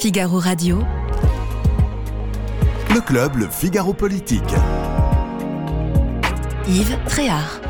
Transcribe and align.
Figaro 0.00 0.38
Radio. 0.38 0.78
Le 2.88 3.02
club, 3.02 3.36
le 3.36 3.48
Figaro 3.48 3.92
Politique. 3.92 4.42
Yves 6.66 6.96
Tréhard. 7.04 7.60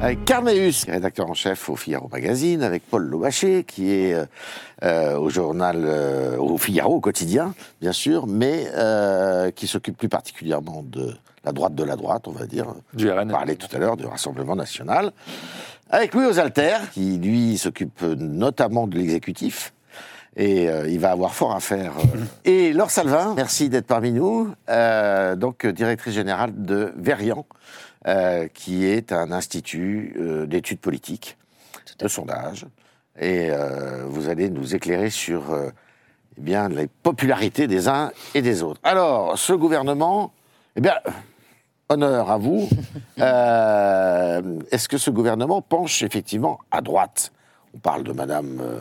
Avec 0.00 0.24
Carneus, 0.24 0.84
rédacteur 0.86 1.28
en 1.28 1.34
chef 1.34 1.68
au 1.68 1.74
Figaro 1.74 2.08
Magazine, 2.12 2.62
avec 2.62 2.84
Paul 2.88 3.02
Lobaché, 3.02 3.64
qui 3.64 3.90
est 3.90 4.14
euh, 4.14 4.24
euh, 4.84 5.18
au 5.18 5.30
journal, 5.30 5.82
euh, 5.84 6.36
au 6.38 6.56
Figaro, 6.56 6.94
au 6.94 7.00
quotidien, 7.00 7.56
bien 7.80 7.92
sûr, 7.92 8.28
mais 8.28 8.68
euh, 8.76 9.50
qui 9.50 9.66
s'occupe 9.66 9.98
plus 9.98 10.08
particulièrement 10.08 10.84
de 10.84 11.12
la 11.44 11.52
droite 11.52 11.74
de 11.74 11.82
la 11.82 11.96
droite, 11.96 12.28
on 12.28 12.32
va 12.32 12.46
dire. 12.46 12.66
Du 12.94 13.10
RN. 13.10 13.28
On 13.28 13.32
parlait 13.32 13.56
tout 13.56 13.68
à 13.74 13.78
l'heure 13.78 13.96
du 13.96 14.06
Rassemblement 14.06 14.54
National. 14.54 15.12
Avec 15.94 16.14
Louis 16.14 16.24
Osalter, 16.24 16.76
qui 16.92 17.18
lui 17.18 17.58
s'occupe 17.58 18.00
notamment 18.00 18.86
de 18.86 18.96
l'exécutif. 18.96 19.74
Et 20.36 20.70
euh, 20.70 20.88
il 20.88 20.98
va 20.98 21.10
avoir 21.10 21.34
fort 21.34 21.54
à 21.54 21.60
faire. 21.60 21.92
euh. 21.98 22.18
Et 22.46 22.72
Laure 22.72 22.90
Salvin, 22.90 23.34
merci 23.36 23.68
d'être 23.68 23.86
parmi 23.86 24.10
nous, 24.10 24.50
euh, 24.70 25.36
donc 25.36 25.66
euh, 25.66 25.72
directrice 25.74 26.14
générale 26.14 26.52
de 26.56 26.94
Verian, 26.96 27.44
euh, 28.06 28.48
qui 28.54 28.86
est 28.86 29.12
un 29.12 29.30
institut 29.32 30.16
euh, 30.18 30.46
d'études 30.46 30.80
politiques, 30.80 31.36
de 31.98 32.08
sondage. 32.08 32.64
Et 33.20 33.50
euh, 33.50 34.04
vous 34.06 34.30
allez 34.30 34.48
nous 34.48 34.74
éclairer 34.74 35.10
sur 35.10 35.52
euh, 35.52 35.68
eh 36.38 36.40
bien, 36.40 36.70
les 36.70 36.86
popularités 36.86 37.66
des 37.66 37.88
uns 37.88 38.12
et 38.34 38.40
des 38.40 38.62
autres. 38.62 38.80
Alors, 38.82 39.36
ce 39.36 39.52
gouvernement, 39.52 40.32
eh 40.76 40.80
bien, 40.80 40.94
honneur 41.92 42.30
à 42.30 42.38
vous. 42.38 42.68
Euh, 43.20 44.42
Est-ce 44.72 44.88
que 44.88 44.98
ce 44.98 45.10
gouvernement 45.10 45.62
penche 45.62 46.02
effectivement 46.02 46.58
à 46.70 46.80
droite? 46.80 47.30
On 47.74 47.78
parle 47.78 48.02
de 48.04 48.12
Madame 48.12 48.58
euh, 48.60 48.80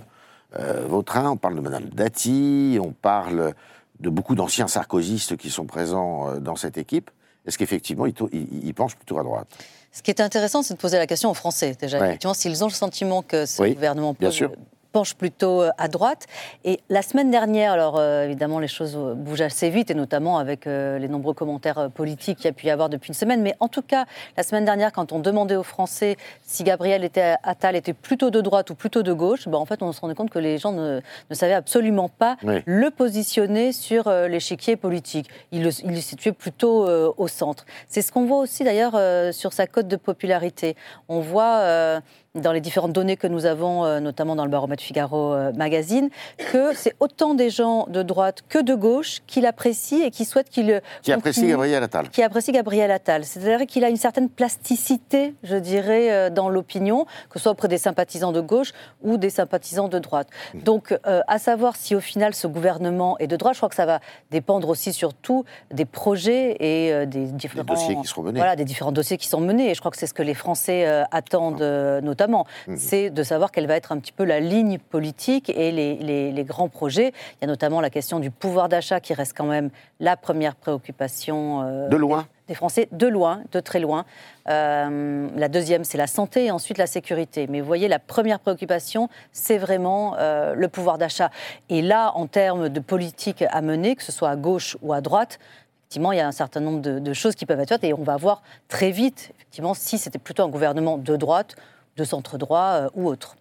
euh, 0.60 0.86
Vautrin, 0.88 1.32
on 1.32 1.38
parle 1.38 1.56
de 1.56 1.62
Madame 1.62 1.84
Dati, 1.86 2.80
on 2.82 2.92
parle 2.92 3.54
de 4.00 4.10
beaucoup 4.10 4.34
d'anciens 4.36 4.68
sarkozystes 4.68 5.38
qui 5.38 5.50
sont 5.52 5.66
présents 5.66 6.40
dans 6.40 6.56
cette 6.56 6.78
équipe. 6.78 7.12
Est-ce 7.46 7.58
qu'effectivement, 7.58 8.06
il, 8.08 8.14
il, 8.32 8.66
il 8.68 8.74
penche 8.74 8.96
plutôt 8.96 9.20
à 9.20 9.24
droite? 9.24 9.48
Ce 9.92 10.02
qui 10.02 10.10
est 10.12 10.22
intéressant, 10.22 10.64
c'est 10.64 10.74
de 10.74 10.80
poser 10.80 10.98
la 10.98 11.06
question 11.08 11.30
aux 11.30 11.36
Français, 11.36 11.76
déjà. 11.80 11.98
Effectivement, 11.98 12.34
s'ils 12.34 12.64
ont 12.64 12.68
le 12.68 12.74
sentiment 12.74 13.22
que 13.22 13.46
ce 13.46 13.62
Oui, 13.62 13.74
gouvernement 13.76 14.16
bien 14.20 14.30
pose- 14.30 14.36
sûr. 14.36 14.52
Penche 14.92 15.16
plutôt 15.16 15.62
euh, 15.62 15.70
à 15.78 15.88
droite. 15.88 16.26
Et 16.64 16.80
la 16.90 17.02
semaine 17.02 17.32
dernière, 17.32 17.72
alors 17.74 17.98
euh, 17.98 18.26
évidemment, 18.26 18.60
les 18.60 18.68
choses 18.68 18.96
euh, 18.98 19.14
bougent 19.14 19.42
assez 19.42 19.70
vite, 19.70 19.90
et 19.92 19.94
notamment 19.96 20.38
avec 20.38 20.68
euh, 20.68 21.00
les 21.00 21.08
nombreux 21.08 21.34
commentaires 21.34 21.90
politiques 21.94 22.38
qu'il 22.38 22.46
y 22.46 22.50
a 22.50 22.54
pu 22.54 22.68
y 22.68 22.70
avoir 22.70 22.90
depuis 22.90 23.10
une 23.10 23.14
semaine. 23.14 23.42
Mais 23.42 23.56
en 23.60 23.68
tout 23.68 23.82
cas, 23.82 24.06
la 24.38 24.44
semaine 24.44 24.66
dernière, 24.66 24.92
quand 24.92 25.12
on 25.12 25.20
demandait 25.20 25.56
aux 25.56 25.64
Français 25.64 26.18
si 26.44 26.64
Gabriel 26.64 27.04
était, 27.04 27.36
Attal 27.44 27.76
était 27.76 27.94
plutôt 27.94 28.30
de 28.30 28.42
droite 28.42 28.70
ou 28.70 28.76
plutôt 28.76 29.04
de 29.04 29.14
gauche, 29.14 29.48
ben, 29.48 29.58
en 29.58 29.66
fait, 29.66 29.82
on 29.82 29.92
se 29.92 30.02
rendait 30.02 30.16
compte 30.16 30.30
que 30.30 30.40
les 30.40 30.58
gens 30.58 30.72
ne, 30.72 31.00
ne 31.30 31.36
savaient 31.36 31.54
absolument 31.54 32.10
pas 32.10 32.38
Oui. 32.44 32.62
le 32.66 32.90
positionner 32.92 33.72
sur 33.72 34.08
euh, 34.08 34.28
l'échiquier 34.28 34.76
politique. 34.76 35.30
Il 35.52 35.64
le, 35.64 35.70
il 35.84 35.92
le 35.92 36.02
situait 36.02 36.32
plutôt 36.32 36.88
au 37.18 37.28
centre. 37.28 37.66
C'est 37.88 38.02
ce 38.02 38.12
qu'on 38.12 38.26
voit 38.26 38.38
aussi 38.40 38.64
d'ailleurs 38.64 38.94
sur 39.34 39.54
sa 39.54 39.68
cote 39.68 39.88
de 39.88 39.96
popularité. 39.96 40.76
On 41.10 41.20
voit 41.20 42.02
dans 42.36 42.54
les 42.54 42.62
différentes 42.62 42.94
données 42.94 43.18
que 43.18 43.28
nous 43.28 43.46
avons, 43.46 43.84
euh, 43.84 44.00
notamment 44.00 44.36
dans 44.36 44.46
le 44.46 44.52
baromètre 44.52 44.82
Figaro 44.82 45.34
euh, 45.34 45.52
Magazine, 45.54 46.10
que 46.52 46.74
c'est 46.74 46.96
autant 47.02 47.34
des 47.34 47.50
gens 47.50 47.88
de 47.90 48.04
droite 48.04 48.44
que 48.48 48.60
de 48.60 48.74
gauche 48.74 49.20
qui 49.28 49.42
l'apprécient 49.42 50.06
et 50.06 50.12
qui 50.12 50.24
souhaitent 50.24 50.50
qu'il 50.50 50.82
Qui 51.02 51.12
apprécie 51.12 51.48
Gabriel 51.48 51.84
Attal 51.84 52.10
qui 52.10 52.24
apprécie 52.24 52.52
Gabriel 52.54 52.92
Attal. 52.92 53.26
C'est-à-dire 53.26 53.68
qu'il 53.68 53.84
a 53.84 53.90
une 53.90 53.98
certaine 53.98 54.30
plasticité, 54.30 55.36
je 55.44 55.58
dirais, 55.58 56.12
euh, 56.12 56.30
dans 56.30 56.48
l'opinion, 56.48 57.06
que 57.30 57.38
ce 57.38 57.44
soit 57.44 57.52
auprès 57.52 57.68
des 57.68 57.78
sympathisants 57.78 58.32
de 58.32 58.42
gauche 58.42 58.72
ou 59.02 59.18
des 59.18 59.30
sympathisants 59.30 59.90
de 59.90 60.00
droite. 60.00 60.30
Donc, 60.54 60.98
euh, 61.06 61.22
à 61.28 61.38
savoir 61.38 61.76
si 61.76 61.96
au 61.96 62.00
final 62.00 62.34
ce 62.34 62.48
gouvernement 62.48 63.18
est 63.20 63.28
de 63.28 63.36
droite, 63.36 63.56
je 63.56 63.60
crois 63.60 63.70
que 63.70 63.76
ça 63.76 63.86
va 63.86 64.00
dépendre 64.30 64.70
aussi 64.70 64.94
surtout 64.94 65.44
des 65.72 65.86
projets 65.86 66.56
et 66.60 66.94
euh, 66.94 67.06
des 67.06 67.26
différents 67.26 67.64
dossiers 67.64 67.96
qui 67.96 68.08
seront 68.08 68.24
menés. 68.24 68.40
Voilà, 68.40 68.56
des 68.56 68.66
différents 68.66 68.92
dossiers 68.92 69.18
qui 69.18 69.28
sont 69.28 69.42
menés. 69.42 69.72
Et 69.72 69.74
je 69.74 69.80
crois 69.80 69.92
que 69.92 69.98
c'est 69.98 70.08
ce 70.08 70.14
que 70.14 70.24
les 70.24 70.34
Français 70.34 70.88
euh, 70.88 71.04
attendent 71.12 71.62
euh, 71.62 72.02
notamment. 72.22 72.46
Mhm. 72.68 72.78
C'est 72.78 73.10
de 73.10 73.24
savoir 73.24 73.52
quelle 73.52 73.68
va 73.68 73.76
être 73.76 73.92
un 73.92 74.00
petit 74.00 74.12
peu 74.12 74.24
la 74.26 74.40
ligne 74.40 74.78
politique 74.78 75.50
et 75.50 75.72
les, 75.72 75.96
les- 75.96 76.32
les 76.32 76.44
grands 76.44 76.70
projets. 76.70 77.14
Il 77.38 77.42
y 77.42 77.46
a 77.46 77.48
notamment 77.48 77.82
la 77.82 77.90
question 77.90 78.20
du 78.20 78.30
pouvoir 78.30 78.70
d'achat 78.70 79.00
qui 79.00 79.14
reste 79.14 79.36
quand 79.36 79.46
même 79.46 79.70
la 80.00 80.16
première 80.18 80.56
préoccupation 80.56 81.64
euh, 81.64 81.88
De 81.90 81.98
loin 81.98 82.28
des 82.48 82.56
Français, 82.56 82.90
de 82.92 83.08
loin, 83.08 83.44
de 83.54 83.62
très 83.62 83.80
loin. 83.80 84.04
Euh, 84.50 85.30
la 85.38 85.48
deuxième, 85.48 85.86
c'est 85.86 85.98
la 85.98 86.08
santé 86.08 86.46
et 86.48 86.52
ensuite 86.52 86.78
la 86.78 86.88
sécurité. 86.88 87.48
Mais 87.50 87.62
vous 87.62 87.68
voyez, 87.68 87.88
la 87.88 88.00
première 88.00 88.40
préoccupation, 88.40 89.08
c'est 89.32 89.58
vraiment 89.58 90.16
euh, 90.20 90.54
le 90.54 90.68
pouvoir 90.68 90.98
d'achat. 90.98 91.30
Et 91.70 91.82
là, 91.82 92.12
en 92.16 92.28
termes 92.28 92.68
de 92.68 92.80
politique 92.82 93.46
à 93.50 93.62
mener, 93.62 93.96
que 93.96 94.04
ce 94.04 94.12
soit 94.12 94.30
à 94.30 94.36
gauche 94.36 94.76
ou 94.82 94.92
à 94.92 95.00
droite, 95.00 95.40
effectivement, 95.84 96.12
il 96.12 96.18
y 96.18 96.22
a 96.22 96.28
un 96.28 96.34
certain 96.34 96.60
nombre 96.60 96.82
de, 96.82 97.00
de 97.00 97.14
choses 97.14 97.36
qui 97.36 97.46
peuvent 97.46 97.60
être 97.62 97.70
faites 97.70 97.86
et 97.86 97.94
on 97.94 98.04
va 98.04 98.18
voir 98.18 98.42
très 98.68 98.92
vite, 98.92 99.32
effectivement, 99.38 99.74
si 99.74 99.98
c'était 99.98 100.20
plutôt 100.20 100.44
un 100.44 100.50
gouvernement 100.50 100.98
de 100.98 101.16
droite, 101.16 101.56
de 101.98 102.04
centre-droit 102.04 102.60
euh, 102.74 102.90
ou 102.94 103.08
autre. 103.08 103.36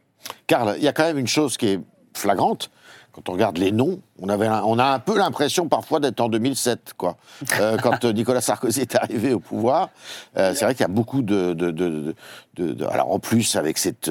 Karl, 0.46 0.74
il 0.76 0.82
y 0.84 0.88
a 0.88 0.92
quand 0.92 1.04
même 1.04 1.18
une 1.18 1.26
chose 1.28 1.56
qui 1.56 1.66
est 1.68 1.80
flagrante. 2.14 2.70
Quand 3.12 3.28
on 3.28 3.32
regarde 3.32 3.58
les 3.58 3.72
noms, 3.72 4.00
on, 4.20 4.28
avait 4.28 4.46
un- 4.46 4.62
on 4.62 4.78
a 4.78 4.84
un 4.84 4.98
peu 5.00 5.18
l'impression 5.18 5.68
parfois 5.68 5.98
d'être 5.98 6.20
en 6.20 6.28
2007, 6.28 6.92
quoi. 6.96 7.16
Euh, 7.58 7.76
quand 7.82 8.04
euh, 8.04 8.12
Nicolas 8.12 8.40
Sarkozy 8.40 8.82
est 8.82 8.94
arrivé 8.94 9.32
au 9.32 9.40
pouvoir, 9.40 9.88
Euh, 10.36 10.54
c'est 10.54 10.64
vrai 10.64 10.74
qu'il 10.74 10.82
y 10.82 10.90
a 10.90 10.92
beaucoup 10.92 11.22
de, 11.22 11.52
de- 11.54 11.70
de- 11.72 12.14
de- 12.54 12.72
de- 12.72 12.84
Alors 12.86 13.10
en 13.12 13.18
plus, 13.18 13.56
avec 13.56 13.78
cette... 13.78 14.10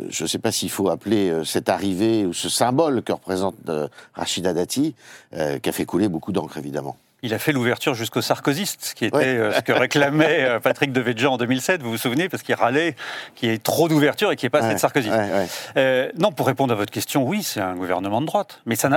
euh, 0.00 0.06
je 0.10 0.22
ne 0.24 0.28
sais 0.28 0.38
pas 0.38 0.52
s'il 0.52 0.70
faut 0.70 0.88
appeler 0.88 1.28
euh, 1.30 1.44
cette 1.44 1.68
arrivée 1.68 2.24
ou 2.26 2.32
ce 2.32 2.48
symbole 2.48 3.02
que 3.02 3.12
représente 3.12 3.54
euh, 3.68 3.88
Rachida 4.14 4.52
Dati, 4.52 4.94
euh, 5.34 5.58
qui 5.58 5.68
a 5.68 5.72
fait 5.72 5.84
couler 5.84 6.08
beaucoup 6.08 6.32
d'encre, 6.32 6.56
évidemment. 6.58 6.96
Il 7.22 7.34
a 7.34 7.38
fait 7.40 7.50
l'ouverture 7.52 7.94
jusqu'au 7.94 8.20
sarkoziste, 8.22 8.84
ce 8.84 8.94
qui 8.94 9.04
était 9.04 9.16
Ouais. 9.40 9.52
ce 9.56 9.60
que 9.60 9.72
réclamait 9.72 10.60
Patrick 10.62 10.92
Devedjian 10.92 11.32
en 11.32 11.36
2007, 11.36 11.82
vous 11.82 11.90
vous 11.90 11.96
souvenez, 11.98 12.28
parce 12.28 12.44
qu'il 12.44 12.54
râlait 12.54 12.94
qu'il 13.34 13.48
y 13.50 13.52
ait 13.52 13.58
trop 13.58 13.88
d'ouverture 13.88 14.30
et 14.30 14.36
qu'il 14.36 14.46
n'y 14.46 14.48
ait 14.48 14.60
pas 14.60 14.64
assez 14.64 15.00
de 15.00 15.10
ouais. 15.10 15.46
Euh, 15.76 16.10
non, 16.16 16.30
pour 16.30 16.46
répondre 16.46 16.72
à 16.72 16.76
votre 16.76 16.92
question, 16.92 17.24
oui, 17.26 17.42
c'est 17.42 17.60
un 17.60 17.74
gouvernement 17.74 18.20
de 18.20 18.26
droite. 18.26 18.60
Mais 18.66 18.76
ça 18.76 18.88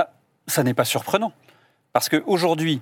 n'est 0.62 0.74
pas 0.74 0.84
surprenant. 0.84 1.32
Parce 1.92 2.08
qu'aujourd'hui, 2.08 2.80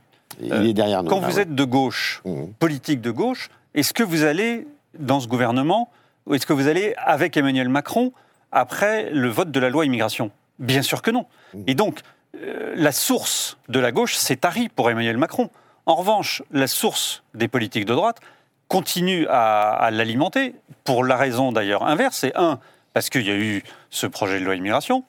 quand 1.08 1.20
vous 1.20 1.40
êtes 1.40 1.54
de 1.54 1.64
gauche, 1.64 2.20
Mhm. 2.24 2.52
politique 2.58 3.00
de 3.00 3.10
gauche, 3.10 3.48
est-ce 3.74 3.92
que 3.94 4.02
vous 4.02 4.24
allez 4.24 4.66
dans 4.98 5.20
ce 5.20 5.26
gouvernement, 5.28 5.82
ou 5.82 5.88
est-ce 6.32 6.46
que 6.46 6.52
vous 6.52 6.68
allez 6.68 6.94
avec 6.96 7.36
Emmanuel 7.36 7.68
Macron 7.68 8.12
après 8.52 9.10
le 9.10 9.28
vote 9.28 9.50
de 9.50 9.60
la 9.60 9.70
loi 9.70 9.86
immigration? 9.86 10.30
Bien 10.58 10.82
sûr 10.82 11.02
que 11.02 11.10
non. 11.10 11.26
Et 11.66 11.74
donc, 11.74 12.00
euh, 12.36 12.74
la 12.76 12.92
source 12.92 13.58
de 13.68 13.80
la 13.80 13.92
gauche 13.92 14.14
s'est 14.14 14.36
tarie 14.36 14.68
pour 14.68 14.90
Emmanuel 14.90 15.16
Macron. 15.16 15.50
En 15.86 15.94
revanche, 15.94 16.42
la 16.50 16.66
source 16.66 17.22
des 17.34 17.48
politiques 17.48 17.86
de 17.86 17.94
droite 17.94 18.18
continue 18.68 19.26
à, 19.28 19.70
à 19.70 19.90
l'alimenter, 19.90 20.54
pour 20.84 21.04
la 21.04 21.16
raison 21.16 21.50
d'ailleurs 21.50 21.84
inverse. 21.86 22.18
C'est 22.18 22.36
un, 22.36 22.60
parce 22.92 23.10
qu'il 23.10 23.26
y 23.26 23.30
a 23.30 23.34
eu 23.34 23.62
ce 23.90 24.06
projet 24.06 24.38
de 24.38 24.44
loi 24.44 24.54
immigration, 24.54 25.04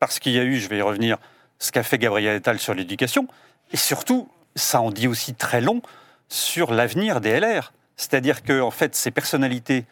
parce 0.00 0.18
qu'il 0.18 0.32
y 0.32 0.38
a 0.38 0.44
eu, 0.44 0.56
je 0.56 0.68
vais 0.68 0.78
y 0.78 0.82
revenir, 0.82 1.18
ce 1.58 1.72
qu'a 1.72 1.82
fait 1.82 1.98
Gabriel 1.98 2.36
Attal 2.36 2.58
sur 2.58 2.74
l'éducation, 2.74 3.28
et 3.72 3.76
surtout, 3.76 4.28
ça 4.54 4.80
en 4.80 4.90
dit 4.90 5.08
aussi 5.08 5.34
très 5.34 5.60
long 5.60 5.82
sur 6.28 6.72
l'avenir 6.72 7.20
des 7.20 7.38
LR. 7.40 7.72
C'est-à-dire 7.96 8.42
que, 8.42 8.60
en 8.60 8.70
fait, 8.70 8.94
ces 8.94 9.10
personnalités 9.10 9.84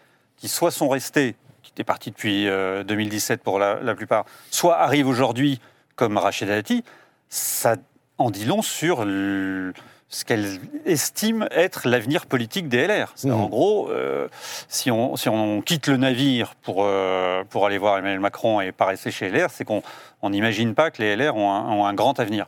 qui 0.44 0.48
soit 0.50 0.70
sont 0.70 0.90
restées, 0.90 1.36
qui 1.62 1.70
étaient 1.70 1.84
parties 1.84 2.10
depuis 2.10 2.48
euh, 2.50 2.84
2017 2.84 3.42
pour 3.42 3.58
la, 3.58 3.80
la 3.80 3.94
plupart, 3.94 4.26
soit 4.50 4.76
arrivent 4.78 5.08
aujourd'hui 5.08 5.58
comme 5.96 6.18
Rachida 6.18 6.54
Dati, 6.56 6.84
ça 7.30 7.76
en 8.18 8.30
dit 8.30 8.44
long 8.44 8.60
sur 8.60 9.06
le- 9.06 9.72
ce 10.10 10.26
qu'elle 10.26 10.60
estime 10.84 11.48
être 11.50 11.88
l'avenir 11.88 12.26
politique 12.26 12.68
des 12.68 12.86
LR. 12.86 13.14
Mhm. 13.24 13.32
En 13.32 13.46
gros, 13.46 13.88
euh, 13.88 14.28
si, 14.68 14.90
on, 14.90 15.16
si 15.16 15.30
on 15.30 15.62
quitte 15.62 15.86
le 15.86 15.96
navire 15.96 16.54
pour, 16.56 16.80
euh, 16.84 17.42
pour 17.48 17.64
aller 17.64 17.78
voir 17.78 17.96
Emmanuel 17.96 18.20
Macron 18.20 18.60
et 18.60 18.70
pas 18.70 18.84
rester 18.84 19.10
chez 19.10 19.30
LR, 19.30 19.48
c'est 19.50 19.64
qu'on 19.64 19.82
on 20.20 20.28
n'imagine 20.28 20.74
pas 20.74 20.90
que 20.90 21.00
les 21.00 21.16
LR 21.16 21.34
ont 21.36 21.50
un, 21.50 21.70
ont 21.72 21.86
un 21.86 21.94
grand 21.94 22.20
avenir. 22.20 22.44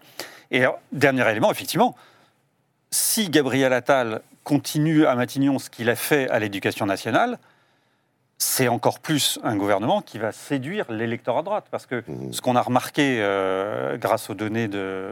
Et 0.50 0.60
alors, 0.60 0.78
dernier 0.92 1.26
élément, 1.30 1.50
effectivement, 1.50 1.96
si 2.90 3.30
Gabriel 3.30 3.72
Attal 3.72 4.20
continue 4.44 5.06
à 5.06 5.14
Matignon 5.14 5.58
ce 5.58 5.70
qu'il 5.70 5.88
a 5.88 5.96
fait 5.96 6.28
à 6.28 6.38
l'éducation 6.38 6.84
nationale, 6.84 7.38
c'est 8.38 8.68
encore 8.68 9.00
plus 9.00 9.38
un 9.42 9.56
gouvernement 9.56 10.02
qui 10.02 10.18
va 10.18 10.30
séduire 10.32 10.90
l'électorat 10.90 11.40
de 11.40 11.46
droite. 11.46 11.66
Parce 11.70 11.86
que 11.86 12.04
Mhm. 12.06 12.32
ce 12.32 12.40
qu'on 12.40 12.56
a 12.56 12.62
remarqué 12.62 13.18
euh, 13.20 13.96
grâce 13.96 14.28
aux 14.30 14.34
données 14.34 14.68
de, 14.68 15.08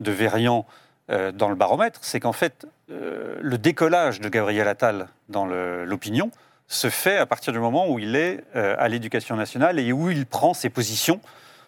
de 0.00 0.10
Verian 0.12 0.66
euh, 1.10 1.32
dans 1.32 1.48
le 1.48 1.54
baromètre, 1.54 2.00
c'est 2.02 2.20
qu'en 2.20 2.32
fait, 2.34 2.66
euh, 2.90 3.36
le 3.40 3.56
décollage 3.56 4.20
de 4.20 4.28
Gabriel 4.28 4.68
Attal 4.68 5.08
dans 5.30 5.46
l'opinion 5.46 6.30
se 6.66 6.90
fait 6.90 7.16
à 7.16 7.24
partir 7.24 7.54
du 7.54 7.58
moment 7.58 7.88
où 7.88 7.98
il 7.98 8.14
est 8.14 8.44
à 8.54 8.88
l'éducation 8.88 9.36
nationale 9.36 9.78
et 9.78 9.90
où 9.90 10.10
il 10.10 10.26
prend 10.26 10.52
ses 10.52 10.68
positions 10.68 11.18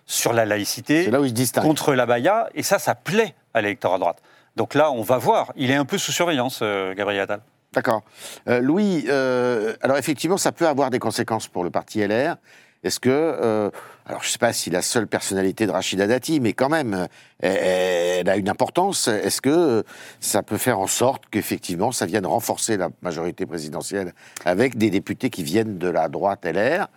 sur 0.05 0.35
la 0.35 0.45
laïcité, 0.45 1.11
là 1.11 1.23
où 1.23 1.25
il 1.25 1.47
se 1.47 1.59
contre 1.59 1.95
la 1.95 2.05
Baïa, 2.05 2.51
et 2.55 2.63
ça, 2.63 2.79
ça 2.79 2.95
plaît 2.95 3.35
à 3.55 3.63
l'électorat 3.63 3.97
de 3.97 4.01
droite. 4.01 4.23
Donc 4.57 4.75
là, 4.75 4.91
on 4.91 5.01
va 5.01 5.17
voir. 5.17 5.53
Il 5.57 5.71
est 5.71 5.75
un 5.77 5.87
peu 5.87 5.97
sous 5.97 6.13
surveillance, 6.13 6.63
Gabriel 6.63 7.23
Attal. 7.23 7.41
D'accord. 7.73 8.03
Euh, 8.49 8.61
Louis, 8.61 9.05
euh, 9.09 9.75
alors 9.81 9.97
effectivement, 9.97 10.37
ça 10.37 10.51
peut 10.51 10.67
avoir 10.67 10.91
des 10.91 10.99
conséquences 10.99 11.47
pour 11.47 11.63
le 11.63 11.71
parti 11.71 12.01
LR. 12.01 12.37
Est-ce 12.83 12.99
que, 12.99 13.11
euh, 13.11 13.71
alors 14.07 14.23
je 14.23 14.29
ne 14.29 14.33
sais 14.33 14.39
pas 14.39 14.53
si 14.53 14.71
la 14.71 14.83
seule 14.83 15.07
personnalité 15.07 15.67
de 15.67 15.71
Rachida 15.71 16.07
Dati, 16.07 16.41
mais 16.41 16.55
quand 16.55 16.71
même, 16.71 17.07
elle, 17.41 18.29
a 18.29 18.37
une 18.37 18.49
importance. 18.49 19.07
Est-ce 19.07 19.41
que 19.41 19.85
ça 20.19 20.43
peut 20.43 20.57
faire 20.57 20.81
en 20.81 20.87
sorte 20.87 21.25
qu'effectivement 21.31 21.93
ça 21.93 22.07
vienne 22.07 22.25
renforcer 22.25 22.79
la 22.79 22.89
majorité 23.03 23.45
présidentielle 23.45 24.15
avec 24.47 24.79
des 24.79 24.89
députés 24.89 25.29
qui 25.29 25.43
viennent 25.43 25.77
de 25.77 25.89
la 25.89 26.09
droite 26.09 26.47
LR 26.47 26.89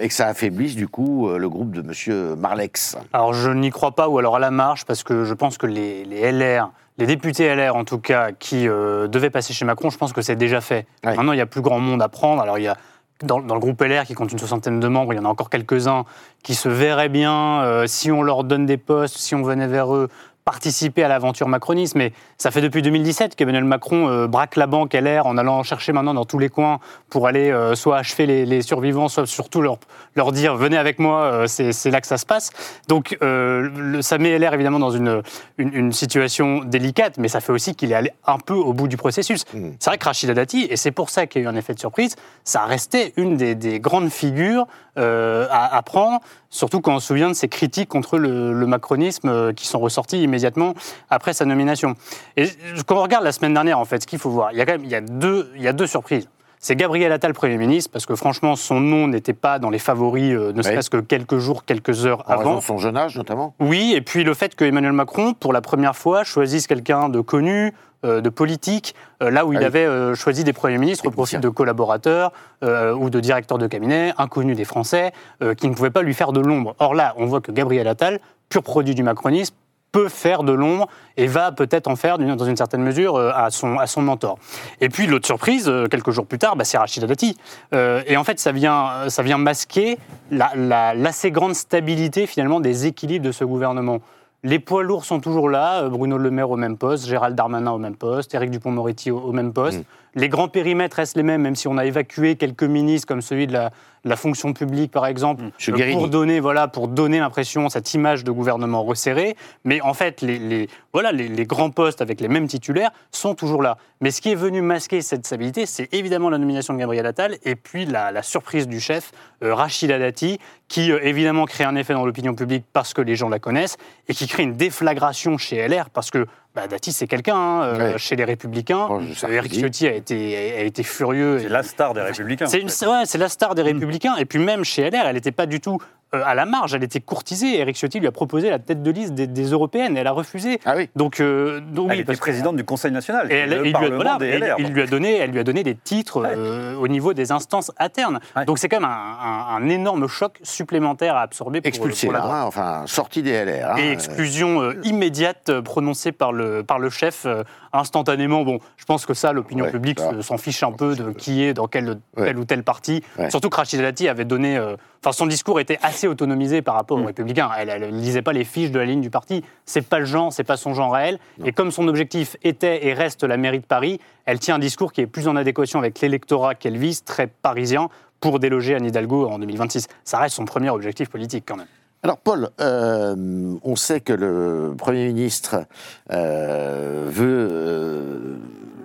et 0.00 0.08
que 0.08 0.14
ça 0.14 0.26
affaiblisse 0.26 0.74
du 0.74 0.88
coup 0.88 1.28
le 1.28 1.48
groupe 1.48 1.70
de 1.70 1.82
Monsieur 1.82 2.34
Marlex? 2.34 2.96
Alors 3.12 3.32
je 3.32 3.50
n'y 3.50 3.70
crois 3.70 3.94
pas, 3.94 4.08
ou 4.08 4.18
alors 4.18 4.34
à 4.34 4.40
la 4.40 4.50
marge, 4.50 4.84
parce 4.84 5.04
que 5.04 5.24
je 5.24 5.34
pense 5.34 5.56
que 5.56 5.66
les 5.66 6.32
LR, 6.32 6.72
les 7.02 7.06
députés 7.06 7.52
LR 7.52 7.74
en 7.74 7.82
tout 7.82 7.98
cas, 7.98 8.30
qui 8.30 8.68
euh, 8.68 9.08
devaient 9.08 9.28
passer 9.28 9.52
chez 9.52 9.64
Macron, 9.64 9.90
je 9.90 9.98
pense 9.98 10.12
que 10.12 10.22
c'est 10.22 10.36
déjà 10.36 10.60
fait. 10.60 10.86
Maintenant, 11.02 11.32
il 11.32 11.38
y 11.38 11.40
a 11.40 11.46
plus 11.46 11.60
grand 11.60 11.80
monde 11.80 12.00
à 12.00 12.08
prendre. 12.08 12.40
Alors 12.40 12.58
il 12.58 12.62
y 12.62 12.68
a 12.68 12.76
dans, 13.24 13.40
dans 13.40 13.54
le 13.54 13.60
groupe 13.60 13.80
LR 13.82 14.04
qui 14.04 14.14
compte 14.14 14.30
une 14.30 14.38
soixantaine 14.38 14.78
de 14.78 14.86
membres, 14.86 15.12
il 15.12 15.16
y 15.16 15.18
en 15.18 15.24
a 15.24 15.28
encore 15.28 15.50
quelques-uns 15.50 16.04
qui 16.44 16.54
se 16.54 16.68
verraient 16.68 17.08
bien, 17.08 17.62
euh, 17.62 17.88
si 17.88 18.12
on 18.12 18.22
leur 18.22 18.44
donne 18.44 18.66
des 18.66 18.76
postes, 18.76 19.16
si 19.16 19.34
on 19.34 19.42
venait 19.42 19.66
vers 19.66 19.92
eux, 19.94 20.08
participer 20.44 21.04
à 21.04 21.08
l'aventure 21.08 21.48
macroniste. 21.48 21.94
Mais 21.94 22.12
ça 22.38 22.50
fait 22.50 22.60
depuis 22.60 22.82
2017 22.82 23.36
qu'Emmanuel 23.36 23.64
Macron 23.64 24.08
euh, 24.08 24.26
braque 24.26 24.56
la 24.56 24.66
banque 24.66 24.94
LR 24.94 25.26
en 25.26 25.38
allant 25.38 25.62
chercher 25.62 25.92
maintenant 25.92 26.14
dans 26.14 26.24
tous 26.24 26.38
les 26.38 26.48
coins 26.48 26.80
pour 27.10 27.26
aller 27.26 27.50
euh, 27.50 27.74
soit 27.74 27.98
achever 27.98 28.26
les, 28.26 28.46
les 28.46 28.62
survivants, 28.62 29.08
soit 29.08 29.26
surtout 29.26 29.62
leur, 29.62 29.78
leur 30.14 30.32
dire 30.32 30.56
venez 30.56 30.76
avec 30.76 30.98
moi, 30.98 31.22
euh, 31.22 31.46
c'est 31.46 31.90
là 31.90 32.00
que 32.00 32.06
ça 32.06 32.18
se 32.18 32.26
passe. 32.26 32.50
Donc 32.88 33.16
le, 33.20 34.00
ça 34.02 34.18
met 34.18 34.38
LR 34.38 34.54
évidemment 34.54 34.78
dans 34.78 34.90
une, 34.90 35.22
une, 35.58 35.72
une 35.74 35.92
situation 35.92 36.64
délicate, 36.64 37.18
mais 37.18 37.28
ça 37.28 37.40
fait 37.40 37.52
aussi 37.52 37.74
qu'il 37.74 37.92
est 37.92 37.94
allé 37.96 38.10
un 38.26 38.38
peu 38.38 38.54
au 38.54 38.72
bout 38.72 38.88
du 38.88 38.96
processus. 38.96 39.44
Mm. 39.54 39.70
C'est 39.78 39.90
vrai 39.90 39.98
que 39.98 40.04
Rachida 40.04 40.34
Dati, 40.34 40.66
et 40.68 40.76
c'est 40.76 40.90
pour 40.90 41.10
ça 41.10 41.26
qu'il 41.26 41.42
y 41.42 41.44
a 41.44 41.48
eu 41.48 41.52
un 41.52 41.56
effet 41.56 41.74
de 41.74 41.78
surprise, 41.78 42.16
ça 42.44 42.64
restait 42.64 43.12
une 43.16 43.36
des, 43.36 43.54
des 43.54 43.80
grandes 43.80 44.10
figures 44.10 44.66
à, 44.96 45.76
à 45.76 45.82
prendre, 45.82 46.20
surtout 46.52 46.80
quand 46.80 46.94
on 46.94 47.00
se 47.00 47.08
souvient 47.08 47.28
de 47.28 47.34
ses 47.34 47.48
critiques 47.48 47.88
contre 47.88 48.18
le, 48.18 48.52
macronisme 48.66 49.28
euh, 49.28 49.52
qui 49.52 49.66
sont 49.66 49.80
ressorties 49.80 50.22
immédiatement 50.22 50.74
après 51.10 51.32
sa 51.32 51.44
nomination. 51.44 51.96
Et 52.36 52.48
quand 52.86 52.96
on 52.96 53.02
regarde 53.02 53.24
la 53.24 53.32
semaine 53.32 53.54
dernière, 53.54 53.80
en 53.80 53.84
fait, 53.84 54.02
ce 54.02 54.06
qu'il 54.06 54.20
faut 54.20 54.30
voir, 54.30 54.52
il 54.52 54.58
y 54.58 54.60
a 54.60 54.66
quand 54.66 54.72
même 54.72 54.84
il 54.84 54.90
y 54.90 54.94
a 54.94 55.00
deux, 55.00 55.50
il 55.56 55.62
y 55.62 55.68
a 55.68 55.72
deux 55.72 55.88
surprises. 55.88 56.28
C'est 56.64 56.76
Gabriel 56.76 57.10
Attal, 57.10 57.32
Premier 57.34 57.56
ministre, 57.58 57.90
parce 57.92 58.06
que 58.06 58.14
franchement, 58.14 58.54
son 58.54 58.78
nom 58.78 59.08
n'était 59.08 59.32
pas 59.32 59.58
dans 59.58 59.68
les 59.68 59.80
favoris, 59.80 60.32
euh, 60.32 60.52
ne 60.52 60.62
serait-ce 60.62 60.90
que 60.90 60.98
quelques 60.98 61.38
jours, 61.38 61.64
quelques 61.64 62.06
heures 62.06 62.22
en 62.28 62.36
raison 62.36 62.50
avant. 62.50 62.56
de 62.58 62.62
son 62.62 62.78
jeune 62.78 62.96
âge 62.96 63.16
notamment 63.16 63.52
Oui, 63.58 63.94
et 63.96 64.00
puis 64.00 64.22
le 64.22 64.32
fait 64.32 64.54
que 64.54 64.64
Emmanuel 64.64 64.92
Macron, 64.92 65.34
pour 65.34 65.52
la 65.52 65.60
première 65.60 65.96
fois, 65.96 66.22
choisisse 66.22 66.68
quelqu'un 66.68 67.08
de 67.08 67.20
connu, 67.20 67.74
euh, 68.04 68.20
de 68.20 68.28
politique, 68.28 68.94
euh, 69.24 69.30
là 69.32 69.44
où 69.44 69.52
il 69.52 69.56
Ah 69.56 69.62
oui. 69.62 69.66
avait 69.66 70.14
choisi 70.14 70.44
des 70.44 70.52
premiers 70.52 70.78
ministres 70.78 71.04
au 71.04 71.10
profit 71.10 71.38
de 71.38 71.48
collaborateurs 71.48 72.30
ou 72.62 73.10
de 73.10 73.18
directeurs 73.18 73.58
de 73.58 73.66
cabinet, 73.66 74.12
inconnus 74.16 74.56
des 74.56 74.64
Français, 74.64 75.10
qui 75.56 75.68
ne 75.68 75.74
pouvaient 75.74 75.90
pas 75.90 76.02
lui 76.02 76.14
faire 76.14 76.30
de 76.30 76.38
l'ombre. 76.38 76.76
Or 76.78 76.94
là, 76.94 77.12
on 77.16 77.26
voit 77.26 77.40
que 77.40 77.50
Gabriel 77.50 77.88
Attal, 77.88 78.20
pur 78.48 78.62
produit 78.62 78.94
du 78.94 79.02
macronisme, 79.02 79.56
peut 79.92 80.08
faire 80.08 80.42
de 80.42 80.52
l'ombre 80.52 80.88
et 81.18 81.26
va 81.26 81.52
peut-être 81.52 81.86
en 81.86 81.96
faire, 81.96 82.18
dans 82.18 82.44
une 82.44 82.56
certaine 82.56 82.82
mesure, 82.82 83.16
euh, 83.16 83.30
à, 83.34 83.50
son, 83.50 83.78
à 83.78 83.86
son 83.86 84.00
mentor. 84.02 84.38
Et 84.80 84.88
puis 84.88 85.06
l'autre 85.06 85.26
surprise, 85.26 85.68
euh, 85.68 85.86
quelques 85.86 86.10
jours 86.10 86.26
plus 86.26 86.38
tard, 86.38 86.56
bah, 86.56 86.64
c'est 86.64 86.78
Rachida 86.78 87.06
Dati. 87.06 87.36
Euh, 87.74 88.02
et 88.06 88.16
en 88.16 88.24
fait, 88.24 88.40
ça 88.40 88.52
vient, 88.52 89.08
ça 89.08 89.22
vient 89.22 89.38
masquer 89.38 89.98
la- 90.30 90.50
la- 90.56 90.94
l'assez 90.94 91.30
grande 91.30 91.54
stabilité 91.54 92.26
finalement 92.26 92.58
des 92.60 92.86
équilibres 92.86 93.26
de 93.26 93.32
ce 93.32 93.44
gouvernement. 93.44 93.98
Les 94.44 94.58
poids 94.58 94.82
lourds 94.82 95.04
sont 95.04 95.20
toujours 95.20 95.48
là, 95.48 95.88
Bruno 95.88 96.16
Le 96.18 96.30
Maire 96.30 96.50
au 96.50 96.56
même 96.56 96.76
poste, 96.76 97.06
Gérald 97.06 97.36
Darmanin 97.36 97.70
au 97.70 97.78
même 97.78 97.94
poste, 97.94 98.34
Éric 98.34 98.50
Dupont-Moretti 98.50 99.10
au, 99.12 99.30
même 99.30 99.52
poste. 99.52 99.78
Mm. 99.78 99.84
Les 100.14 100.28
grands 100.28 100.48
périmètres 100.48 100.96
restent 100.96 101.16
les 101.16 101.22
mêmes, 101.22 101.40
même 101.42 101.56
si 101.56 101.68
on 101.68 101.78
a 101.78 101.84
évacué 101.86 102.36
quelques 102.36 102.64
ministres 102.64 103.06
comme 103.08 103.22
celui 103.22 103.46
de 103.46 103.52
la, 103.54 103.70
de 104.04 104.08
la 104.10 104.16
fonction 104.16 104.52
publique, 104.52 104.90
par 104.90 105.06
exemple, 105.06 105.44
pour 105.92 106.08
donner, 106.08 106.38
voilà, 106.40 106.68
pour 106.68 106.88
donner 106.88 107.18
l'impression, 107.18 107.68
cette 107.70 107.94
image 107.94 108.22
de 108.24 108.30
gouvernement 108.30 108.82
resserré. 108.84 109.36
Mais 109.64 109.80
en 109.80 109.94
fait, 109.94 110.20
les, 110.20 110.38
les- 110.38 110.68
voilà, 110.92 111.12
les, 111.12 111.28
les 111.28 111.46
grands 111.46 111.70
postes 111.70 112.02
avec 112.02 112.20
les 112.20 112.28
mêmes 112.28 112.46
titulaires 112.46 112.90
sont 113.10 113.34
toujours 113.34 113.62
là. 113.62 113.78
Mais 114.02 114.10
ce 114.10 114.20
qui 114.20 114.30
est 114.32 114.34
venu 114.34 114.60
masquer 114.60 115.00
cette 115.00 115.24
stabilité, 115.24 115.64
c'est 115.64 115.92
évidemment 115.94 116.28
la 116.28 116.36
nomination 116.38 116.74
de 116.74 116.78
Gabriel 116.78 117.06
Attal 117.06 117.36
et 117.44 117.54
puis 117.56 117.86
la, 117.86 118.10
la 118.12 118.22
surprise 118.22 118.68
du 118.68 118.80
chef, 118.80 119.12
euh, 119.42 119.54
Rachida 119.54 119.98
Dati, 119.98 120.38
qui 120.68 120.92
euh, 120.92 120.98
évidemment 121.02 121.46
crée 121.46 121.64
un 121.64 121.76
effet 121.76 121.94
dans 121.94 122.04
l'opinion 122.04 122.34
publique 122.34 122.64
parce 122.72 122.92
que 122.92 123.00
les 123.00 123.16
gens 123.16 123.28
la 123.30 123.38
connaissent 123.38 123.76
et 124.08 124.14
qui 124.14 124.26
crée 124.26 124.42
une 124.42 124.56
déflagration 124.56 125.38
chez 125.38 125.66
LR 125.66 125.88
parce 125.90 126.10
que 126.10 126.26
bah, 126.54 126.66
Dati, 126.68 126.92
c'est 126.92 127.06
quelqu'un 127.06 127.36
hein, 127.36 127.62
euh, 127.64 127.92
Ouais. 127.92 127.98
chez 127.98 128.16
les 128.16 128.24
Républicains. 128.24 128.88
De 128.88 129.26
Euh. 129.26 129.32
Éric 129.32 129.52
Ciotti 129.54 129.86
a 129.86 129.92
été, 129.94 130.36
a 130.58 130.62
été 130.62 130.82
furieux. 130.82 131.38
C'est 131.40 131.48
la 131.48 131.62
star 131.62 131.94
des 131.94 132.02
Républicains. 132.02 132.46
C'est 132.46 132.58
en 132.58 132.60
une- 132.62 132.68
fait. 132.68 132.86
ouais, 132.86 133.02
c'est 133.06 133.18
la 133.18 133.28
star 133.28 133.54
des 133.54 133.62
Républicains. 133.62 134.16
Et 134.16 134.24
puis 134.24 134.38
même 134.38 134.64
chez 134.64 134.82
LR, 134.90 135.06
elle 135.06 135.14
n'était 135.14 135.32
pas 135.32 135.46
du 135.46 135.60
tout 135.60 135.78
euh, 136.14 136.20
à 136.26 136.34
la 136.34 136.44
marge, 136.44 136.74
elle 136.74 136.84
était 136.84 137.00
courtisée. 137.00 137.58
Éric 137.58 137.74
Ciotti 137.74 137.98
lui 137.98 138.06
a 138.06 138.12
proposé 138.12 138.50
la 138.50 138.58
tête 138.58 138.82
de 138.82 138.90
liste 138.90 139.14
des, 139.14 139.26
des 139.26 139.44
européennes. 139.46 139.96
Elle 139.96 140.06
a 140.06 140.12
refusé. 140.12 140.60
Ah 140.66 140.74
oui 140.76 140.90
Donc, 140.94 141.20
euh, 141.20 141.60
donc 141.60 141.86
Elle 141.86 141.92
oui, 141.92 141.96
était 142.00 142.04
parce 142.04 142.18
que- 142.18 142.22
présidente 142.24 142.56
du 142.56 142.64
Conseil 142.64 142.92
national, 142.92 143.32
et 143.32 143.34
elle, 143.36 143.48
le 143.48 143.66
il, 143.66 143.74
lui 143.74 143.86
a, 143.86 143.88
voilà, 143.94 144.18
des 144.18 144.28
LR. 144.38 144.56
il 144.58 144.66
lui 144.74 144.82
a 144.82 144.86
donné, 144.86 145.16
elle 145.16 145.30
lui 145.30 145.38
a 145.38 145.42
donné 145.42 145.62
des 145.62 145.74
titres 145.74 146.22
euh, 146.22 146.74
au 146.76 146.86
niveau 146.86 147.14
des 147.14 147.32
instances 147.32 147.72
internes. 147.78 148.20
Ouais. 148.36 148.44
Donc 148.44 148.58
c'est 148.58 148.68
quand 148.68 148.80
même 148.80 148.90
un, 148.90 149.16
un- 149.22 149.56
un 149.56 149.68
énorme 149.70 150.06
choc 150.06 150.38
supplémentaire 150.42 151.16
à 151.16 151.22
absorber 151.22 151.62
pour, 151.62 151.68
Expulsé 151.68 152.08
pour 152.08 152.12
la 152.12 152.24
hein, 152.24 152.42
enfin 152.44 152.82
sorti 152.86 153.22
des 153.22 153.32
LR. 153.32 153.70
hein, 153.70 153.76
Et 153.78 153.90
exclusion 153.92 154.60
euh, 154.60 154.74
immédiate 154.84 155.60
prononcée 155.62 156.12
par 156.12 156.34
le, 156.34 156.41
par 156.66 156.78
le 156.78 156.90
chef 156.90 157.24
euh, 157.26 157.44
instantanément. 157.72 158.42
Bon, 158.44 158.58
je 158.76 158.84
pense 158.84 159.06
que 159.06 159.14
ça, 159.14 159.32
l'opinion 159.32 159.64
Ouais, 159.64 159.70
publique 159.70 159.98
s'en 160.20 160.38
fiche 160.38 160.62
un 160.62 160.72
peu 160.72 160.94
de 160.94 161.10
qui 161.12 161.42
est 161.42 161.54
dans 161.54 161.66
quel, 161.68 162.00
Ouais. 162.16 162.26
tel 162.26 162.38
ou 162.38 162.44
tel 162.44 162.62
parti. 162.64 163.02
Ouais. 163.18 163.30
Surtout 163.30 163.48
que 163.48 163.56
Rachida 163.56 163.82
Dati 163.82 164.08
avait 164.08 164.24
donné. 164.24 164.56
euh, 164.56 164.76
Enfin, 165.04 165.10
son 165.12 165.26
discours 165.26 165.58
était 165.58 165.78
assez 165.82 166.06
autonomisé 166.06 166.62
par 166.62 166.76
rapport 166.76 166.96
Mm. 166.96 167.02
aux 167.02 167.06
Républicains. 167.06 167.50
Elle 167.58 167.80
ne 167.92 167.98
lisait 167.98 168.22
pas 168.22 168.32
les 168.32 168.44
fiches 168.44 168.70
de 168.70 168.78
la 168.78 168.84
ligne 168.84 169.00
du 169.00 169.10
parti. 169.10 169.42
C'est 169.64 169.84
pas 169.84 169.98
le 169.98 170.04
genre, 170.04 170.32
c'est 170.32 170.44
pas 170.44 170.56
son 170.56 170.74
genre 170.74 170.94
à 170.94 171.02
elle. 171.02 171.18
Et 171.44 171.50
comme 171.50 171.72
son 171.72 171.88
objectif 171.88 172.36
était 172.44 172.86
et 172.86 172.94
reste 172.94 173.24
la 173.24 173.36
mairie 173.36 173.58
de 173.58 173.64
Paris, 173.66 173.98
elle 174.26 174.38
tient 174.38 174.54
un 174.54 174.58
discours 174.60 174.92
qui 174.92 175.00
est 175.00 175.08
plus 175.08 175.26
en 175.26 175.34
adéquation 175.34 175.80
avec 175.80 176.00
l'électorat 176.00 176.54
qu'elle 176.54 176.76
vise, 176.78 177.02
très 177.02 177.26
parisien, 177.26 177.88
pour 178.20 178.38
déloger 178.38 178.76
Anne 178.76 178.84
Hidalgo 178.86 179.26
en 179.28 179.40
2026. 179.40 179.88
Ça 180.04 180.18
reste 180.18 180.36
son 180.36 180.44
premier 180.44 180.70
objectif 180.70 181.08
politique 181.08 181.42
quand 181.48 181.56
même. 181.56 181.66
Alors 182.04 182.18
Paul, 182.18 182.50
euh, 182.60 183.54
on 183.62 183.76
sait 183.76 184.00
que 184.00 184.12
le 184.12 184.74
Premier 184.76 185.06
ministre 185.06 185.66
euh, 186.10 187.06
veut 187.08 187.48
euh, 187.48 188.38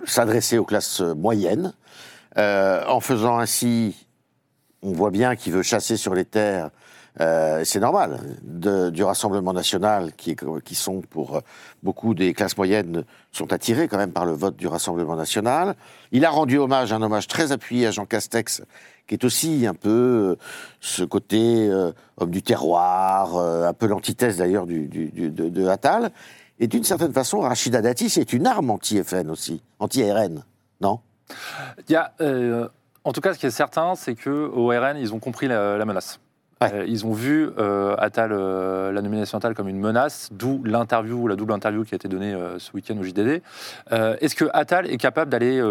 s'adresser 0.06 0.60
aux 0.60 0.66
classes 0.66 1.02
moyennes, 1.02 1.74
en 2.36 3.00
faisant 3.00 3.40
ainsi, 3.40 4.06
on 4.84 4.92
voit 4.92 5.10
bien 5.10 5.36
qu'il 5.36 5.54
veut 5.54 5.64
chasser 5.64 5.98
sur 5.98 6.14
les 6.14 6.26
terres, 6.26 6.70
euh, 7.20 7.64
c'est 7.64 7.80
normal, 7.80 8.20
du 8.44 9.04
Rassemblement 9.04 9.54
national, 9.54 10.14
qui, 10.14 10.36
sont 10.76 11.02
pour 11.02 11.42
beaucoup 11.84 12.14
des 12.14 12.34
classes 12.34 12.58
moyennes, 12.58 13.04
sont 13.32 13.54
attirés 13.54 13.88
quand 13.88 13.98
même 13.98 14.12
par 14.12 14.26
le 14.26 14.34
vote 14.34 14.56
du 14.56 14.68
Rassemblement 14.68 15.16
national. 15.16 15.76
Il 16.12 16.26
a 16.26 16.30
rendu 16.30 16.58
hommage, 16.58 16.94
un 16.94 17.02
hommage 17.02 17.28
très 17.28 17.52
appuyé 17.52 17.88
à 17.88 17.92
Jean 17.92 18.06
Castex, 18.06 18.62
qui 19.08 19.16
est 19.16 19.24
aussi 19.24 19.66
un 19.66 19.74
peu 19.74 19.90
euh, 19.90 20.36
ce 20.80 21.04
côté 21.04 21.68
euh, 21.70 21.92
homme 22.18 22.32
du 22.32 22.44
terroir, 22.44 23.36
euh, 23.38 23.68
un 23.68 23.74
peu 23.74 23.88
l'antithèse 23.88 24.38
d'ailleurs 24.38 24.68
de, 24.68 24.86
de 24.86 25.68
Attal. 25.68 26.12
Et 26.60 26.68
d'une 26.68 26.84
certaine 26.84 27.14
façon, 27.14 27.40
Rachida 27.40 27.82
Dati, 27.82 28.10
c'est 28.10 28.34
une 28.34 28.48
arme 28.48 28.72
anti-FN 28.72 29.30
aussi, 29.30 29.62
anti-RN, 29.80 30.44
non? 30.82 31.00
Il 31.88 31.94
y 31.94 31.96
a, 31.96 32.14
euh, 32.22 32.68
en 33.04 33.12
tout 33.12 33.22
cas, 33.22 33.34
ce 33.34 33.40
qui 33.40 33.46
est 33.46 33.52
certain, 33.52 33.96
c'est 33.96 34.16
que 34.16 34.30
au 34.30 34.68
RN, 34.68 34.98
ils 34.98 35.14
ont 35.14 35.20
compris 35.20 35.48
la 35.48 35.84
menace. 35.86 36.20
Euh, 36.64 36.86
ils 36.88 37.06
ont 37.06 37.14
vu 37.14 37.50
euh, 37.60 37.96
Attal, 37.98 38.32
euh, 38.32 38.92
la 38.92 39.02
nomination 39.02 39.38
Attal 39.38 39.54
comme 39.54 39.68
une 39.68 39.80
menace, 39.80 40.30
d'où 40.32 40.64
l'interview, 40.64 41.28
la 41.28 41.36
double 41.36 41.54
interview 41.54 41.84
qui 41.84 41.94
a 41.94 41.98
été 41.98 42.08
donnée 42.08 42.36
ce 42.58 42.72
week-end 42.74 42.98
au 42.98 43.04
JDD. 43.04 43.42
Est-ce 43.92 44.36
que 44.36 44.46
Attal 44.54 44.90
est 44.90 44.98
capable 44.98 45.32
d'aller 45.32 45.62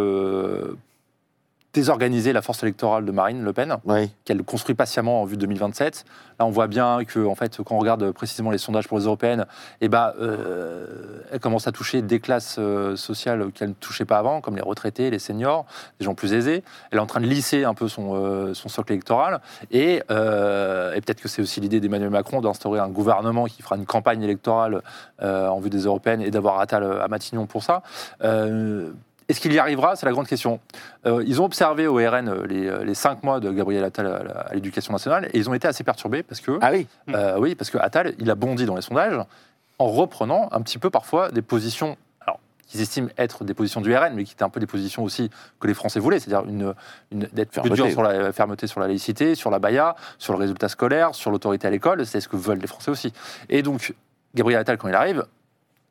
désorganiser 1.76 2.32
la 2.32 2.40
force 2.40 2.62
électorale 2.62 3.04
de 3.04 3.12
Marine 3.12 3.44
Le 3.44 3.52
Pen 3.52 3.76
Oui. 3.84 4.10
qu'elle 4.24 4.42
construit 4.42 4.74
patiemment 4.74 5.20
en 5.20 5.24
vue 5.26 5.36
de 5.36 5.42
2027. 5.42 6.06
Là, 6.38 6.46
on 6.46 6.50
voit 6.50 6.68
bien 6.68 7.04
que, 7.04 7.24
en 7.26 7.34
fait, 7.34 7.58
quand 7.58 7.74
on 7.74 7.78
regarde 7.78 8.10
précisément 8.12 8.50
les 8.50 8.56
sondages 8.56 8.88
pour 8.88 8.98
les 8.98 9.04
européennes, 9.04 9.44
eh 9.82 9.88
ben, 9.88 10.12
euh, 10.18 11.20
elle 11.30 11.38
commence 11.38 11.66
à 11.66 11.72
toucher 11.72 12.00
des 12.00 12.18
classes 12.18 12.56
euh, 12.58 12.96
sociales 12.96 13.52
qu'elle 13.52 13.68
ne 13.70 13.74
touchait 13.74 14.06
pas 14.06 14.16
avant, 14.16 14.40
comme 14.40 14.56
les 14.56 14.62
retraités, 14.62 15.10
les 15.10 15.18
seniors, 15.18 15.66
les 16.00 16.06
gens 16.06 16.14
plus 16.14 16.32
aisés. 16.32 16.64
Elle 16.90 16.98
est 16.98 17.02
en 17.02 17.06
train 17.06 17.20
de 17.20 17.26
lisser 17.26 17.64
un 17.64 17.74
peu 17.74 17.88
son, 17.88 18.14
euh, 18.14 18.54
son 18.54 18.70
socle 18.70 18.92
électoral. 18.92 19.40
Et, 19.70 19.96
et 19.96 21.00
peut-être 21.00 21.20
que 21.20 21.28
c'est 21.28 21.42
aussi 21.42 21.60
l'idée 21.60 21.80
d'Emmanuel 21.80 22.08
Macron 22.10 22.40
d'instaurer 22.40 22.80
un 22.80 22.88
gouvernement 22.88 23.44
qui 23.44 23.60
fera 23.60 23.76
une 23.76 23.86
campagne 23.86 24.22
électorale 24.22 24.80
en 25.20 25.60
vue 25.60 25.70
des 25.70 25.84
européennes 25.84 26.22
et 26.22 26.30
d'avoir 26.30 26.58
Attal 26.58 26.84
à 27.02 27.08
Matignon 27.08 27.46
pour 27.46 27.62
ça. 27.62 27.82
Est-ce 29.28 29.40
qu'il 29.40 29.52
y 29.52 29.58
arrivera 29.58 29.96
C'est 29.96 30.06
la 30.06 30.12
grande 30.12 30.28
question. 30.28 30.60
Euh, 31.04 31.22
ils 31.26 31.40
ont 31.42 31.44
observé 31.44 31.86
au 31.86 31.96
RN 31.96 32.28
euh, 32.28 32.46
les, 32.46 32.68
euh, 32.68 32.84
les 32.84 32.94
cinq 32.94 33.24
mois 33.24 33.40
de 33.40 33.50
Gabriel 33.50 33.82
Attal 33.82 34.06
à, 34.06 34.54
l'éducation 34.54 34.92
nationale 34.92 35.28
et 35.32 35.38
ils 35.38 35.50
ont 35.50 35.54
été 35.54 35.66
assez 35.66 35.82
perturbés 35.82 36.22
parce 36.22 36.40
que, 36.40 36.58
Ah 36.60 36.70
oui 36.72 36.86
euh, 37.10 37.38
oui, 37.38 37.54
parce 37.54 37.70
que 37.70 37.78
Attal, 37.78 38.14
il 38.18 38.30
a 38.30 38.34
bondi 38.34 38.66
dans 38.66 38.76
les 38.76 38.82
sondages 38.82 39.18
en 39.78 39.86
reprenant 39.88 40.48
un 40.52 40.60
petit 40.62 40.78
peu 40.78 40.90
parfois 40.90 41.30
des 41.30 41.42
positions 41.42 41.96
qu'ils 42.68 42.80
estiment 42.80 43.08
être 43.16 43.44
des 43.44 43.54
positions 43.54 43.80
du 43.80 43.94
RN, 43.94 44.14
mais 44.14 44.24
qui 44.24 44.32
étaient 44.32 44.42
un 44.42 44.48
peu 44.48 44.58
des 44.58 44.66
positions 44.66 45.04
aussi 45.04 45.30
que 45.60 45.68
les 45.68 45.74
Français 45.74 46.00
voulaient, 46.00 46.18
c'est-à-dire 46.18 46.50
une, 46.50 46.74
une, 47.12 47.28
d'être 47.32 47.60
plus 47.60 47.70
dur 47.70 47.88
sur 47.88 48.02
la 48.02 48.32
fermeté 48.32 48.66
sur 48.66 48.80
la 48.80 48.88
laïcité, 48.88 49.36
sur 49.36 49.50
la 49.50 49.60
baya, 49.60 49.94
sur 50.18 50.32
le 50.32 50.40
résultat 50.40 50.68
scolaire, 50.68 51.14
sur 51.14 51.30
l'autorité 51.30 51.68
à 51.68 51.70
l'école, 51.70 52.04
c'est 52.04 52.20
ce 52.20 52.26
que 52.26 52.34
veulent 52.34 52.58
les 52.58 52.66
Français 52.66 52.90
aussi. 52.90 53.12
Et 53.48 53.62
donc, 53.62 53.94
Gabriel 54.34 54.60
Attal, 54.60 54.78
quand 54.78 54.88
il 54.88 54.96
arrive, 54.96 55.24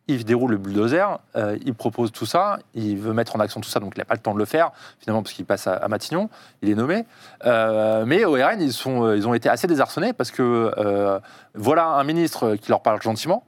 il 0.08 0.24
déroule 0.26 0.52
le 0.52 0.58
bulldozer, 0.58 1.20
euh, 1.36 1.58
il 1.66 1.74
propose 1.74 2.12
tout 2.12 2.26
ça, 2.26 2.60
il 2.74 2.98
veut 2.98 3.14
mettre 3.14 3.36
en 3.36 3.40
action 3.40 3.60
tout 3.60 3.70
ça, 3.70 3.80
donc 3.80 3.94
il 3.96 4.00
n'a 4.00 4.06
pas 4.06 4.14
le 4.14 4.20
temps 4.20 4.34
de 4.34 4.40
le 4.40 4.46
faire, 4.46 4.72
finalement, 5.00 5.24
parce 5.24 5.34
qu'il 5.34 5.46
passe 5.46 5.68
à, 5.68 5.74
à 5.74 5.88
Matignon, 5.88 6.30
il 6.62 6.70
est 6.70 6.76
nommé. 6.76 7.06
Euh, 7.46 8.06
mais 8.06 8.24
au 8.26 8.34
RN, 8.34 8.62
ils, 8.62 8.74
sont, 8.74 9.04
euh, 9.04 9.18
ils 9.18 9.28
ont 9.28 9.34
été 9.34 9.50
assez 9.50 9.68
désarçonnés 9.68 10.14
parce 10.14 10.32
que 10.32 10.72
euh, 10.78 11.20
voilà 11.56 11.88
un 11.88 12.04
ministre 12.04 12.56
qui 12.56 12.70
leur 12.70 12.82
parle 12.82 13.02
gentiment, 13.02 13.44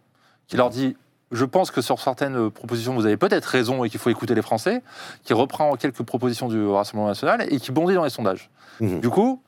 qui 0.47 0.57
leur 0.57 0.69
dit 0.69 0.95
Je 1.31 1.45
pense 1.45 1.69
que 1.69 1.81
sur 1.81 1.99
certaines 1.99 2.49
propositions, 2.49 2.95
vous 2.95 3.05
avez 3.05 3.17
peut-être 3.17 3.45
raison 3.45 3.83
et 3.83 3.89
qu'il 3.89 3.99
faut 3.99 4.09
écouter 4.09 4.33
les 4.33 4.41
Français, 4.41 4.81
qui 5.23 5.33
reprend 5.33 5.75
quelques 5.75 6.03
propositions 6.03 6.47
du 6.47 6.65
Rassemblement 6.65 7.09
national 7.09 7.45
et 7.49 7.59
qui 7.59 7.71
bondit 7.71 7.93
dans 7.93 8.03
les 8.03 8.09
sondages. 8.09 8.49
Mhm. 8.79 9.01
Du 9.01 9.09
coup, 9.09 9.41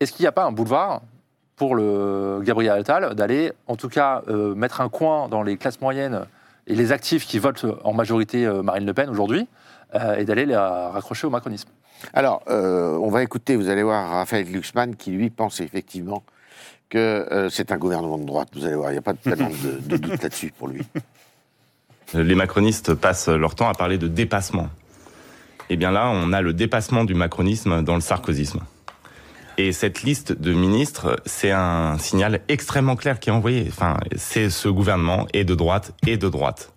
est-ce 0.00 0.12
qu'il 0.12 0.22
n'y 0.22 0.28
a 0.28 0.32
pas 0.32 0.44
un 0.44 0.52
boulevard 0.52 1.00
pour 1.56 1.74
le 1.74 2.40
Gabriel 2.42 2.78
Attal 2.78 3.14
d'aller, 3.14 3.52
en 3.66 3.76
tout 3.76 3.88
cas, 3.88 4.22
euh, 4.28 4.54
mettre 4.54 4.80
un 4.80 4.88
coin 4.88 5.28
dans 5.28 5.42
les 5.42 5.56
classes 5.56 5.80
moyennes 5.80 6.26
et 6.66 6.74
les 6.74 6.92
actifs 6.92 7.26
qui 7.26 7.38
votent 7.38 7.66
en 7.84 7.92
majorité 7.92 8.46
euh, 8.46 8.62
Marine 8.62 8.86
Le 8.86 8.94
Pen 8.94 9.08
aujourd'hui, 9.10 9.46
euh, 9.94 10.16
et 10.16 10.24
d'aller 10.24 10.44
les 10.44 10.56
raccrocher 10.56 11.26
au 11.26 11.30
macronisme 11.30 11.68
Alors, 12.14 12.42
euh, 12.48 12.98
on 13.00 13.10
va 13.10 13.22
écouter, 13.22 13.54
vous 13.54 13.68
allez 13.68 13.82
voir, 13.82 14.10
Raphaël 14.10 14.44
Glucksmann 14.44 14.96
qui, 14.96 15.12
lui, 15.12 15.30
pense 15.30 15.60
effectivement 15.60 16.24
que 16.88 16.98
euh, 16.98 17.48
c'est 17.48 17.70
un 17.70 17.76
gouvernement 17.76 18.18
de 18.18 18.24
droite. 18.24 18.48
Vous 18.54 18.64
allez 18.64 18.74
voir, 18.74 18.90
il 18.90 18.94
n'y 18.94 18.98
a 18.98 19.02
pas 19.02 19.14
tellement 19.14 19.50
de, 19.50 19.78
de 19.88 19.96
doute 19.96 20.22
là-dessus 20.22 20.52
pour 20.56 20.68
lui. 20.68 20.82
Les 22.12 22.34
macronistes 22.34 22.94
passent 22.94 23.28
leur 23.28 23.54
temps 23.54 23.68
à 23.68 23.74
parler 23.74 23.98
de 23.98 24.08
dépassement. 24.08 24.68
Eh 25.70 25.76
bien 25.76 25.90
là, 25.90 26.10
on 26.12 26.32
a 26.32 26.42
le 26.42 26.52
dépassement 26.52 27.04
du 27.04 27.14
macronisme 27.14 27.82
dans 27.82 27.94
le 27.94 28.00
sarkozysme. 28.00 28.60
Et 29.56 29.72
cette 29.72 30.02
liste 30.02 30.32
de 30.32 30.52
ministres, 30.52 31.20
c'est 31.26 31.52
un 31.52 31.98
signal 31.98 32.40
extrêmement 32.48 32.96
clair 32.96 33.20
qui 33.20 33.30
est 33.30 33.32
envoyé. 33.32 33.66
Enfin, 33.68 33.98
c'est 34.16 34.50
ce 34.50 34.68
gouvernement 34.68 35.26
est 35.32 35.44
de 35.44 35.54
droite 35.54 35.92
et 36.06 36.16
de 36.16 36.28
droite. 36.28 36.72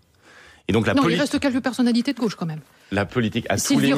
Et 0.67 0.73
donc 0.73 0.85
la, 0.85 0.93
Non, 0.93 1.09
il 1.09 1.19
reste 1.19 1.39
quelques 1.39 1.61
personnalités 1.61 2.13
de 2.13 2.19
gauche 2.19 2.35
quand 2.35 2.45
même. 2.45 2.61
La 2.91 3.05
politique 3.05 3.45
à 3.49 3.57
tous, 3.57 3.79
les 3.79 3.91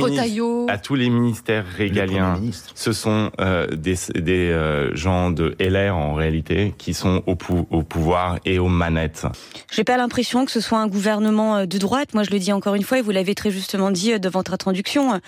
à 0.68 0.78
tous 0.80 0.96
les 0.96 1.10
ministères 1.10 1.66
régaliens, 1.78 2.42
ce 2.76 2.92
sont 2.92 3.32
euh, 3.40 3.68
des, 3.68 3.96
des 4.16 4.50
euh, 4.50 4.96
gens 4.96 5.30
de 5.32 5.56
LR 5.60 5.96
en 5.96 6.14
réalité 6.16 6.74
qui 6.78 6.94
sont 6.94 7.22
au, 7.28 7.36
pou- 7.36 7.68
au 7.70 7.84
pouvoir 7.84 8.40
et 8.46 8.58
aux 8.58 8.68
manettes. 8.68 9.26
J'ai 9.72 9.84
pas 9.84 9.98
l'impression 9.98 10.46
que 10.46 10.52
ce 10.52 10.60
soit 10.60 10.80
un 10.80 10.88
gouvernement 10.88 11.58
euh, 11.58 11.66
de 11.66 11.78
droite. 11.78 12.14
Moi, 12.14 12.24
je 12.24 12.32
le 12.32 12.40
dis 12.40 12.52
encore 12.52 12.76
une 12.76 12.84
fois, 12.84 12.98
et 13.00 13.02
vous 13.02 13.12
l'avez 13.12 13.36
très 13.36 13.52
justement 13.52 13.92
dit 13.92 14.14
euh, 14.14 14.18
devant 14.20 14.40
votre 14.40 14.54
introduction. 14.54 15.20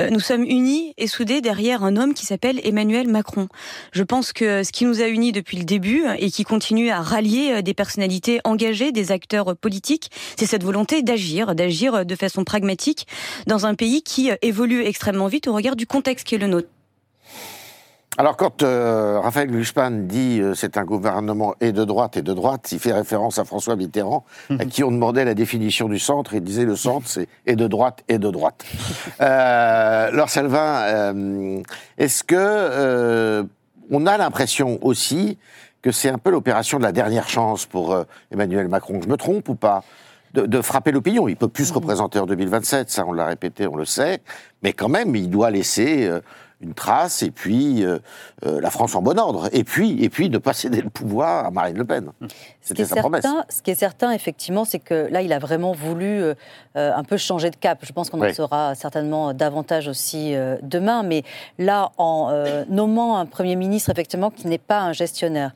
euh, 0.00 0.10
Nous 0.10 0.20
sommes 0.20 0.42
unis 0.42 0.92
et 0.98 1.06
soudés 1.06 1.40
derrière 1.40 1.84
un 1.84 1.96
homme 1.96 2.12
qui 2.14 2.26
s'appelle 2.26 2.60
Emmanuel 2.64 3.08
Macron. 3.08 3.48
Je 3.92 4.02
pense 4.02 4.32
que 4.32 4.62
ce 4.64 4.72
qui 4.72 4.84
nous 4.84 5.00
a 5.00 5.06
unis 5.06 5.32
depuis 5.32 5.56
le 5.56 5.64
début 5.64 6.04
et 6.18 6.30
qui 6.30 6.42
continue 6.44 6.90
à 6.90 7.00
rallier 7.00 7.62
des 7.62 7.74
personnalités 7.74 8.40
engagées, 8.44 8.92
des 8.92 9.12
acteurs 9.12 9.56
politiques, 9.56 10.10
c'est 10.36 10.46
cette 10.46 10.64
volonté 10.64 11.02
d'agir, 11.02 11.54
d'agir 11.54 12.04
de 12.04 12.14
façon 12.16 12.44
pragmatique 12.44 13.05
dans 13.46 13.66
un 13.66 13.74
pays 13.74 14.02
qui 14.02 14.30
euh, 14.30 14.36
évolue 14.42 14.84
extrêmement 14.84 15.28
vite 15.28 15.48
au 15.48 15.54
regard 15.54 15.76
du 15.76 15.86
contexte 15.86 16.26
qui 16.26 16.34
est 16.34 16.38
le 16.38 16.46
nôtre. 16.46 16.68
Alors, 18.18 18.38
quand 18.38 18.62
euh, 18.62 19.20
Raphaël 19.20 19.48
Glucksmann 19.48 20.06
dit 20.06 20.40
euh, 20.40 20.54
c'est 20.54 20.78
un 20.78 20.84
gouvernement 20.84 21.54
et 21.60 21.72
de 21.72 21.84
droite 21.84 22.16
et 22.16 22.22
de 22.22 22.32
droite, 22.32 22.72
il 22.72 22.78
fait 22.78 22.92
référence 22.92 23.38
à 23.38 23.44
François 23.44 23.76
Mitterrand, 23.76 24.24
à 24.58 24.64
qui 24.64 24.82
on 24.82 24.90
demandait 24.90 25.26
la 25.26 25.34
définition 25.34 25.86
du 25.86 25.98
centre. 25.98 26.32
Il 26.32 26.40
disait 26.42 26.64
le 26.64 26.76
centre, 26.76 27.06
c'est 27.06 27.28
et 27.44 27.56
de 27.56 27.66
droite 27.66 28.04
et 28.08 28.18
de 28.18 28.30
droite. 28.30 28.64
Euh, 29.20 30.10
Laure 30.10 30.28
Salvin, 30.28 30.82
euh, 30.82 31.62
est-ce 31.96 32.22
que 32.22 32.36
euh, 32.36 33.44
on 33.90 34.06
a 34.06 34.18
l'impression 34.18 34.78
aussi 34.82 35.38
que 35.80 35.90
c'est 35.90 36.10
un 36.10 36.18
peu 36.18 36.30
l'opération 36.30 36.78
de 36.78 36.82
la 36.82 36.92
dernière 36.92 37.28
chance 37.28 37.66
pour 37.66 37.92
euh, 37.92 38.04
Emmanuel 38.30 38.68
Macron? 38.68 39.00
Je 39.02 39.08
me 39.08 39.16
trompe 39.16 39.48
ou 39.48 39.54
pas? 39.54 39.84
De, 40.36 40.46
de 40.46 40.60
frapper 40.60 40.92
l'opinion. 40.92 41.28
Il 41.28 41.36
peut 41.36 41.48
plus 41.48 41.66
se 41.66 41.72
représenter 41.72 42.18
en 42.18 42.26
2027, 42.26 42.90
ça 42.90 43.04
on 43.06 43.12
l'a 43.12 43.26
répété, 43.26 43.66
on 43.66 43.76
le 43.76 43.84
sait, 43.84 44.20
mais 44.62 44.72
quand 44.72 44.88
même 44.88 45.16
il 45.16 45.30
doit 45.30 45.50
laisser 45.50 46.06
euh, 46.06 46.20
une 46.60 46.74
trace 46.74 47.22
et 47.22 47.30
puis 47.30 47.84
euh, 47.84 47.98
euh, 48.44 48.60
la 48.60 48.70
France 48.70 48.94
en 48.94 49.02
bon 49.02 49.18
ordre 49.18 49.48
et 49.52 49.64
puis 49.64 50.02
et 50.02 50.08
puis 50.08 50.30
ne 50.30 50.38
pas 50.38 50.52
céder 50.52 50.80
le 50.80 50.90
pouvoir 50.90 51.46
à 51.46 51.50
Marine 51.50 51.76
Le 51.76 51.84
Pen. 51.84 52.12
C'était 52.60 52.84
sa 52.84 52.96
promesse. 52.96 53.24
ce 53.48 53.62
qui 53.62 53.70
est 53.70 53.76
certain, 53.76 54.10
effectivement, 54.12 54.64
c'est 54.64 54.78
que 54.78 55.08
là, 55.10 55.22
il 55.22 55.32
a 55.32 55.38
vraiment 55.38 55.72
voulu 55.72 56.22
euh, 56.22 56.34
un 56.74 57.04
peu 57.04 57.16
changer 57.16 57.50
de 57.50 57.56
cap. 57.56 57.78
Je 57.82 57.92
pense 57.92 58.10
qu'on 58.10 58.22
en 58.22 58.32
saura 58.32 58.74
certainement 58.74 59.32
davantage 59.32 59.88
aussi 59.88 60.34
demain. 60.62 61.02
Mais 61.02 61.22
là, 61.58 61.92
en 61.96 62.32
nommant 62.68 63.18
un 63.18 63.26
Premier 63.26 63.56
ministre, 63.56 63.90
effectivement, 63.90 64.30
qui 64.30 64.48
n'est 64.48 64.58
pas 64.58 64.80
un 64.80 64.92
gestionnaire, 64.92 65.52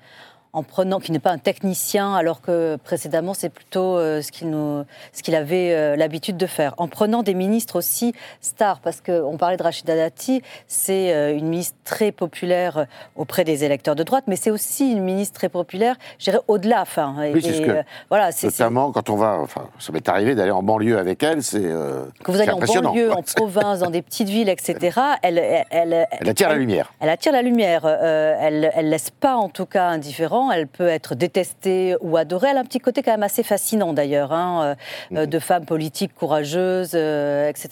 en 0.53 0.63
prenant, 0.65 0.99
qui 0.99 1.13
n'est 1.13 1.19
pas 1.21 1.31
un 1.31 1.39
technicien, 1.39 2.15
alors 2.15 2.41
que 2.41 2.77
précédemment, 2.83 3.35
c'est 3.35 3.51
plutôt 3.51 3.97
euh, 3.97 4.21
ce 4.21 4.33
qu'il 4.33 5.35
avait 5.37 5.73
euh, 5.73 5.95
l'habitude 5.97 6.37
de 6.37 6.47
faire. 6.47 6.75
En 6.79 6.89
prenant 6.89 7.23
des 7.23 7.35
ministres 7.35 7.77
aussi 7.77 8.15
stars, 8.41 8.81
parce 8.81 9.01
qu'on 9.01 9.37
parlait 9.37 9.57
de 9.57 9.63
Rachida 9.63 9.95
Dati, 9.95 10.43
c'est 10.67 11.15
euh, 11.15 11.33
une 11.37 11.47
ministre 11.49 11.77
très 11.85 12.11
populaire 12.11 12.87
auprès 13.17 13.45
des 13.45 13.63
électeurs 13.65 13.95
de 13.95 14.03
droite, 14.03 14.25
mais 14.27 14.35
c'est 14.37 14.51
aussi 14.51 14.91
une 14.91 15.03
ministre 15.05 15.35
très 15.39 15.49
populaire, 15.49 15.95
je 16.19 16.25
dirais, 16.25 16.41
au-delà. 16.49 16.83
Enfin, 16.83 17.15
et- 17.23 17.33
Oui, 17.33 17.43
c'est 17.43 17.53
ce 17.55 17.61
que- 17.61 17.71
euh, 17.71 17.83
voilà, 18.09 18.31
Notamment 18.43 18.91
quand 18.91 19.09
on 19.11 19.17
va, 19.17 19.39
enfin, 19.41 19.69
ça 19.79 19.93
m'est 19.93 20.09
arrivé 20.09 20.35
d'aller 20.35 20.51
en 20.51 20.63
banlieue 20.65 20.99
avec 20.99 21.23
elle, 21.23 21.43
c'est 21.45 21.59
euh, 21.63 22.07
que 22.25 22.31
vous 22.33 22.41
allez 22.41 22.51
en 22.51 22.59
banlieue, 22.59 23.13
en 23.13 23.23
province, 23.37 23.79
dans 23.81 23.91
des 23.91 24.03
petites 24.03 24.29
villes, 24.29 24.49
etc. 24.49 24.99
Elle, 25.23 25.39
elle, 25.39 25.65
elle, 25.71 26.09
Elle 26.21 26.29
attire 26.29 26.49
la 26.49 26.57
lumière. 26.57 26.93
Elle 26.99 27.09
attire 27.11 27.33
la 27.33 27.43
lumière. 27.43 27.83
Euh, 27.85 28.35
elle, 28.41 28.73
elle 28.75 28.89
laisse 28.89 29.11
pas, 29.11 29.37
en 29.37 29.49
tout 29.49 29.67
cas, 29.67 29.87
indifférent. 29.87 30.40
Elle 30.53 30.67
peut 30.67 30.87
être 30.89 31.15
détestée 31.15 31.97
ou 32.01 32.17
adorée. 32.17 32.49
Elle 32.51 32.57
a 32.57 32.61
un 32.61 32.65
petit 32.65 32.79
côté 32.79 33.03
quand 33.03 33.11
même 33.11 33.23
assez 33.23 33.43
fascinant, 33.43 33.93
d'ailleurs, 33.93 34.33
hein, 34.33 34.77
euh, 35.13 35.19
euh, 35.23 35.27
de 35.27 35.39
femme 35.39 35.65
politique 35.67 36.15
courageuse, 36.15 36.93
euh, 36.95 37.49
etc. 37.49 37.69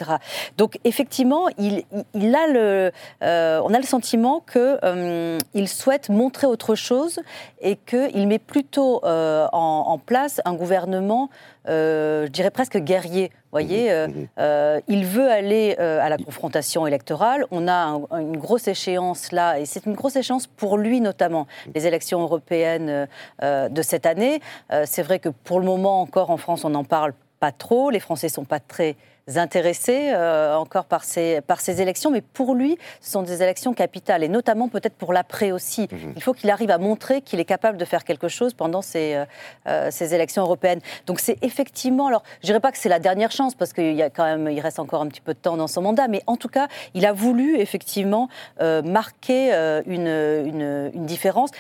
Donc, 0.57 0.79
effectivement, 0.85 1.49
il, 1.59 1.85
il- 1.93 2.05
il 2.15 2.35
a 2.35 2.47
le, 2.49 2.91
on 3.23 3.73
a 3.75 3.79
le 3.79 3.85
sentiment 3.87 4.41
que 4.45 4.79
euh, 4.85 5.39
il 5.55 5.69
souhaite 5.69 6.09
montrer 6.09 6.47
autre 6.47 6.75
chose 6.75 7.21
et 7.61 7.77
qu'il 7.77 8.27
met 8.27 8.39
plutôt 8.39 9.01
en, 9.05 9.49
en 9.53 9.99
place 9.99 10.41
un 10.45 10.55
gouvernement, 10.55 11.31
euh, 11.69 12.27
je 12.27 12.31
dirais 12.31 12.51
presque 12.51 12.79
guerrier. 12.79 13.31
Voyez, 13.51 13.91
euh, 13.91 14.09
euh, 14.39 14.81
il 14.89 15.05
veut 15.07 15.31
aller 15.31 15.77
à 15.77 16.09
la 16.09 16.19
confrontation 16.19 16.87
électorale. 16.87 17.45
On 17.51 17.67
a 17.69 17.73
un- 18.11 18.19
une 18.21 18.37
grosse 18.37 18.69
échéance 18.69 19.33
là, 19.33 19.59
et 19.59 19.65
c'est 19.67 19.87
une 19.87 19.95
grosse 19.95 20.17
échéance 20.17 20.47
pour 20.47 20.77
lui 20.77 21.01
notamment, 21.01 21.47
les 21.75 21.87
élections 21.87 22.21
européennes 22.21 23.09
de 23.43 23.83
cette 23.83 24.07
année. 24.07 24.41
C'est 24.85 25.03
vrai 25.03 25.19
que 25.19 25.29
pour 25.29 25.61
le 25.61 25.67
moment 25.67 26.01
encore 26.03 26.31
en 26.31 26.37
France, 26.37 26.65
on 26.65 26.71
n'en 26.71 26.85
parle 26.85 27.13
pas 27.41 27.53
trop. 27.53 27.91
Les 27.91 28.01
Français 28.01 28.29
sont 28.29 28.45
pas 28.45 28.61
très 28.61 28.97
intéressés 29.37 30.11
euh, 30.13 30.55
encore 30.55 30.87
par 30.87 31.05
ces, 31.05 31.41
par 31.43 31.61
ces 31.61 31.83
élections, 31.83 32.11
mais 32.11 32.23
pour 32.23 32.55
lui, 32.55 32.79
ce 33.01 33.11
sont 33.11 33.23
des 33.23 33.43
élections 33.43 33.75
capitales, 33.75 34.25
et 34.25 34.29
notamment 34.29 34.69
peut-être 34.69 34.95
pour 34.95 35.13
l'après 35.13 35.53
aussi. 35.53 35.89
Il 36.17 36.23
faut 36.23 36.33
qu'il 36.33 36.51
arrive 36.51 36.71
à 36.71 36.79
montrer 36.79 37.21
qu'il 37.21 37.41
est 37.41 37.45
capable 37.45 37.77
de 37.77 37.85
faire 37.85 38.05
quelque 38.05 38.29
chose 38.29 38.55
pendant 38.55 38.81
ces, 38.81 39.15
euh, 39.15 39.25
euh, 39.67 39.89
ces 39.91 40.15
élections 40.15 40.43
européennes. 40.43 40.81
Donc 41.07 41.21
c'est 41.21 41.37
effectivement, 41.43 42.07
alors 42.07 42.23
je 42.41 42.47
dirais 42.47 42.61
pas 42.61 42.73
que 42.73 42.79
c'est 42.79 42.89
la 42.89 43.01
dernière 43.01 43.31
chance, 43.33 43.55
parce 43.55 43.73
qu'il 43.73 43.95
y 43.95 44.03
a 44.03 44.11
quand 44.11 44.25
même, 44.25 44.49
il 44.49 44.61
reste 44.61 44.79
encore 44.79 45.03
un 45.03 45.09
petit 45.09 45.21
peu 45.21 45.35
de 45.35 45.39
temps 45.39 45.57
dans 45.57 45.69
son 45.69 45.83
mandat, 45.83 46.09
mais 46.09 46.23
en 46.27 46.37
tout 46.37 46.49
cas, 46.49 46.69
il 46.95 47.05
a 47.05 47.13
voulu 47.13 47.59
effectivement 47.59 48.29
euh, 48.61 48.83
marquer 48.83 49.53
euh, 49.53 49.83
une, 49.87 50.07
une, 50.07 50.91
une 50.95 51.07
différence 51.07 51.51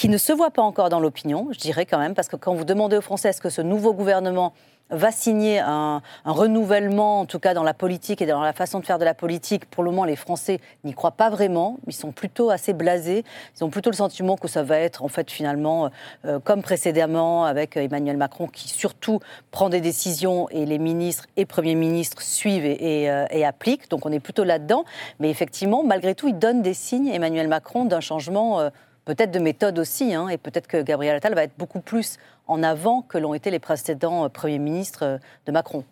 qui 0.00 0.08
ne 0.08 0.16
se 0.16 0.32
voit 0.32 0.50
pas 0.50 0.62
encore 0.62 0.88
dans 0.88 0.98
l'opinion, 0.98 1.48
je 1.50 1.58
dirais 1.58 1.84
quand 1.84 1.98
même, 1.98 2.14
parce 2.14 2.28
que 2.28 2.36
quand 2.36 2.54
vous 2.54 2.64
demandez 2.64 2.96
aux 2.96 3.02
Français 3.02 3.28
est-ce 3.28 3.42
que 3.42 3.50
ce 3.50 3.60
nouveau 3.60 3.92
gouvernement 3.92 4.54
va 4.88 5.12
signer 5.12 5.58
un, 5.58 6.00
renouvellement, 6.24 7.20
en 7.20 7.26
tout 7.26 7.38
cas 7.38 7.52
dans 7.52 7.62
la 7.62 7.74
politique 7.74 8.22
et 8.22 8.26
dans 8.26 8.40
la 8.40 8.54
façon 8.54 8.80
de 8.80 8.86
faire 8.86 8.98
de 8.98 9.04
la 9.04 9.12
politique, 9.12 9.66
pour 9.66 9.84
le 9.84 9.90
moment, 9.90 10.06
les 10.06 10.16
Français 10.16 10.58
n'y 10.84 10.94
croient 10.94 11.10
pas 11.10 11.28
vraiment. 11.28 11.76
Ils 11.86 11.92
sont 11.92 12.12
plutôt 12.12 12.48
assez 12.48 12.72
blasés. 12.72 13.26
Ils 13.58 13.62
ont 13.62 13.68
plutôt 13.68 13.90
le 13.90 13.94
sentiment 13.96 14.38
que 14.38 14.48
ça 14.48 14.62
va 14.62 14.78
être, 14.78 15.04
en 15.04 15.08
fait, 15.08 15.30
finalement, 15.30 15.90
euh, 16.24 16.38
comme 16.38 16.62
précédemment 16.62 17.44
avec 17.44 17.76
Emmanuel 17.76 18.16
Macron, 18.16 18.46
qui 18.46 18.70
surtout 18.70 19.20
prend 19.50 19.68
des 19.68 19.82
décisions 19.82 20.48
et 20.48 20.64
les 20.64 20.78
ministres 20.78 21.26
et 21.36 21.44
premiers 21.44 21.74
ministres 21.74 22.22
suivent 22.22 22.64
et, 22.64 23.10
euh, 23.10 23.46
appliquent. 23.46 23.90
Donc 23.90 24.06
on 24.06 24.12
est 24.12 24.18
plutôt 24.18 24.44
là-dedans. 24.44 24.86
Mais 25.18 25.28
effectivement, 25.28 25.84
malgré 25.84 26.14
tout, 26.14 26.28
il 26.28 26.38
donne 26.38 26.62
des 26.62 26.72
signes, 26.74 27.08
Emmanuel 27.08 27.48
Macron, 27.48 27.84
d'un 27.84 28.00
changement. 28.00 28.60
euh, 28.60 28.70
peut-être 29.04 29.30
de 29.30 29.38
méthode 29.38 29.78
aussi, 29.78 30.14
hein, 30.14 30.28
et 30.28 30.38
peut-être 30.38 30.66
que 30.66 30.82
Gabriel 30.82 31.16
Attal 31.16 31.34
va 31.34 31.42
être 31.42 31.56
beaucoup 31.58 31.80
plus 31.80 32.18
en 32.46 32.62
avant 32.62 33.02
que 33.02 33.18
l'ont 33.18 33.34
été 33.34 33.50
les 33.50 33.58
précédents 33.58 34.24
euh, 34.24 34.28
premiers 34.28 34.58
ministres 34.58 35.04
euh, 35.04 35.18
de 35.46 35.52
Macron. 35.52 35.84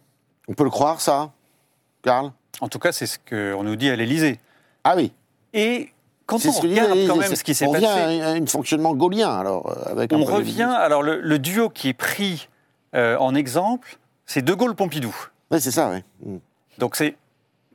On 0.48 0.54
peut 0.54 0.64
le 0.64 0.70
croire, 0.70 1.00
ça, 1.00 1.30
Karl? 2.02 2.32
En 2.60 2.68
tout 2.68 2.78
cas, 2.78 2.92
c'est 2.92 3.06
ce 3.06 3.18
qu'on 3.18 3.62
nous 3.62 3.76
dit 3.76 3.90
à 3.90 3.96
l'Élysée. 3.96 4.40
Ah 4.84 4.94
oui. 4.96 5.12
Et 5.52 5.90
quand 6.26 6.38
C'est 6.38 6.48
on 6.48 6.52
regarde 6.52 6.98
quand 7.06 7.16
même 7.16 7.34
ce 7.34 7.44
qui 7.44 7.54
s'est 7.54 7.66
on 7.66 7.72
passé, 7.72 7.86
revient 7.86 8.20
à 8.20 8.28
un 8.30 8.46
fonctionnement 8.46 8.94
gaulien, 8.94 9.30
alors, 9.38 9.70
euh, 9.70 9.92
avec 9.92 10.12
un 10.12 10.16
on 10.16 10.24
revient. 10.24 10.64
ministre. 10.64 10.80
Alors 10.80 11.02
le, 11.02 11.20
le 11.20 11.38
duo 11.38 11.70
qui 11.70 11.88
est 11.88 11.94
pris 11.94 12.48
euh, 12.94 13.16
en 13.18 13.34
exemple, 13.34 13.98
c'est 14.26 14.42
De 14.42 14.52
Gaulle-Pompidou. 14.52 15.14
Oui, 15.50 15.60
c'est 15.60 15.70
ça, 15.70 15.90
oui. 15.90 16.40
Donc 16.78 16.96
c'est 16.96 17.16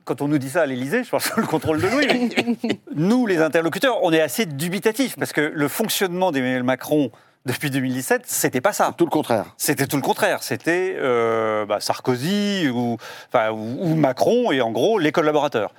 quand 0.04 0.22
on 0.22 0.28
nous 0.28 0.38
dit 0.38 0.50
ça 0.50 0.62
à 0.62 0.66
l'Élysée, 0.66 1.04
je 1.04 1.10
pense 1.10 1.28
que 1.28 1.40
le 1.40 1.46
contrôle 1.46 1.80
de 1.80 1.86
Louis, 1.88 2.06
mais 2.06 2.78
nous, 2.94 3.26
les 3.26 3.38
interlocuteurs, 3.38 4.02
on 4.02 4.12
est 4.12 4.20
assez 4.20 4.46
dubitatifs 4.46 5.16
parce 5.16 5.32
que 5.32 5.40
le 5.40 5.68
fonctionnement 5.68 6.32
d'Emmanuel 6.32 6.62
Macron 6.62 7.10
depuis 7.46 7.70
2017, 7.70 8.22
c'était 8.24 8.60
pas 8.60 8.72
ça. 8.72 8.94
Tout 8.96 9.04
le 9.04 9.10
contraire. 9.10 9.54
C'était 9.58 9.86
tout 9.86 9.96
le 9.96 10.02
contraire. 10.02 10.42
C'était 10.42 10.96
euh, 10.98 11.66
bah, 11.66 11.78
Sarkozy 11.80 12.68
ou, 12.68 12.96
enfin, 13.28 13.50
ou, 13.50 13.78
ou 13.80 13.94
Macron 13.94 14.50
et 14.50 14.62
en 14.62 14.70
gros 14.70 14.98
les 14.98 15.12
collaborateurs. 15.12 15.74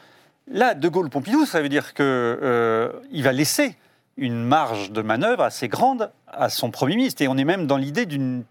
Là, 0.47 0.75
De 0.75 0.87
Gaulle-Pompidou, 0.89 1.47
ça 1.47 1.61
veut 1.61 1.69
dire 1.69 1.95
qu'il 1.95 2.05
euh, 2.05 2.91
va 3.11 3.31
laisser 3.31 3.75
une 4.17 4.43
marge 4.43 4.91
de 4.91 5.01
manœuvre 5.01 5.43
assez 5.43 5.67
grande 5.67 6.11
à 6.27 6.49
son 6.49 6.69
Premier 6.69 6.95
ministre. 6.97 7.23
Et 7.23 7.27
on 7.27 7.37
est 7.37 7.45
même 7.45 7.65
dans 7.65 7.77
l'idée 7.77 8.05
d'une 8.05 8.43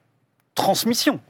transmission. 0.57 1.21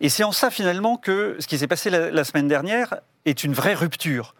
Et 0.00 0.08
c'est 0.08 0.22
en 0.22 0.30
ça, 0.30 0.50
finalement, 0.50 0.96
que 0.96 1.36
ce 1.40 1.48
qui 1.48 1.58
s'est 1.58 1.66
passé 1.66 1.90
la, 1.90 2.12
la 2.12 2.22
semaine 2.22 2.46
dernière 2.46 3.00
est 3.24 3.44
une 3.44 3.52
vraie 3.52 3.74
rupture. 3.74 4.34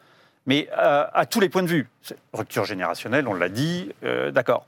Mais 0.47 0.69
euh, 0.79 1.05
à 1.13 1.27
tous 1.27 1.41
les 1.41 1.49
points 1.49 1.63
de 1.63 1.69
vue. 1.69 1.89
Rupture 2.33 2.65
générationnelle, 2.65 3.29
on 3.29 3.35
l'a 3.35 3.49
dit, 3.51 3.91
euh, 4.05 4.31
d'accord. 4.31 4.65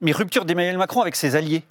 Mais 0.00 0.12
rupture 0.12 0.44
d'Emmanuel 0.44 0.76
Macron 0.78 1.00
avec 1.00 1.16
ses 1.16 1.36
alliés. 1.36 1.62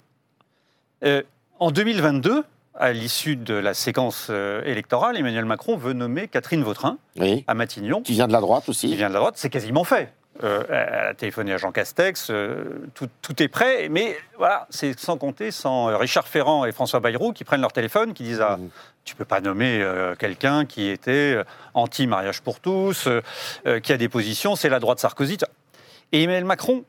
Euh, 1.04 1.22
en 1.60 1.70
2022, 1.70 2.44
à 2.74 2.92
l'issue 2.92 3.36
de 3.36 3.54
la 3.54 3.74
séquence 3.74 4.28
euh, 4.30 4.62
électorale, 4.64 5.16
Emmanuel 5.16 5.44
Macron 5.44 5.76
veut 5.76 5.92
nommer 5.92 6.26
Catherine 6.28 6.62
Vautrin 6.62 6.98
Oui. 7.16 7.44
à 7.46 7.54
Matignon 7.54 8.02
Qui 8.02 8.12
vient 8.12 8.26
de 8.26 8.32
la 8.32 8.40
droite 8.40 8.64
qui 8.64 8.70
aussi. 8.70 8.96
vient 8.96 9.08
de 9.08 9.14
la 9.14 9.20
droite, 9.20 9.34
c'est 9.36 9.50
quasiment 9.50 9.84
fait. 9.84 10.12
Euh, 10.42 10.64
elle 10.68 11.08
a 11.10 11.14
téléphoné 11.14 11.52
à 11.52 11.56
Jean 11.56 11.70
Castex, 11.70 12.28
euh, 12.30 12.64
tout, 12.94 13.08
tout 13.20 13.40
est 13.42 13.48
prêt, 13.48 13.88
mais 13.90 14.16
voilà, 14.38 14.66
c'est 14.70 14.98
sans 14.98 15.16
compter 15.16 15.52
sans 15.52 15.88
euh, 15.90 15.96
Richard 15.96 16.26
Ferrand 16.26 16.64
et 16.64 16.72
François 16.72 16.98
Bayrou 16.98 17.32
qui 17.32 17.44
prennent 17.44 17.60
leur 17.60 17.72
téléphone, 17.72 18.12
qui 18.12 18.24
disent 18.24 18.40
ah, 18.40 18.56
Mhm. 18.56 18.68
tu 19.04 19.14
peux 19.14 19.24
pas 19.24 19.40
nommer 19.40 19.80
euh, 19.80 20.16
quelqu'un 20.16 20.64
qui 20.66 20.88
était 20.88 21.40
anti-mariage 21.74 22.40
pour 22.42 22.58
tous, 22.58 23.08
qui 23.82 23.92
a 23.92 23.96
des 23.96 24.08
positions, 24.08 24.56
c'est 24.56 24.68
la 24.68 24.80
droite 24.80 24.98
Sarkozy. 24.98 25.38
Et 26.10 26.24
Emmanuel 26.24 26.44
Macron 26.44 26.84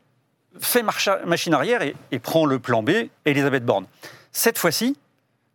fait 0.58 0.82
marche- 0.82 1.08
machine 1.24 1.54
arrière 1.54 1.82
et, 1.82 1.94
et 2.10 2.18
prend 2.18 2.46
le 2.46 2.58
plan 2.58 2.82
B, 2.82 2.90
Elisabeth 3.24 3.64
Borne. 3.64 3.86
Cette 4.32 4.58
fois-ci, 4.58 4.96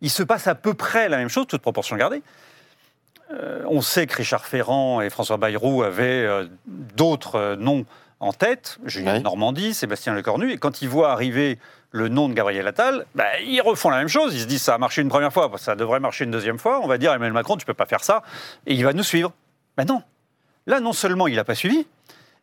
il 0.00 0.10
se 0.10 0.22
passe 0.22 0.46
à 0.46 0.54
peu 0.54 0.72
près 0.72 1.08
la 1.10 1.18
même 1.18 1.28
chose, 1.28 1.46
toute 1.46 1.60
proportion 1.60 1.96
gardée. 1.96 2.22
Euh, 3.32 3.62
on 3.68 3.80
sait 3.80 4.06
que 4.06 4.16
Richard 4.16 4.44
Ferrand 4.46 5.00
et 5.00 5.10
François 5.10 5.36
Bayrou 5.36 5.82
avaient 5.82 6.24
euh, 6.26 6.46
d'autres 6.66 7.36
euh, 7.36 7.56
noms 7.56 7.84
en 8.18 8.32
tête, 8.32 8.78
Julien 8.84 9.14
Ouais. 9.14 9.20
Normandie, 9.20 9.72
Sébastien 9.72 10.14
Lecornu, 10.14 10.52
et 10.52 10.58
quand 10.58 10.82
ils 10.82 10.88
voient 10.88 11.12
arriver 11.12 11.58
le 11.92 12.08
nom 12.08 12.28
de 12.28 12.34
Gabriel 12.34 12.66
Attal, 12.66 13.06
bah, 13.14 13.24
ils 13.40 13.60
refont 13.62 13.88
la 13.90 13.98
même 13.98 14.08
chose. 14.08 14.34
Ils 14.34 14.40
se 14.42 14.46
disent 14.46 14.62
ça 14.62 14.74
a 14.74 14.78
marché 14.78 15.00
une 15.00 15.08
première 15.08 15.32
fois, 15.32 15.48
bah, 15.48 15.58
ça 15.58 15.74
devrait 15.76 16.00
marcher 16.00 16.24
une 16.24 16.30
deuxième 16.30 16.58
fois. 16.58 16.80
On 16.82 16.86
va 16.86 16.98
dire 16.98 17.12
Emmanuel 17.12 17.32
Macron, 17.32 17.56
tu 17.56 17.64
peux 17.66 17.74
pas 17.74 17.86
faire 17.86 18.04
ça, 18.04 18.22
et 18.66 18.74
il 18.74 18.84
va 18.84 18.92
nous 18.92 19.02
suivre. 19.02 19.32
Ben 19.76 19.84
non. 19.86 20.02
Là, 20.66 20.80
non 20.80 20.92
seulement 20.92 21.26
il 21.28 21.36
n'a 21.36 21.44
pas 21.44 21.54
suivi, 21.54 21.86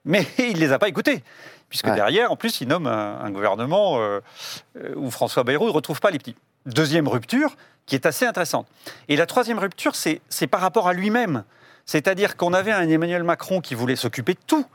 mais 0.05 0.25
il 0.39 0.57
les 0.57 0.71
a 0.71 0.79
pas 0.79 0.87
écoutés. 0.87 1.23
Puisque 1.69 1.87
Ouais. 1.87 1.95
derrière, 1.95 2.31
en 2.31 2.37
plus, 2.37 2.61
il 2.61 2.67
nomme 2.69 2.87
un, 2.87 3.19
un 3.19 3.29
gouvernement 3.29 3.99
euh, 3.99 4.21
où 4.95 5.11
François 5.11 5.43
Bayrou 5.43 5.65
ne 5.67 5.71
retrouve 5.71 5.99
pas 5.99 6.11
les 6.11 6.17
petits. 6.17 6.35
Deuxième 6.65 7.07
rupture, 7.09 7.55
qui 7.87 7.95
est 7.95 8.05
assez 8.05 8.25
intéressante. 8.25 8.67
Et 9.07 9.15
la 9.15 9.25
troisième 9.25 9.57
rupture, 9.57 9.95
c'est 9.95 10.47
par 10.47 10.61
rapport 10.61 10.87
à 10.87 10.93
lui-même. 10.93 11.43
C'est-à-dire 11.85 12.37
qu'on 12.37 12.53
avait 12.53 12.73
un 12.73 12.87
Emmanuel 12.87 13.23
Macron 13.23 13.61
qui 13.61 13.73
voulait 13.73 13.95
s'occuper 13.95 14.33
de 14.33 14.39
tout, 14.45 14.65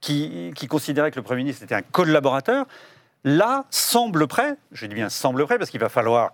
qui, 0.00 0.52
qui 0.54 0.66
considérait 0.66 1.12
que 1.12 1.16
le 1.16 1.22
Premier 1.22 1.44
ministre 1.44 1.62
était 1.62 1.76
un 1.76 1.82
collaborateur. 1.82 2.66
Là, 3.24 3.64
semble 3.70 4.26
prêt, 4.26 4.56
je 4.72 4.86
dis 4.86 4.94
bien 4.94 5.08
semble 5.08 5.46
prêt, 5.46 5.58
parce 5.58 5.70
qu'il 5.70 5.80
va 5.80 5.88
falloir 5.88 6.32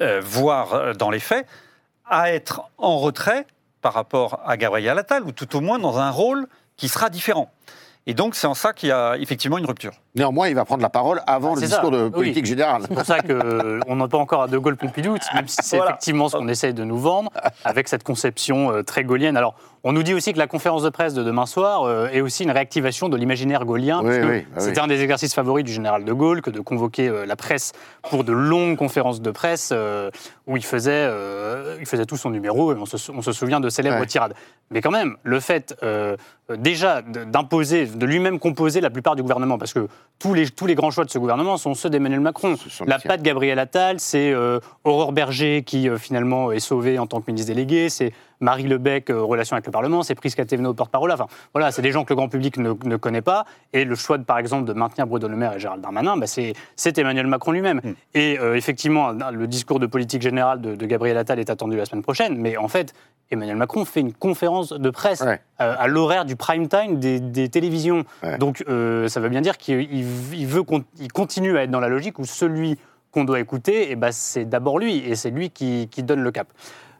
euh, 0.00 0.20
voir 0.24 0.74
euh, 0.74 0.92
dans 0.94 1.10
les 1.10 1.20
faits, 1.20 1.46
à 2.06 2.32
être 2.32 2.62
en 2.78 2.98
retrait 2.98 3.46
par 3.82 3.92
rapport 3.92 4.40
à 4.46 4.56
Gabriel 4.56 4.98
Attal, 4.98 5.22
ou 5.22 5.32
tout 5.32 5.54
au 5.54 5.60
moins 5.60 5.78
dans 5.78 5.98
un 5.98 6.10
rôle 6.10 6.48
qui 6.76 6.88
sera 6.88 7.10
différent. 7.10 7.52
Et 8.06 8.14
donc, 8.14 8.34
c'est 8.34 8.46
en 8.46 8.54
ça 8.54 8.72
qu'il 8.72 8.88
y 8.88 8.92
a 8.92 9.16
effectivement 9.18 9.58
une 9.58 9.66
rupture. 9.66 9.92
Néanmoins, 10.16 10.48
il 10.48 10.54
va 10.54 10.64
prendre 10.64 10.82
la 10.82 10.88
parole 10.88 11.20
avant 11.26 11.54
le 11.54 11.60
C'est 11.60 11.66
ça. 11.66 11.76
discours 11.76 11.90
de 11.90 12.04
Oui. 12.04 12.10
politique 12.10 12.46
générale. 12.46 12.82
C'est 12.88 12.94
pour 12.94 13.04
ça 13.04 13.20
qu'on 13.20 13.96
n'a 13.96 14.08
pas 14.08 14.18
encore 14.18 14.42
à 14.42 14.48
De 14.48 14.56
Gaulle 14.58 14.76
Pompidou, 14.76 15.16
même 15.34 15.46
si 15.46 15.56
c'est 15.62 15.76
Voilà. 15.76 15.92
effectivement 15.92 16.28
ce 16.28 16.36
qu'on 16.36 16.48
essaye 16.48 16.72
de 16.74 16.84
nous 16.84 16.98
vendre, 16.98 17.30
avec 17.64 17.86
cette 17.88 18.02
conception 18.02 18.70
euh, 18.72 18.82
très 18.82 19.04
gaullienne. 19.04 19.36
Alors, 19.36 19.54
on 19.84 19.92
nous 19.92 20.02
dit 20.02 20.14
aussi 20.14 20.32
que 20.32 20.38
la 20.38 20.46
conférence 20.48 20.82
de 20.82 20.88
presse 20.88 21.14
de 21.14 21.22
demain 21.22 21.46
soir 21.46 21.84
euh, 21.84 22.08
est 22.08 22.20
aussi 22.20 22.42
une 22.44 22.50
réactivation 22.50 23.08
de 23.08 23.16
l'imaginaire 23.16 23.64
gaulien. 23.64 23.98
Oui, 24.00 24.06
parce 24.06 24.18
que 24.18 24.26
oui, 24.26 24.46
bah. 24.54 24.60
C'était 24.60 24.80
un 24.80 24.86
des 24.88 25.02
exercices 25.02 25.34
favoris 25.34 25.64
du 25.64 25.72
général 25.72 26.04
de 26.04 26.12
Gaulle 26.12 26.40
que 26.42 26.50
de 26.50 26.60
convoquer 26.60 27.08
euh, 27.08 27.26
la 27.26 27.36
presse 27.36 27.72
pour 28.10 28.24
de 28.24 28.32
longues 28.32 28.76
conférences 28.76 29.20
de 29.20 29.30
presse 29.30 29.70
euh, 29.72 30.10
où 30.46 30.56
il 30.56 30.64
faisait, 30.64 30.90
euh, 30.92 31.76
il 31.78 31.86
faisait 31.86 32.06
tout 32.06 32.16
son 32.16 32.30
numéro 32.30 32.72
et 32.72 32.76
on 32.76 32.86
se, 32.86 32.96
sou- 32.96 33.12
on 33.16 33.22
se 33.22 33.32
souvient 33.32 33.60
de 33.60 33.68
célèbres 33.68 34.00
Ouais. 34.00 34.06
tirades. 34.06 34.34
Mais 34.70 34.80
quand 34.80 34.90
même, 34.90 35.16
le 35.22 35.38
fait 35.38 35.76
euh, 35.84 36.16
euh, 36.50 36.56
déjà 36.56 37.02
d'imposer, 37.02 37.86
de 37.86 38.06
lui-même 38.06 38.40
composer 38.40 38.80
la 38.80 38.90
plupart 38.90 39.14
du 39.14 39.22
gouvernement, 39.22 39.58
parce 39.58 39.72
que 39.72 39.86
tous 40.18 40.32
les, 40.32 40.48
tous 40.48 40.66
les 40.66 40.74
grands 40.74 40.90
choix 40.90 41.04
de 41.04 41.10
ce 41.10 41.18
gouvernement 41.18 41.56
sont 41.56 41.74
ceux 41.74 41.90
d'Emmanuel 41.90 42.20
Macron. 42.20 42.56
La 42.86 42.98
patte 42.98 43.22
Gabriel 43.22 43.58
Attal, 43.58 44.00
c'est 44.00 44.32
euh, 44.32 44.60
Aurore 44.84 45.12
Berger 45.12 45.62
qui 45.62 45.88
euh, 45.88 45.98
finalement 45.98 46.52
est 46.52 46.60
sauvée 46.60 46.98
en 46.98 47.06
tant 47.06 47.20
que 47.20 47.30
ministre 47.30 47.52
délégué, 47.52 47.90
c'est 47.90 48.12
Marie 48.40 48.64
Lebec, 48.64 49.10
euh, 49.10 49.22
relation 49.22 49.54
avec 49.54 49.66
le 49.66 49.72
Parlement, 49.72 50.02
c'est 50.02 50.14
Prisca 50.14 50.44
Thévenot, 50.44 50.74
porte-parole. 50.74 51.10
Enfin, 51.12 51.26
voilà, 51.54 51.70
c'est 51.72 51.82
des 51.82 51.92
gens 51.92 52.04
que 52.04 52.10
le 52.12 52.16
grand 52.16 52.28
public 52.28 52.56
ne, 52.58 52.72
ne 52.84 52.96
connaît 52.96 53.22
pas. 53.22 53.44
Et 53.72 53.84
le 53.84 53.94
choix, 53.94 54.18
de, 54.18 54.24
par 54.24 54.38
exemple, 54.38 54.64
de 54.66 54.72
maintenir 54.72 55.06
Bruno 55.06 55.28
Le 55.28 55.36
Maire 55.36 55.54
et 55.54 55.58
Gérald 55.60 55.82
Darmanin, 55.82 56.16
bah, 56.16 56.26
c'est 56.26 56.98
Emmanuel 56.98 57.26
Macron 57.26 57.52
lui-même. 57.52 57.80
Hmm. 57.82 57.92
Et 58.14 58.38
euh, 58.38 58.54
effectivement, 58.56 59.12
le 59.12 59.46
discours 59.46 59.80
de 59.80 59.86
politique 59.86 60.22
générale 60.22 60.60
de, 60.60 60.74
de 60.74 60.86
Gabriel 60.86 61.16
Attal 61.18 61.38
est 61.38 61.50
attendu 61.50 61.76
la 61.76 61.84
semaine 61.86 62.02
prochaine. 62.02 62.36
Mais 62.38 62.56
en 62.56 62.68
fait, 62.68 62.92
Emmanuel 63.30 63.56
Macron 63.56 63.84
fait 63.84 64.00
une 64.00 64.12
conférence 64.12 64.72
de 64.72 64.90
presse 64.90 65.20
Ouais. 65.22 65.40
euh, 65.60 65.74
à 65.78 65.88
l'horaire 65.88 66.24
du 66.24 66.36
prime 66.36 66.68
time 66.68 66.98
des, 67.00 67.18
des 67.20 67.48
télévisions. 67.48 68.04
Ouais. 68.22 68.38
Donc, 68.38 68.62
euh, 68.68 69.08
ça 69.08 69.18
veut 69.20 69.28
bien 69.28 69.40
dire 69.40 69.56
qu'il 69.58 69.80
il- 69.80 70.06
il 70.34 70.46
veut 70.46 70.62
il 71.00 71.10
continue 71.12 71.56
à 71.58 71.62
être 71.64 71.70
dans 71.70 71.80
la 71.80 71.88
logique 71.88 72.18
où 72.18 72.24
celui 72.24 72.78
qu'on 73.10 73.24
doit 73.24 73.40
écouter, 73.40 73.86
eh 73.90 73.96
ben, 73.96 74.12
c'est 74.12 74.44
d'abord 74.44 74.78
lui, 74.78 74.98
et 74.98 75.14
c'est 75.16 75.30
lui 75.30 75.48
qui, 75.50 75.88
qui 75.90 76.02
donne 76.02 76.20
le 76.22 76.30
cap. 76.30 76.48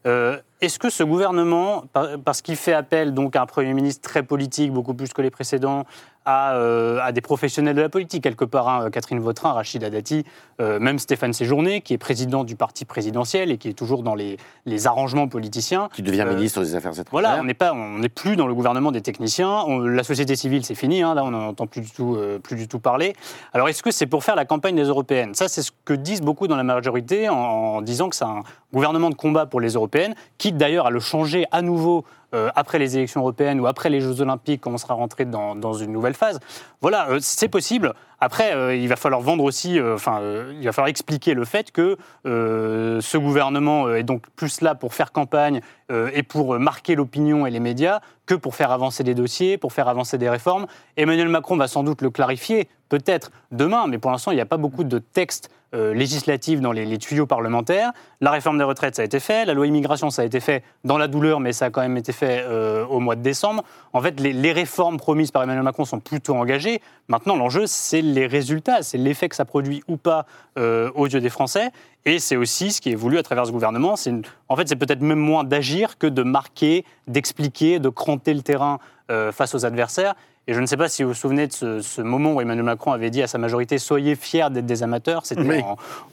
Euh, 0.06 0.38
Est-ce 0.60 0.78
que 0.78 0.88
ce 0.88 1.02
gouvernement, 1.02 1.84
par- 1.92 2.18
parce 2.24 2.40
qu'il 2.40 2.56
fait 2.56 2.72
appel 2.72 3.12
donc 3.12 3.36
à 3.36 3.42
un 3.42 3.46
Premier 3.46 3.74
ministre 3.74 4.08
très 4.08 4.22
politique, 4.22 4.72
beaucoup 4.72 4.94
plus 4.94 5.12
que 5.12 5.20
les 5.20 5.30
précédents, 5.30 5.84
à, 6.26 6.54
euh, 6.56 6.98
à 7.02 7.12
des 7.12 7.20
professionnels 7.20 7.76
de 7.76 7.80
la 7.80 7.88
politique, 7.88 8.22
quelque 8.24 8.44
part, 8.44 8.68
hein, 8.68 8.90
Catherine 8.90 9.20
Vautrin, 9.20 9.52
Rachida 9.52 9.88
Dati, 9.90 10.24
euh, 10.60 10.80
même 10.80 10.98
Stéphane 10.98 11.32
Séjourné, 11.32 11.80
qui 11.80 11.94
est 11.94 11.98
président 11.98 12.42
du 12.42 12.56
parti 12.56 12.84
présidentiel 12.84 13.50
et 13.52 13.58
qui 13.58 13.68
est 13.68 13.72
toujours 13.74 14.02
dans 14.02 14.16
les, 14.16 14.36
les 14.66 14.86
arrangements 14.88 15.28
politiciens, 15.28 15.88
Qui 15.94 16.02
devient 16.02 16.24
Euh, 16.26 16.34
ministre 16.34 16.60
des 16.62 16.74
Affaires 16.74 16.90
étrangères. 16.92 17.10
voilà, 17.12 17.38
on 17.40 17.44
n'est 17.44 17.54
pas, 17.54 17.72
on 17.72 17.98
n'est 18.00 18.08
plus 18.08 18.34
dans 18.36 18.48
le 18.48 18.54
gouvernement 18.54 18.90
des 18.90 19.02
techniciens. 19.02 19.62
On- 19.66 19.78
la 19.78 20.02
société 20.02 20.34
civile, 20.34 20.64
c'est 20.64 20.74
fini. 20.74 21.02
hein, 21.02 21.14
là, 21.14 21.22
on 21.24 21.30
n'en 21.30 21.46
entend 21.48 21.66
plus 21.68 21.80
du 21.80 21.90
tout, 21.90 22.18
plus 22.42 22.56
du 22.56 22.66
tout 22.66 22.80
parler. 22.80 23.14
Alors, 23.52 23.68
est-ce 23.68 23.82
que 23.82 23.92
c'est 23.92 24.06
pour 24.06 24.24
faire 24.24 24.34
la 24.34 24.44
campagne 24.44 24.74
des 24.74 24.84
européennes? 24.84 25.34
Ça, 25.34 25.46
c'est 25.48 25.62
ce 25.62 25.70
que 25.84 25.94
disent 25.94 26.22
beaucoup 26.22 26.48
dans 26.48 26.56
la 26.56 26.64
majorité 26.64 27.28
en, 27.28 27.36
en 27.36 27.82
disant 27.82 28.08
que 28.08 28.16
c'est 28.16 28.24
un 28.24 28.42
gouvernement 28.72 29.10
de 29.10 29.14
combat 29.14 29.46
pour 29.46 29.60
les 29.60 29.74
européennes, 29.74 30.14
quitte 30.38 30.56
d'ailleurs 30.56 30.86
à 30.86 30.90
le 30.90 30.98
changer 31.00 31.46
à 31.52 31.62
nouveau. 31.62 32.04
Euh, 32.34 32.50
après 32.54 32.78
les 32.78 32.96
élections 32.96 33.20
européennes 33.20 33.60
ou 33.60 33.66
après 33.66 33.90
les 33.90 34.00
Jeux 34.00 34.20
Olympiques, 34.20 34.62
quand 34.62 34.72
on 34.72 34.78
sera 34.78 34.94
rentré 34.94 35.24
dans, 35.24 35.72
une 35.74 35.92
nouvelle 35.92 36.14
phase. 36.14 36.40
Voilà, 36.80 37.08
euh, 37.10 37.18
c'est 37.20 37.48
possible. 37.48 37.94
Après, 38.18 38.54
euh, 38.54 38.74
il 38.74 38.88
va 38.88 38.96
falloir 38.96 39.20
vendre 39.20 39.44
aussi, 39.44 39.78
euh, 39.78 39.94
enfin, 39.94 40.20
euh, 40.20 40.54
il 40.58 40.64
va 40.64 40.72
falloir 40.72 40.88
expliquer 40.88 41.34
le 41.34 41.44
fait 41.44 41.70
que 41.70 41.96
ce 42.24 43.16
gouvernement 43.18 43.94
est 43.94 44.02
donc 44.02 44.22
plus 44.36 44.60
là 44.60 44.74
pour 44.74 44.94
faire 44.94 45.12
campagne 45.12 45.60
et 45.90 46.22
pour 46.22 46.58
marquer 46.58 46.96
l'opinion 46.96 47.46
et 47.46 47.50
les 47.50 47.60
médias 47.60 48.00
que 48.26 48.34
pour 48.34 48.54
faire 48.56 48.72
avancer 48.72 49.04
des 49.04 49.14
dossiers, 49.14 49.56
pour 49.56 49.72
faire 49.72 49.88
avancer 49.88 50.18
des 50.18 50.28
réformes. 50.28 50.66
Emmanuel 50.96 51.28
Macron 51.28 51.56
va 51.56 51.68
sans 51.68 51.84
doute 51.84 52.02
le 52.02 52.10
clarifier, 52.10 52.68
peut-être 52.88 53.30
demain, 53.52 53.86
mais 53.86 53.98
pour 53.98 54.10
l'instant, 54.10 54.32
il 54.32 54.34
n'y 54.34 54.40
a 54.40 54.46
pas 54.46 54.56
beaucoup 54.56 54.82
de 54.82 54.98
textes 54.98 55.48
euh, 55.74 55.94
législatifs 55.94 56.60
dans 56.60 56.72
les, 56.72 56.98
tuyaux 56.98 57.26
parlementaires. 57.26 57.92
La 58.20 58.32
réforme 58.32 58.58
des 58.58 58.64
retraites, 58.64 58.96
ça 58.96 59.02
a 59.02 59.04
été 59.04 59.20
fait. 59.20 59.44
La 59.44 59.54
loi 59.54 59.66
immigration, 59.66 60.10
ça 60.10 60.22
a 60.22 60.24
été 60.24 60.40
fait 60.40 60.64
dans 60.84 60.98
la 60.98 61.06
douleur, 61.06 61.38
mais 61.38 61.52
ça 61.52 61.66
a 61.66 61.70
quand 61.70 61.82
même 61.82 61.96
été 61.96 62.12
fait 62.12 62.44
au 62.88 62.98
mois 62.98 63.14
de 63.14 63.22
décembre. 63.22 63.62
En 63.92 64.00
fait, 64.00 64.18
les, 64.18 64.32
les 64.32 64.52
réformes 64.52 64.96
promises 64.96 65.30
par 65.30 65.42
Emmanuel 65.42 65.62
Macron 65.62 65.84
sont 65.84 66.00
plutôt 66.00 66.34
engagées. 66.34 66.80
Maintenant, 67.08 67.36
l'enjeu, 67.36 67.66
c'est 67.66 68.02
les 68.12 68.26
résultats, 68.26 68.82
c'est 68.82 68.98
l'effet 68.98 69.28
que 69.28 69.36
ça 69.36 69.44
produit 69.44 69.82
ou 69.88 69.96
pas 69.96 70.26
euh, 70.58 70.90
aux 70.94 71.06
yeux 71.06 71.20
des 71.20 71.28
Français. 71.30 71.70
Et 72.04 72.18
c'est 72.18 72.36
aussi 72.36 72.70
ce 72.72 72.80
qui 72.80 72.92
est 72.92 72.94
voulu 72.94 73.18
à 73.18 73.22
travers 73.22 73.46
ce 73.46 73.52
gouvernement. 73.52 73.94
Une- 74.06 74.22
En 74.48 74.56
fait, 74.56 74.68
c'est 74.68 74.76
peut-être 74.76 75.00
même 75.02 75.18
moins 75.18 75.44
d'agir 75.44 75.98
que 75.98 76.06
de 76.06 76.22
marquer, 76.22 76.84
d'expliquer, 77.08 77.78
de 77.78 77.88
cranter 77.88 78.32
le 78.34 78.42
terrain 78.42 78.78
euh, 79.10 79.32
face 79.32 79.54
aux 79.54 79.64
adversaires. 79.66 80.14
Et 80.48 80.54
je 80.54 80.60
ne 80.60 80.66
sais 80.66 80.76
pas 80.76 80.88
si 80.88 81.02
vous 81.02 81.08
vous 81.08 81.14
souvenez 81.14 81.48
de 81.48 81.52
ce, 81.52 81.80
ce 81.80 82.00
moment 82.00 82.32
où 82.34 82.40
Emmanuel 82.40 82.64
Macron 82.64 82.92
avait 82.92 83.10
dit 83.10 83.20
à 83.20 83.26
sa 83.26 83.36
majorité 83.38 83.78
Soyez 83.78 84.14
fiers 84.14 84.46
d'être 84.50 84.66
des 84.66 84.84
amateurs. 84.84 85.26
C'était 85.26 85.42
Oui. 85.42 85.60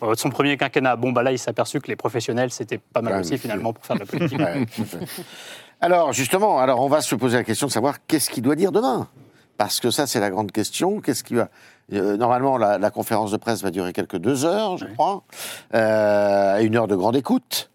euh, 0.01 0.15
son 0.15 0.31
premier 0.31 0.57
quinquennat. 0.57 0.95
Bon, 0.95 1.11
bah 1.11 1.21
là, 1.21 1.31
il 1.31 1.37
s'est 1.37 1.51
aperçu 1.51 1.79
que 1.79 1.87
les 1.87 1.95
professionnels, 1.95 2.49
c'était 2.51 2.79
pas 2.79 3.01
mal 3.03 3.19
aussi, 3.21 3.37
finalement, 3.37 3.73
pour 3.73 3.85
faire 3.85 3.95
de 3.95 4.01
la 4.01 4.05
politique. 4.07 4.39
Ouais, 4.39 4.65
alors, 5.81 6.13
justement, 6.13 6.59
alors 6.59 6.79
on 6.79 6.87
va 6.87 7.01
se 7.01 7.13
poser 7.15 7.37
la 7.37 7.43
question 7.43 7.67
de 7.67 7.71
savoir 7.71 7.97
qu'est-ce 8.07 8.29
qu'il 8.29 8.41
doit 8.43 8.55
dire 8.55 8.71
demain? 8.71 9.07
Parce 9.57 9.79
que 9.79 9.91
ça, 9.91 10.07
c'est 10.07 10.19
la 10.19 10.29
grande 10.29 10.51
question. 10.51 11.01
Qu'est-ce 11.01 11.23
qui 11.23 11.35
va. 11.35 11.49
Euh, 11.91 12.17
normalement, 12.17 12.57
la, 12.57 12.77
la 12.77 12.91
conférence 12.91 13.31
de 13.31 13.37
presse 13.37 13.61
va 13.61 13.71
durer 13.71 13.91
quelques 13.93 14.17
deux 14.17 14.45
heures, 14.45 14.77
je 14.77 14.85
crois, 14.85 15.23
euh, 15.73 16.55
à 16.55 16.61
une 16.61 16.75
heure 16.75 16.87
de 16.87 16.95
grande 16.95 17.15
écoute. 17.15 17.69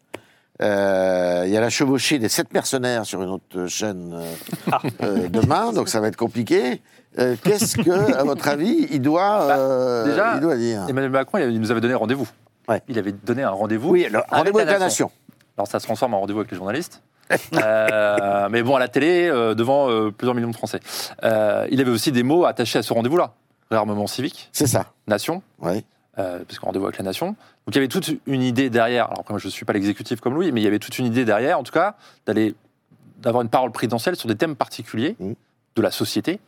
Euh, 0.60 1.44
Il 1.46 1.52
y 1.52 1.56
a 1.56 1.60
la 1.60 1.70
chevauchée 1.70 2.18
des 2.18 2.28
sept 2.28 2.52
mercenaires 2.52 3.04
sur 3.04 3.22
une 3.22 3.28
autre 3.28 3.66
chaîne 3.66 4.12
euh, 4.14 4.72
euh, 5.02 5.28
demain, 5.28 5.72
donc 5.72 5.88
ça 5.88 6.00
va 6.00 6.08
être 6.08 6.16
compliqué. 6.16 6.82
Qu'est-ce 7.16 7.76
que, 7.76 8.14
à 8.16 8.22
votre 8.22 8.46
avis, 8.48 8.86
il 8.90 9.02
doit, 9.02 9.42
euh, 9.42 10.04
déjà, 10.04 10.34
il 10.34 10.40
doit 10.40 10.56
dire 10.56 10.84
Emmanuel 10.88 11.10
Macron, 11.10 11.38
il 11.38 11.60
nous 11.60 11.70
avait 11.70 11.80
donné 11.80 11.94
rendez-vous. 11.94 12.28
Ouais. 12.68 12.80
Il 12.88 12.98
avait 12.98 13.12
donné 13.12 13.42
un 13.42 13.50
rendez-vous. 13.50 13.90
Oui, 13.90 14.06
rendez-vous 14.30 14.58
avec 14.58 14.70
la 14.70 14.78
nation. 14.78 15.10
Alors 15.56 15.66
ça 15.66 15.80
se 15.80 15.84
transforme 15.86 16.14
en 16.14 16.20
rendez-vous 16.20 16.40
avec 16.40 16.50
les 16.50 16.56
journalistes. 16.56 17.02
Euh, 17.52 18.48
mais 18.50 18.62
bon, 18.62 18.76
à 18.76 18.78
la 18.78 18.88
télé, 18.88 19.28
euh, 19.28 19.54
devant 19.54 19.90
euh, 19.90 20.10
plusieurs 20.10 20.34
millions 20.34 20.48
de 20.50 20.56
Français. 20.56 20.80
Il 21.22 21.80
avait 21.80 21.90
aussi 21.90 22.10
des 22.10 22.22
mots 22.22 22.46
attachés 22.46 22.78
à 22.78 22.82
ce 22.82 22.92
rendez-vous-là. 22.92 23.34
Réarmement 23.70 24.06
civique, 24.06 24.48
C'est 24.52 24.66
ça. 24.66 24.86
nation, 25.06 25.42
Oui. 25.60 25.84
euh, 26.18 26.42
parce 26.46 26.58
qu'on 26.58 26.66
rendez-vous 26.66 26.86
avec 26.86 26.96
la 26.98 27.04
nation. 27.04 27.28
Donc 27.28 27.36
il 27.68 27.74
y 27.74 27.78
avait 27.78 27.88
toute 27.88 28.10
une 28.26 28.42
idée 28.42 28.70
derrière. 28.70 29.06
Alors 29.06 29.20
après, 29.20 29.34
moi, 29.34 29.38
je 29.38 29.46
ne 29.46 29.50
suis 29.50 29.66
pas 29.66 29.74
l'exécutif 29.74 30.20
comme 30.20 30.34
Louis, 30.34 30.52
mais 30.52 30.60
il 30.62 30.64
y 30.64 30.66
avait 30.66 30.78
toute 30.78 30.98
une 30.98 31.04
idée 31.06 31.24
derrière, 31.26 31.58
en 31.58 31.62
tout 31.62 31.72
cas, 31.72 31.96
d'aller 32.26 32.54
d'avoir 33.18 33.42
une 33.42 33.50
parole 33.50 33.72
présidentielle 33.72 34.16
sur 34.16 34.28
des 34.28 34.36
thèmes 34.36 34.56
particuliers 34.56 35.16
Mhm. 35.20 35.34
de 35.76 35.82
la 35.82 35.90
société, 35.90 36.40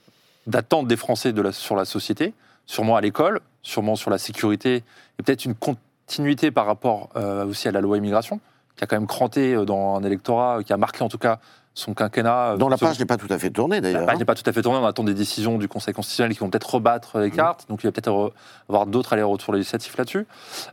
d'attente 0.46 0.86
des 0.88 0.96
Français 0.96 1.32
de 1.32 1.42
la- 1.42 1.52
sur 1.52 1.76
la 1.76 1.84
société, 1.84 2.32
sûrement 2.64 2.96
à 2.96 3.00
l'école, 3.02 3.40
sûrement 3.62 3.96
sur 3.96 4.10
la 4.10 4.18
sécurité, 4.18 4.76
et 5.18 5.22
peut-être 5.22 5.44
une 5.44 5.54
continuité 5.56 6.50
par 6.50 6.64
rapport 6.66 7.10
euh, 7.16 7.44
aussi 7.44 7.68
à 7.68 7.72
la 7.72 7.80
loi 7.82 7.98
immigration, 7.98 8.40
qui 8.76 8.84
a 8.84 8.86
quand 8.86 8.96
même 8.96 9.08
cranté 9.08 9.52
euh, 9.54 9.64
dans 9.66 9.96
un 9.96 10.04
électorat, 10.04 10.62
qui 10.64 10.72
a 10.72 10.76
marqué 10.78 11.02
en 11.04 11.08
tout 11.10 11.18
cas 11.18 11.38
son 11.80 11.94
quinquennat. 11.94 12.52
euh, 12.52 12.56
Dont 12.56 12.68
la 12.68 12.76
page 12.78 12.98
n'est 12.98 13.06
pas 13.06 13.16
tout 13.16 13.26
à 13.30 13.38
fait 13.38 13.50
tournée, 13.50 13.76
la 13.76 13.80
d'ailleurs. 13.80 14.06
page 14.06 14.18
n'est 14.18 14.24
pas 14.24 14.34
tout 14.34 14.48
à 14.48 14.52
fait 14.52 14.62
tournée, 14.62 14.78
on 14.78 14.86
attend 14.86 15.02
des 15.04 15.14
décisions 15.14 15.58
du 15.58 15.66
Conseil 15.68 15.92
constitutionnel 15.94 16.32
qui 16.32 16.38
vont 16.38 16.50
peut-être 16.50 16.74
rebattre 16.74 17.18
Mmh. 17.18 17.22
les 17.22 17.30
cartes, 17.30 17.66
donc 17.68 17.82
il 17.82 17.86
va 17.86 17.92
peut-être 17.92 18.10
re- 18.10 18.32
avoir 18.68 18.86
d'autres 18.86 19.12
allers-retours 19.14 19.52
législatifs 19.54 19.96
là-dessus. 19.96 20.26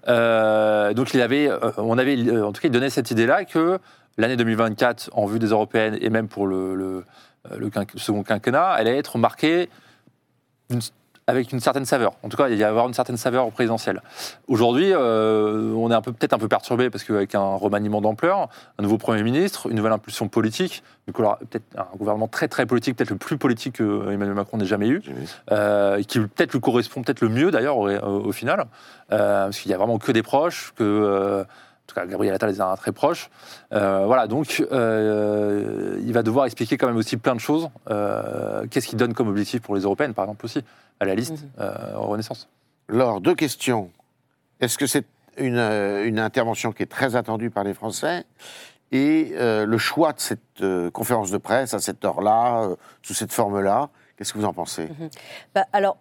Euh, 0.07 0.93
donc 0.93 1.13
il 1.13 1.21
avait, 1.21 1.49
euh, 1.49 1.71
on 1.77 1.97
avait, 1.97 2.15
en 2.41 2.51
tout 2.51 2.61
cas, 2.61 2.67
il 2.67 2.71
donnait 2.71 2.89
cette 2.89 3.09
idée-là 3.11 3.45
que 3.45 3.79
l'année 4.17 4.35
2024, 4.37 5.09
en 5.13 5.25
vue 5.25 5.39
des 5.39 5.47
européennes 5.47 5.97
et 6.01 6.09
même 6.09 6.27
pour 6.27 6.47
le, 6.47 6.75
le, 6.75 7.03
le 7.57 7.69
quinqu- 7.69 7.97
second 7.97 8.23
quinquennat, 8.23 8.67
allait 8.69 8.97
être 8.97 9.17
marquée 9.17 9.69
avec 11.29 11.51
une 11.51 11.59
certaine 11.59 11.83
saveur. 11.85 12.13
En 12.23 12.29
tout 12.29 12.37
cas, 12.37 12.47
il 12.47 12.57
y 12.57 12.63
avoir 12.63 12.87
une 12.87 12.93
certaine 12.93 13.17
saveur 13.17 13.51
présidentielle. 13.51 14.01
Aujourd'hui, 14.47 14.91
euh, 14.93 15.73
on 15.73 15.91
est 15.91 15.93
un 15.93 16.01
peu 16.01 16.13
peut-être 16.13 16.31
un 16.33 16.37
peu 16.37 16.47
perturbé 16.47 16.89
parce 16.89 17.03
qu'avec 17.03 17.35
un 17.35 17.55
remaniement 17.55 17.99
d'ampleur, 17.99 18.47
un 18.79 18.83
nouveau 18.83 18.97
Premier 18.97 19.23
ministre, 19.23 19.67
une 19.69 19.75
nouvelle 19.75 19.91
impulsion 19.91 20.29
politique, 20.29 20.83
peut-être 21.05 21.65
un 21.77 21.97
gouvernement 21.97 22.29
très 22.29 22.47
très 22.47 22.65
politique, 22.65 22.95
peut-être 22.95 23.09
le 23.09 23.17
plus 23.17 23.37
politique 23.37 23.75
que 23.75 24.09
Emmanuel 24.11 24.35
Macron 24.35 24.57
n'ait 24.57 24.65
jamais 24.65 24.87
eu, 24.87 25.01
euh, 25.51 26.01
qui 26.03 26.19
peut-être 26.19 26.53
lui 26.53 26.61
correspond 26.61 27.01
peut-être 27.03 27.21
le 27.21 27.29
mieux 27.29 27.51
d'ailleurs 27.51 27.77
au, 27.77 27.89
au- 27.89 28.27
au 28.27 28.31
final, 28.31 28.65
euh, 29.11 29.45
parce 29.45 29.59
qu'il 29.59 29.69
y 29.69 29.73
a 29.73 29.77
vraiment 29.77 29.97
que 29.99 30.13
des 30.13 30.23
proches, 30.23 30.73
que 30.77 31.45
Gabriel 32.05 32.33
Attal 32.35 32.49
est 32.51 32.59
un 32.61 32.75
très 32.75 32.91
proche. 32.91 33.29
Euh, 33.73 34.05
voilà, 34.05 34.27
donc 34.27 34.63
euh, 34.71 35.99
il 36.05 36.13
va 36.13 36.23
devoir 36.23 36.45
expliquer 36.45 36.77
quand 36.77 36.87
même 36.87 36.97
aussi 36.97 37.17
plein 37.17 37.35
de 37.35 37.39
choses. 37.39 37.69
Euh, 37.89 38.65
Qu'est-ce 38.69 38.87
qu'il 38.87 38.97
donne 38.97 39.13
comme 39.13 39.27
objectif 39.29 39.61
pour 39.61 39.75
les 39.75 39.81
européennes, 39.81 40.13
par 40.13 40.25
exemple 40.25 40.45
aussi, 40.45 40.63
à 40.99 41.05
la 41.05 41.15
liste 41.15 41.33
Mhm. 41.43 41.49
euh, 41.59 41.95
en 41.95 42.07
Renaissance? 42.07 42.47
Laure, 42.87 43.21
deux 43.21 43.35
questions. 43.35 43.89
Est-ce 44.59 44.77
que 44.77 44.87
c'est 44.87 45.05
une, 45.37 45.57
une 45.59 46.19
intervention 46.19 46.71
qui 46.71 46.83
est 46.83 46.87
très 46.87 47.15
attendue 47.15 47.49
par 47.49 47.63
les 47.63 47.73
Français? 47.73 48.25
Et 48.91 49.33
euh, 49.33 49.65
le 49.65 49.77
choix 49.77 50.13
de 50.13 50.19
cette 50.21 50.39
euh, 50.61 50.89
conférence 50.91 51.29
de 51.29 51.37
presse 51.37 51.73
à 51.73 51.79
cette 51.79 52.05
heure-là, 52.05 52.63
euh, 52.63 52.75
sous 53.01 53.13
cette 53.13 53.33
forme-là, 53.33 53.89
qu'est-ce 54.15 54.31
que 54.31 54.37
vous 54.37 54.45
en 54.45 54.53
pensez? 54.53 54.87
Bah, 55.53 55.65
alors, 55.73 55.97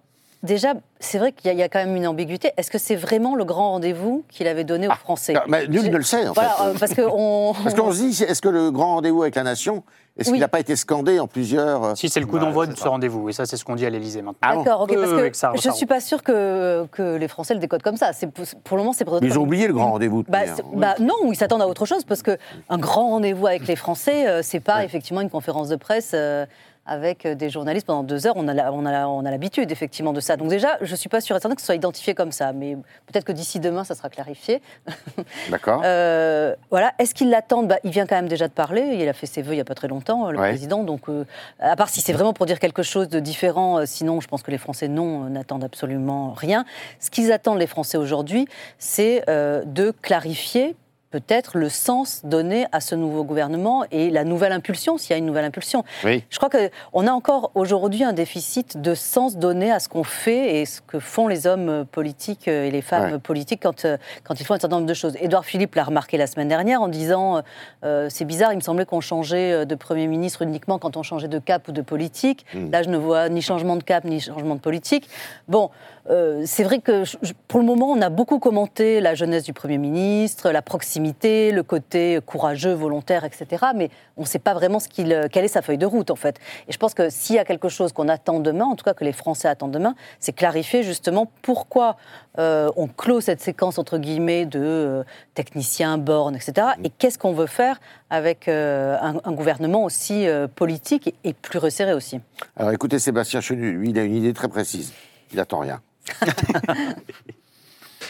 déjà, 0.47 0.73
c'est 1.01 1.19
vrai 1.19 1.33
qu'il 1.33 1.47
y, 1.47 1.51
a- 1.51 1.53
il 1.53 1.59
y 1.59 1.63
a 1.63 1.69
quand 1.69 1.79
même 1.79 1.95
une 1.95 2.07
ambiguïté. 2.07 2.53
Est-ce 2.57 2.71
que 2.71 2.79
c'est 2.79 2.97
vraiment 2.97 3.35
le 3.37 3.45
grand 3.45 3.73
rendez-vous 3.73 4.25
qu'il 4.31 4.47
avait 4.49 4.65
donné 4.65 4.89
aux 4.89 4.93
Français 4.93 5.35
Ah, 5.37 5.45
mais 5.49 5.67
Nul 5.67 5.91
ne 5.91 5.97
le 5.99 6.03
sait, 6.03 6.27
en 6.27 6.33
Voilà, 6.33 6.51
fait. 6.51 6.63
euh, 6.65 6.75
parce 6.81 6.95
que 6.95 7.03
on. 7.03 7.53
Parce 7.63 7.75
qu'on 7.75 7.93
se 7.93 7.99
dit, 7.99 8.23
est-ce 8.25 8.41
que 8.41 8.49
le 8.49 8.71
grand 8.71 8.95
rendez-vous 8.95 9.23
avec 9.23 9.35
la 9.35 9.43
nation, 9.43 9.83
est-ce 10.19 10.31
Oui. 10.31 10.37
qu'il 10.37 10.41
n'a 10.41 10.49
pas 10.49 10.61
été 10.61 10.75
scandé 10.77 11.21
en 11.21 11.27
plusieurs... 11.27 11.85
euh, 11.85 11.95
Si 11.95 12.09
c'est 12.09 12.21
le 12.21 12.27
coup 12.27 12.39
d'envoi 12.39 12.67
de 12.67 12.75
ce 12.75 12.89
rendez-vous, 12.89 13.29
et 13.29 13.33
ça 13.35 13.45
c'est 13.45 13.57
ce 13.59 13.65
qu'on 13.67 13.75
dit 13.75 13.85
à 13.85 13.91
l'Élysée 13.91 14.23
maintenant. 14.23 14.39
Ah 14.43 14.55
bon 14.55 14.63
D'accord, 14.63 14.81
ok, 14.83 14.95
parce 14.95 15.11
que 15.11 15.29
que 15.29 15.37
ça- 15.37 15.53
je 15.61 15.69
ne 15.69 15.75
suis 15.75 15.87
pas 15.87 16.01
sûre 16.01 16.23
que, 16.23 16.87
que 16.93 17.17
les 17.17 17.29
Français 17.29 17.53
le 17.53 17.61
décodent 17.61 17.83
comme 17.83 17.97
ça. 17.99 18.13
C'est 18.15 18.27
pour, 18.29 18.45
pour 18.65 18.77
le 18.79 18.83
moment, 18.83 18.95
c'est 18.95 19.07
Mais 19.21 19.27
Ils 19.27 19.39
ont 19.39 19.43
oublié 19.43 19.67
le 19.67 19.75
grand 19.75 19.93
rendez-vous. 19.93 20.23
de 20.23 20.31
Bah, 20.31 20.41
c'est- 20.55 20.63
bah, 20.75 20.95
non, 21.01 21.15
ils 21.31 21.37
s'attendent 21.37 21.63
à 21.63 21.69
autre 21.69 21.85
chose 21.85 22.05
parce 22.05 22.23
que 22.23 22.39
un 22.71 22.79
grand 22.79 23.11
rendez-vous 23.11 23.47
avec 23.47 23.67
les 23.67 23.77
Français, 23.77 24.27
euh, 24.27 24.41
c'est 24.43 24.61
pas 24.61 24.85
effectivement 24.85 25.21
une 25.21 25.31
conférence 25.31 25.69
de 25.69 25.77
presse 25.77 26.13
euh, 26.15 26.47
avec 26.87 27.27
euh, 27.27 27.35
des 27.35 27.51
journalistes 27.51 27.87
pendant 27.87 28.03
deux 28.03 28.27
heures. 28.27 28.35
On 28.37 28.49
a, 28.49 28.55
la- 28.55 28.73
on 28.73 28.85
a, 28.87 28.93
la- 28.93 29.09
on 29.09 29.25
a 29.25 29.31
l'habitude 29.31 29.71
effectivement 29.73 30.13
de 30.13 30.21
ça. 30.21 30.37
Donc 30.37 30.49
déjà, 30.49 30.77
je 30.81 30.95
suis 30.95 31.09
pas 31.09 31.21
sûre 31.21 31.37
et 31.37 31.41
certaine 31.41 31.55
que 31.57 31.61
ce 31.61 31.67
soit 31.67 31.75
identifié 31.75 32.15
comme 32.15 32.33
ça, 32.33 32.53
mais 32.53 32.75
peut-être 33.07 33.25
que 33.25 33.33
d'ici 33.33 33.61
demain, 33.61 33.85
ça 33.85 33.95
sera 33.95 34.09
clarifié. 34.09 34.63
D'accord. 35.51 35.83
Euh, 35.85 36.55
voilà. 36.71 36.93
Est-ce 36.99 37.15
qu'ils 37.15 37.31
l'attendent 37.31 37.69
bah, 37.69 37.79
Il 37.85 37.91
vient 37.91 38.07
quand 38.07 38.17
même 38.17 38.29
déjà 38.29 38.49
de 38.49 38.53
parler. 38.53 38.97
Il 39.01 39.09
a 39.09 39.13
fait 39.13 39.27
ses 39.27 39.43
vœux 39.43 39.53
il 39.53 39.57
n'y 39.57 39.61
a 39.61 39.65
pas 39.65 39.75
très 39.75 39.89
longtemps, 39.89 40.31
le 40.31 40.39
Ouais. 40.39 40.49
président. 40.51 40.85
Donc, 40.85 41.09
euh, 41.09 41.25
à 41.61 41.77
part 41.77 41.89
si 41.89 42.01
c'est 42.01 42.13
vraiment 42.13 42.33
pour 42.33 42.47
dire 42.47 42.59
quelque 42.59 42.83
chose 42.83 43.09
de 43.09 43.21
différent, 43.21 43.79
euh, 43.79 43.83
sinon, 43.87 44.21
je 44.21 44.29
pense 44.29 44.43
que 44.43 44.51
les 44.51 44.59
Français, 44.59 44.89
non, 44.89 45.25
euh, 45.25 45.29
n'attendent 45.29 45.65
absolument 45.65 46.33
rien. 46.33 46.65
Ce 47.01 47.11
qu'ils 47.11 47.33
attendent, 47.33 47.59
les 47.59 47.67
Français, 47.67 47.99
aujourd'hui, 47.99 48.47
c'est 48.79 49.25
euh, 49.29 49.63
de 49.65 49.91
clarifier 50.03 50.77
peut-être 51.21 51.57
le 51.57 51.71
sens 51.71 52.21
donné 52.25 52.67
à 52.73 52.81
ce 52.81 52.95
nouveau 52.95 53.25
gouvernement 53.25 53.85
et 53.91 54.11
la 54.11 54.23
nouvelle 54.25 54.53
impulsion, 54.53 54.99
s'il 54.99 55.13
y 55.13 55.15
a 55.15 55.17
une 55.17 55.25
nouvelle 55.25 55.47
impulsion. 55.47 55.83
Oui. 56.05 56.23
Je 56.29 56.37
crois 56.37 56.51
qu'on 56.51 57.07
a 57.07 57.11
encore 57.11 57.53
aujourd'hui 57.55 58.05
un 58.05 58.13
déficit 58.13 58.79
de 58.83 58.95
sens 58.95 59.39
donné 59.39 59.73
à 59.73 59.79
ce 59.81 59.89
qu'on 59.89 60.05
fait 60.05 60.57
et 60.61 60.67
ce 60.67 60.83
que 60.83 60.99
font 60.99 61.27
les 61.27 61.47
hommes 61.47 61.87
politiques 61.91 62.49
et 62.49 62.71
les 62.71 62.83
femmes 62.83 63.13
Ouais. 63.15 63.19
politiques 63.19 63.61
quand, 63.63 63.85
euh, 63.87 63.97
quand 64.25 64.39
ils 64.41 64.45
font 64.45 64.55
un 64.55 64.59
certain 64.59 64.77
nombre 64.77 64.89
de 64.89 64.95
choses. 64.95 65.17
Édouard 65.21 65.45
Philippe 65.47 65.75
l'a 65.75 65.85
remarqué 65.85 66.19
la 66.19 66.27
semaine 66.27 66.49
dernière 66.49 66.83
en 66.83 66.89
disant 66.89 67.43
euh, 67.85 68.09
c'est 68.11 68.25
bizarre, 68.27 68.53
il 68.53 68.57
me 68.57 68.61
semblait 68.61 68.85
qu'on 68.85 69.01
changeait 69.01 69.53
euh, 69.53 69.65
de 69.65 69.75
Premier 69.75 70.07
ministre 70.07 70.43
uniquement 70.43 70.79
quand 70.79 70.97
on 70.99 71.03
changeait 71.03 71.29
de 71.29 71.39
cap 71.39 71.67
ou 71.69 71.73
de 71.73 71.83
politique. 71.83 72.45
Mm. 72.55 72.71
Là, 72.73 72.83
je 72.83 72.89
ne 72.91 72.97
vois 72.99 73.29
ni 73.31 73.41
changement 73.41 73.77
de 73.77 73.83
cap 73.83 74.05
ni 74.05 74.21
changement 74.21 74.55
de 74.57 74.61
politique. 74.61 75.09
Bon, 75.49 75.71
euh, 76.11 76.43
c'est 76.47 76.63
vrai 76.63 76.79
que 76.81 77.05
je- 77.05 77.17
pour 77.49 77.61
le 77.61 77.67
moment, 77.67 77.91
on 77.91 78.01
a 78.01 78.11
beaucoup 78.11 78.39
commenté 78.39 79.01
la 79.01 79.15
jeunesse 79.15 79.43
du 79.45 79.53
Premier 79.53 79.79
ministre, 79.79 80.51
la 80.51 80.63
proximité, 80.63 81.51
le 81.53 81.63
côté 81.63 82.21
courageux, 82.25 82.73
volontaire, 82.73 83.25
etc. 83.25 83.67
Mais 83.75 83.91
on 84.17 84.23
ne 84.23 84.27
sait 84.27 84.39
pas 84.39 84.55
vraiment 84.55 84.79
ce 84.79 84.89
qu'il, 84.89 85.29
quelle 85.33 85.45
est 85.45 85.49
sa 85.49 85.63
feuille 85.63 85.79
de 85.79 85.87
route, 85.87 86.11
en 86.11 86.17
fait. 86.17 86.37
Et 86.69 86.73
je 86.73 86.79
pense 86.79 86.95
que 86.95 87.11
s'il 87.11 87.37
y 87.37 87.39
a 87.39 87.45
quelque 87.45 87.69
chose 87.69 87.93
qu'on 87.93 88.09
attend 88.09 88.41
demain, 88.41 88.65
en 88.67 88.77
tout 88.77 88.85
cas 88.85 88.95
que 88.95 89.05
les 89.05 89.13
Français 89.13 89.49
attendent 89.49 89.73
demain, 89.73 89.95
c'est 90.21 90.33
clarifier 90.33 90.83
justement 90.83 91.31
pourquoi 91.43 91.97
euh, 92.39 92.71
on 92.77 92.87
clôt 92.87 93.21
cette 93.21 93.41
séquence, 93.41 93.79
entre 93.79 93.99
guillemets, 93.99 94.47
de 94.47 94.61
euh, 94.61 95.03
techniciens, 95.35 95.99
bornes, 95.99 96.37
etc. 96.37 96.69
Et 96.85 96.91
qu'est-ce 96.91 97.19
qu'on 97.19 97.33
veut 97.33 97.47
faire 97.47 97.81
avec 98.11 98.47
un, 98.49 99.17
un 99.25 99.33
gouvernement 99.33 99.83
aussi 99.85 100.27
politique 100.55 101.09
et, 101.09 101.15
et 101.25 101.33
plus 101.33 101.59
resserré 101.59 101.93
aussi. 101.93 102.21
Alors 102.57 102.71
écoutez, 102.73 102.99
Sébastien 103.01 103.41
Chenu, 103.41 103.73
lui, 103.73 103.91
il 103.91 103.99
a 103.99 104.05
une 104.05 104.15
idée 104.15 104.33
très 104.33 104.47
précise. 104.49 104.93
Il 105.33 105.41
attend 105.41 105.59
rien. 105.59 105.81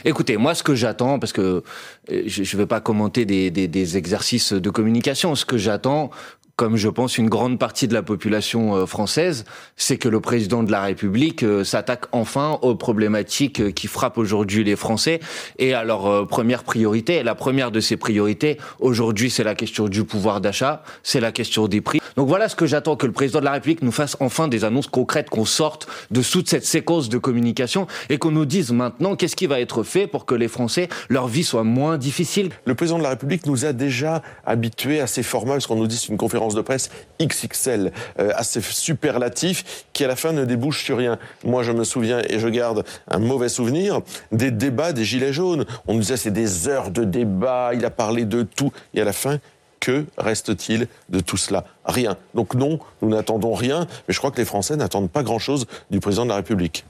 Écoutez, 0.05 0.37
moi, 0.37 0.55
ce 0.55 0.63
que 0.63 0.75
j'attends, 0.75 1.19
parce 1.19 1.33
que 1.33 1.63
euh, 2.11 2.23
je 2.27 2.41
ne 2.41 2.61
vais 2.61 2.67
pas 2.67 2.81
commenter 2.81 3.25
des, 3.25 3.97
exercices 3.97 4.53
de 4.53 4.71
communication, 4.71 5.35
ce 5.35 5.45
que 5.45 5.57
j'attends, 5.57 6.11
comme 6.57 6.77
je 6.77 6.89
pense 6.89 7.19
une 7.19 7.29
grande 7.29 7.59
partie 7.59 7.87
de 7.87 7.93
la 7.93 8.03
population 8.03 8.75
euh, 8.75 8.87
française, 8.87 9.45
c'est 9.77 9.99
que 9.99 10.09
le 10.09 10.21
président 10.21 10.63
de 10.63 10.73
la 10.73 10.83
République 10.83 11.43
euh, 11.43 11.65
s'attaque 11.65 12.07
enfin 12.13 12.59
aux 12.63 12.75
problématiques 12.75 13.61
euh, 13.61 13.71
qui 13.71 13.89
frappent 13.89 14.17
aujourd'hui 14.17 14.65
les 14.65 14.75
Français 14.75 15.21
et 15.59 15.75
à 15.75 15.85
leur 15.85 16.27
première 16.27 16.65
priorité. 16.65 17.17
Et 17.17 17.23
la 17.23 17.35
première 17.35 17.71
de 17.71 17.81
ces 17.81 17.99
priorités, 17.99 18.57
aujourd'hui, 18.81 19.31
c'est 19.31 19.45
la 19.45 19.55
question 19.55 19.87
du 19.89 20.05
pouvoir 20.05 20.41
d'achat, 20.41 20.83
c'est 21.03 21.21
la 21.21 21.31
question 21.31 21.69
des 21.69 21.83
prix. 21.83 22.01
Donc 22.17 22.29
voilà 22.29 22.49
ce 22.49 22.57
que 22.57 22.65
j'attends, 22.65 22.97
que 22.97 23.05
le 23.05 23.13
président 23.13 23.41
de 23.41 23.45
la 23.45 23.53
République 23.53 23.83
nous 23.83 23.93
fasse 23.93 24.17
enfin 24.21 24.49
des 24.49 24.65
annonces 24.65 24.87
concrètes, 24.87 25.29
qu'on 25.29 25.45
sorte 25.45 25.87
de 26.11 26.23
toute 26.23 26.49
cette 26.49 26.65
séquence 26.65 27.11
de 27.11 27.19
communication 27.19 27.87
et 28.09 28.17
qu'on 28.17 28.31
nous 28.31 28.47
dise 28.47 28.73
maintenant 28.73 29.17
qu'est-ce 29.17 29.37
qui 29.37 29.47
va 29.47 29.61
être 29.61 29.83
fait 29.83 30.07
pour 30.07 30.25
que 30.25 30.35
les 30.35 30.49
Français, 30.49 30.89
leur 31.11 31.29
vie 31.29 31.45
soit 31.45 31.65
moins 31.65 31.99
difficile. 31.99 32.49
Le 32.65 32.75
président 32.75 32.97
de 32.97 33.03
la 33.03 33.11
République 33.11 33.45
nous 33.45 33.67
a 33.67 33.75
déjà 33.75 34.23
habitués 34.47 35.01
à 35.01 35.07
ces 35.07 35.23
formats, 35.23 35.53
parce 35.53 35.67
qu'on 35.67 35.77
nous 35.77 35.87
dit 35.87 35.99
c'est 35.99 36.09
une 36.09 36.17
conférence 36.17 36.46
de 36.55 36.61
presse 36.61 36.91
XXL, 37.21 37.93
euh, 38.19 38.31
assez 38.35 38.61
superlatif, 38.61 39.87
qui 39.93 40.05
à 40.05 40.09
la 40.09 40.17
fin 40.17 40.33
ne 40.33 40.45
débouche 40.45 40.85
sur 40.85 40.99
rien. 40.99 41.19
Moi, 41.45 41.63
je 41.63 41.73
me 41.73 41.85
souviens, 41.85 42.23
et 42.29 42.39
je 42.39 42.49
garde 42.49 42.85
un 43.09 43.19
mauvais 43.19 43.49
souvenir, 43.49 44.01
des 44.33 44.51
débats 44.51 44.93
des 44.93 45.05
Gilets 45.05 45.33
jaunes. 45.33 45.65
On 45.87 45.95
nous 45.95 46.01
disait 46.01 46.17
c'est 46.17 46.31
des 46.31 46.69
heures 46.69 46.91
de 46.91 47.05
débat, 47.05 47.71
il 47.75 47.85
a 47.85 47.91
parlé 47.91 48.25
de 48.25 48.43
tout, 48.43 48.73
et 48.95 49.01
à 49.01 49.05
la 49.05 49.13
fin, 49.13 49.39
que 49.81 50.05
reste-t-il 50.19 50.89
de 51.09 51.21
tout 51.21 51.37
cela? 51.37 51.65
Rien. 51.85 52.17
Donc 52.35 52.55
non, 52.55 52.81
nous 53.03 53.09
n'attendons 53.09 53.55
rien, 53.55 53.87
mais 54.09 54.15
je 54.15 54.19
crois 54.19 54.31
que 54.31 54.39
les 54.39 54.45
Français 54.45 54.77
n'attendent 54.77 55.11
pas 55.11 55.23
grand-chose 55.23 55.67
du 55.91 56.01
président 56.01 56.25
de 56.25 56.31
la 56.31 56.37
République. 56.37 56.85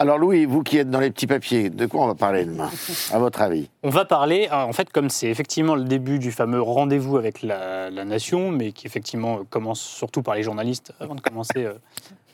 Alors 0.00 0.16
Louis, 0.16 0.44
vous 0.44 0.62
qui 0.62 0.78
êtes 0.78 0.90
dans 0.90 1.00
les 1.00 1.10
petits 1.10 1.26
papiers, 1.26 1.70
de 1.70 1.86
quoi 1.86 2.04
on 2.04 2.06
va 2.06 2.14
parler 2.14 2.44
demain, 2.44 2.70
à 3.12 3.18
votre 3.18 3.42
avis? 3.42 3.68
On 3.82 3.90
va 3.90 4.04
parler, 4.04 4.48
euh, 4.52 4.54
en 4.54 4.72
fait, 4.72 4.92
comme 4.92 5.10
c'est 5.10 5.26
effectivement 5.28 5.74
le 5.74 5.82
début 5.82 6.20
du 6.20 6.30
fameux 6.30 6.62
rendez-vous 6.62 7.16
avec 7.16 7.42
la, 7.42 7.90
la 7.90 8.04
nation, 8.04 8.52
mais 8.52 8.70
qui 8.70 8.86
effectivement 8.86 9.38
euh, 9.38 9.42
commence 9.50 9.80
surtout 9.80 10.22
par 10.22 10.36
les 10.36 10.44
journalistes 10.44 10.92
avant 11.00 11.16
de 11.16 11.20
commencer 11.20 11.64
euh, 11.64 11.72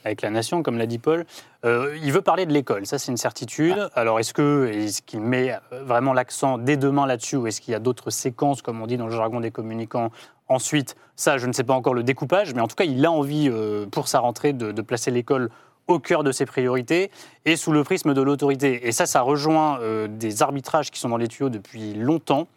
avec 0.05 0.21
la 0.21 0.29
nation, 0.29 0.63
comme 0.63 0.77
l'a 0.77 0.85
dit 0.85 0.99
Paul. 0.99 1.25
Euh, 1.65 1.97
il 2.03 2.13
veut 2.13 2.21
parler 2.21 2.45
de 2.45 2.53
l'école, 2.53 2.85
ça 2.85 2.99
c'est 2.99 3.11
une 3.11 3.17
certitude. 3.17 3.89
Alors 3.95 4.21
est-ce 4.21 4.35
que 4.35 4.87
qu'il 5.07 5.21
met 5.21 5.59
vraiment 5.73 6.13
l'accent 6.13 6.59
dès 6.59 6.77
demain 6.77 7.07
là-dessus 7.07 7.37
ou 7.37 7.47
est-ce 7.47 7.63
qu'il 7.63 7.73
y 7.73 7.75
a 7.75 7.81
d'autres 7.81 8.11
séquences, 8.11 8.61
comme 8.61 8.83
on 8.83 8.87
dit 8.87 8.99
dans 8.99 9.07
le 9.07 9.17
jargon 9.17 9.41
des 9.41 9.51
communicants, 9.51 10.11
ensuite? 10.49 10.97
Ça, 11.17 11.39
je 11.39 11.47
ne 11.47 11.55
sais 11.55 11.65
pas 11.65 11.73
encore 11.73 11.95
le 11.95 12.03
découpage, 12.03 12.53
mais 12.53 12.61
en 12.61 12.69
tout 12.69 12.77
cas, 12.77 12.85
il 12.85 13.07
a 13.07 13.11
envie 13.11 13.49
euh, 13.49 13.87
pour 13.87 14.09
sa 14.09 14.19
rentrée 14.19 14.53
de, 14.53 14.71
de 14.71 14.83
placer 14.83 15.11
l'école 15.11 15.49
au 15.87 15.99
cœur 15.99 16.25
de 16.25 16.33
ses 16.33 16.47
priorités 16.47 17.11
et 17.45 17.57
sous 17.57 17.73
le 17.73 17.85
prisme 17.85 18.15
de 18.15 18.23
l'autorité. 18.23 18.87
Et 18.89 18.93
ça, 18.93 19.07
ça 19.07 19.21
rejoint 19.21 19.79
euh, 19.81 20.09
des 20.09 20.43
arbitrages 20.43 20.91
qui 20.91 20.99
sont 20.99 21.11
dans 21.11 21.19
les 21.19 21.29
tuyaux 21.29 21.51
depuis 21.51 21.93
longtemps 21.95 22.49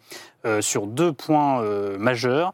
euh, 0.46 0.62
sur 0.62 0.86
deux 0.86 1.12
points 1.12 1.62
euh, 1.62 1.98
majeurs. 1.98 2.52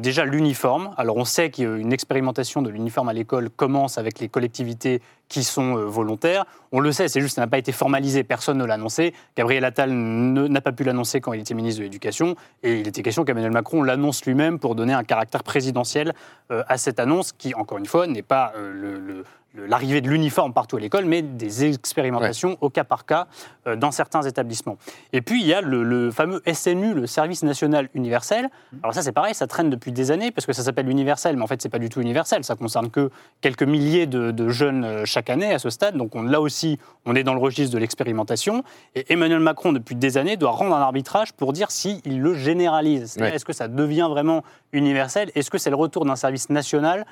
Déjà, 0.00 0.24
l'uniforme. 0.24 0.90
Alors, 0.96 1.16
on 1.16 1.24
sait 1.24 1.50
qu'une 1.50 1.92
expérimentation 1.92 2.60
de 2.60 2.70
l'uniforme 2.70 3.08
à 3.08 3.12
l'école 3.12 3.50
commence 3.50 3.98
avec 3.98 4.18
les 4.18 4.28
collectivités 4.28 5.00
qui 5.28 5.44
sont 5.44 5.74
volontaires. 5.74 6.44
On 6.72 6.80
le 6.80 6.90
sait, 6.90 7.06
c'est 7.06 7.20
juste 7.20 7.32
que 7.32 7.34
ça 7.36 7.42
n'a 7.42 7.46
pas 7.46 7.58
été 7.58 7.70
formalisé, 7.72 8.24
personne 8.24 8.58
ne 8.58 8.64
l'a 8.64 8.74
annoncé. 8.74 9.12
Gabriel 9.36 9.64
Attal 9.64 9.92
n'a 9.92 10.60
pas 10.60 10.72
pu 10.72 10.82
l'annoncer 10.82 11.20
quand 11.20 11.32
il 11.32 11.40
était 11.40 11.54
ministre 11.54 11.80
de 11.80 11.84
l'Éducation, 11.84 12.36
et 12.62 12.80
il 12.80 12.86
était 12.88 13.02
question 13.02 13.24
qu'Emmanuel 13.24 13.52
Macron 13.52 13.82
l'annonce 13.82 14.24
lui-même 14.24 14.58
pour 14.58 14.74
donner 14.74 14.92
un 14.92 15.02
caractère 15.02 15.42
présidentiel 15.42 16.14
à 16.50 16.78
cette 16.78 17.00
annonce, 17.00 17.32
qui, 17.32 17.54
encore 17.54 17.78
une 17.78 17.86
fois, 17.86 18.06
n'est 18.06 18.22
pas 18.22 18.52
le- 18.56 19.24
l'arrivée 19.66 20.00
de 20.00 20.08
l'uniforme 20.08 20.52
partout 20.52 20.76
à 20.76 20.80
l'école, 20.80 21.04
mais 21.06 21.22
des 21.22 21.64
expérimentations 21.64 22.56
au 22.60 22.68
cas 22.70 22.84
par 22.84 23.06
cas 23.06 23.26
euh, 23.66 23.76
dans 23.76 23.90
certains 23.90 24.22
établissements. 24.22 24.76
Et 25.12 25.22
puis, 25.22 25.40
il 25.40 25.46
y 25.46 25.54
a 25.54 25.60
le, 25.60 25.82
le 25.82 26.10
fameux 26.10 26.42
SNU, 26.52 26.94
le 26.94 27.06
Service 27.06 27.42
National 27.42 27.88
Universel. 27.94 28.48
Alors 28.82 28.94
ça, 28.94 29.02
c'est 29.02 29.12
pareil, 29.12 29.34
ça 29.34 29.46
traîne 29.46 29.70
depuis 29.70 29.92
des 29.92 30.10
années, 30.10 30.30
parce 30.30 30.46
que 30.46 30.52
ça 30.52 30.62
s'appelle 30.62 30.88
universel, 30.88 31.36
mais 31.36 31.42
en 31.42 31.46
fait, 31.46 31.62
c'est 31.62 31.68
pas 31.68 31.78
du 31.78 31.88
tout 31.88 32.00
universel. 32.00 32.44
Ça 32.44 32.54
concerne 32.56 32.90
que 32.90 33.10
quelques 33.40 33.62
milliers 33.62 34.06
de, 34.06 34.30
de 34.30 34.48
jeunes 34.48 34.84
euh, 34.84 35.04
chaque 35.04 35.30
année 35.30 35.52
à 35.54 35.58
ce 35.58 35.70
stade. 35.70 35.96
Donc 35.96 36.14
on- 36.14 36.22
là 36.22 36.40
aussi, 36.40 36.78
on 37.04 37.14
est 37.14 37.22
dans 37.24 37.34
le 37.34 37.40
registre 37.40 37.72
de 37.74 37.78
l'expérimentation. 37.78 38.62
Et 38.94 39.12
Emmanuel 39.12 39.40
Macron, 39.40 39.72
depuis 39.72 39.94
des 39.94 40.18
années, 40.18 40.36
doit 40.36 40.50
rendre 40.50 40.74
un 40.74 40.80
arbitrage 40.80 41.32
pour 41.32 41.52
dire 41.52 41.70
s'il 41.70 42.00
le 42.20 42.34
généralise. 42.34 43.16
Ouais. 43.20 43.34
Est-ce 43.34 43.44
que 43.44 43.52
ça 43.52 43.68
devient 43.68 44.08
vraiment 44.10 44.42
universel? 44.72 45.30
Est-ce 45.34 45.50
que 45.50 45.58
c'est 45.58 45.70
le 45.70 45.76
retour 45.76 46.04
d'un 46.04 46.16
service 46.16 46.50
national, 46.50 47.06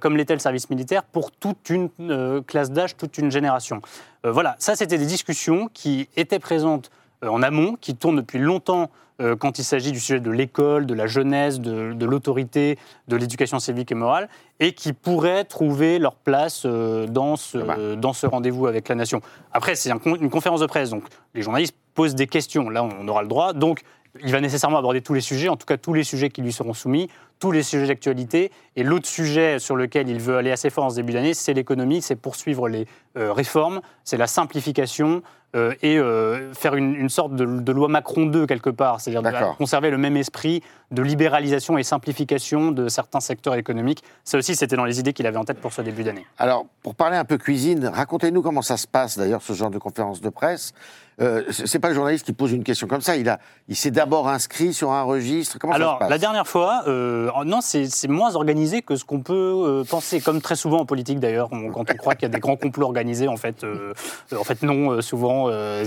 comme 0.00 0.16
l'était 0.16 0.34
le 0.34 0.40
service 0.40 0.70
militaire, 0.70 1.04
pour 1.04 1.30
toute 1.30 1.70
une 1.70 1.88
euh, 2.00 2.42
classe 2.42 2.70
d'âge, 2.70 2.96
toute 2.96 3.18
une 3.18 3.30
génération 3.30 3.80
Euh, 4.26 4.32
Voilà, 4.32 4.56
ça, 4.58 4.74
c'était 4.74 4.98
des 4.98 5.06
discussions 5.06 5.68
qui 5.72 6.08
étaient 6.16 6.40
présentes 6.40 6.90
euh, 7.22 7.28
en 7.28 7.42
amont, 7.42 7.76
qui 7.80 7.94
tournent 7.94 8.16
depuis 8.16 8.38
longtemps 8.38 8.90
euh, 9.20 9.34
quand 9.36 9.58
il 9.58 9.64
s'agit 9.64 9.90
du 9.92 9.98
sujet 10.00 10.20
de 10.20 10.30
l'école, 10.30 10.86
de 10.86 10.94
la 10.94 11.06
jeunesse, 11.06 11.60
de, 11.60 11.92
de 11.92 12.06
l'autorité, 12.06 12.78
de 13.08 13.16
l'éducation 13.16 13.58
civique 13.58 13.90
et 13.90 13.96
morale, 13.96 14.28
et 14.60 14.72
qui 14.72 14.92
pourraient 14.92 15.44
trouver 15.44 15.98
leur 15.98 16.14
place 16.14 16.62
euh, 16.64 17.06
dans 17.06 17.36
ce, 17.36 17.58
Ah 17.58 17.64
bah. 17.64 17.76
euh, 17.78 17.96
dans 17.96 18.12
ce 18.12 18.26
rendez-vous 18.26 18.66
avec 18.66 18.88
la 18.88 18.94
nation. 18.94 19.20
Après, 19.52 19.74
c'est 19.74 19.90
une 19.90 20.30
conférence 20.30 20.60
de 20.60 20.66
presse, 20.66 20.90
donc 20.90 21.04
les 21.34 21.42
journalistes 21.42 21.76
posent 21.94 22.14
des 22.14 22.26
questions. 22.28 22.70
Là, 22.70 22.84
on 22.84 23.08
aura 23.08 23.22
le 23.22 23.28
droit. 23.28 23.52
Donc, 23.52 23.82
il 24.24 24.32
va 24.32 24.40
nécessairement 24.40 24.78
aborder 24.78 25.00
tous 25.00 25.14
les 25.14 25.20
sujets, 25.20 25.48
en 25.48 25.56
tout 25.56 25.66
cas 25.66 25.76
tous 25.76 25.94
les 25.94 26.02
sujets 26.04 26.30
qui 26.30 26.40
lui 26.42 26.52
seront 26.52 26.72
soumis, 26.74 27.08
tous 27.38 27.52
les 27.52 27.62
sujets 27.62 27.86
d'actualité. 27.86 28.50
Et 28.76 28.82
l'autre 28.82 29.06
sujet 29.06 29.58
sur 29.58 29.76
lequel 29.76 30.08
il 30.08 30.20
veut 30.20 30.36
aller 30.36 30.52
assez 30.52 30.70
fort 30.70 30.84
en 30.84 30.90
ce 30.90 30.96
début 30.96 31.12
d'année, 31.12 31.34
c'est 31.34 31.54
l'économie, 31.54 32.02
c'est 32.02 32.16
poursuivre 32.16 32.68
les 32.68 32.86
euh, 33.16 33.32
réformes, 33.32 33.80
c'est 34.04 34.16
la 34.16 34.26
simplification 34.26 35.22
euh, 35.56 35.72
et 35.80 35.98
euh, 35.98 36.52
faire 36.52 36.74
une, 36.74 36.94
une 36.94 37.08
sorte 37.08 37.34
de, 37.34 37.46
de 37.46 37.72
loi 37.72 37.88
Macron 37.88 38.26
2 38.26 38.46
quelque 38.46 38.68
part, 38.68 39.00
c'est-à-dire 39.00 39.54
conserver 39.56 39.88
le 39.90 39.96
même 39.96 40.16
esprit 40.16 40.62
de 40.90 41.02
libéralisation 41.02 41.78
et 41.78 41.82
simplification 41.82 42.70
de 42.70 42.88
certains 42.88 43.20
secteurs 43.20 43.54
économiques. 43.54 44.02
Ça 44.24 44.36
aussi, 44.36 44.54
c'était 44.54 44.76
dans 44.76 44.84
les 44.84 45.00
idées 45.00 45.14
qu'il 45.14 45.26
avait 45.26 45.38
en 45.38 45.44
tête 45.44 45.58
pour 45.58 45.72
ce 45.72 45.80
début 45.80 46.04
d'année. 46.04 46.26
Alors, 46.36 46.66
pour 46.82 46.94
parler 46.94 47.16
un 47.16 47.24
peu 47.24 47.38
cuisine, 47.38 47.86
racontez-nous 47.86 48.42
comment 48.42 48.60
ça 48.60 48.76
se 48.76 48.86
passe 48.86 49.16
d'ailleurs, 49.16 49.40
ce 49.40 49.54
genre 49.54 49.70
de 49.70 49.78
conférence 49.78 50.20
de 50.20 50.28
presse. 50.28 50.74
Euh, 51.20 51.42
c'est 51.50 51.80
pas 51.80 51.88
le 51.88 51.94
journaliste 51.94 52.24
qui 52.24 52.32
pose 52.32 52.52
une 52.52 52.62
question 52.62 52.86
comme 52.86 53.00
ça, 53.00 53.16
il, 53.16 53.28
a, 53.28 53.40
il 53.66 53.74
s'est 53.74 53.90
d'abord 53.90 54.28
inscrit 54.28 54.72
sur 54.72 54.92
un 54.92 55.02
registre. 55.02 55.58
Comment 55.58 55.72
ça 55.72 55.76
Alors, 55.76 55.94
se 55.94 55.98
passe? 56.00 56.10
la 56.10 56.18
dernière 56.18 56.46
fois, 56.46 56.82
euh, 56.86 57.27
non, 57.44 57.60
c'est 57.60 57.88
moins 58.08 58.34
organisé 58.36 58.82
que 58.82 58.96
ce 58.96 59.04
qu'on 59.04 59.20
peut 59.20 59.34
euh, 59.34 59.84
penser, 59.84 60.20
comme 60.20 60.40
très 60.40 60.56
souvent 60.56 60.78
en 60.80 60.86
politique 60.86 61.20
d'ailleurs, 61.20 61.48
quand 61.50 61.58
on 61.90 61.96
croit 61.96 62.14
qu'il 62.14 62.22
y 62.22 62.26
a 62.26 62.34
des 62.34 62.40
grands 62.40 62.56
complots 62.56 62.86
organisés, 62.86 63.28
en 63.28 63.36
fait, 63.36 63.64
euh, 63.64 63.92
euh, 64.32 64.36
en 64.38 64.44
fait 64.44 64.62
non, 64.62 64.90
euh, 64.92 65.00
souvent, 65.00 65.46
euh, 65.48 65.84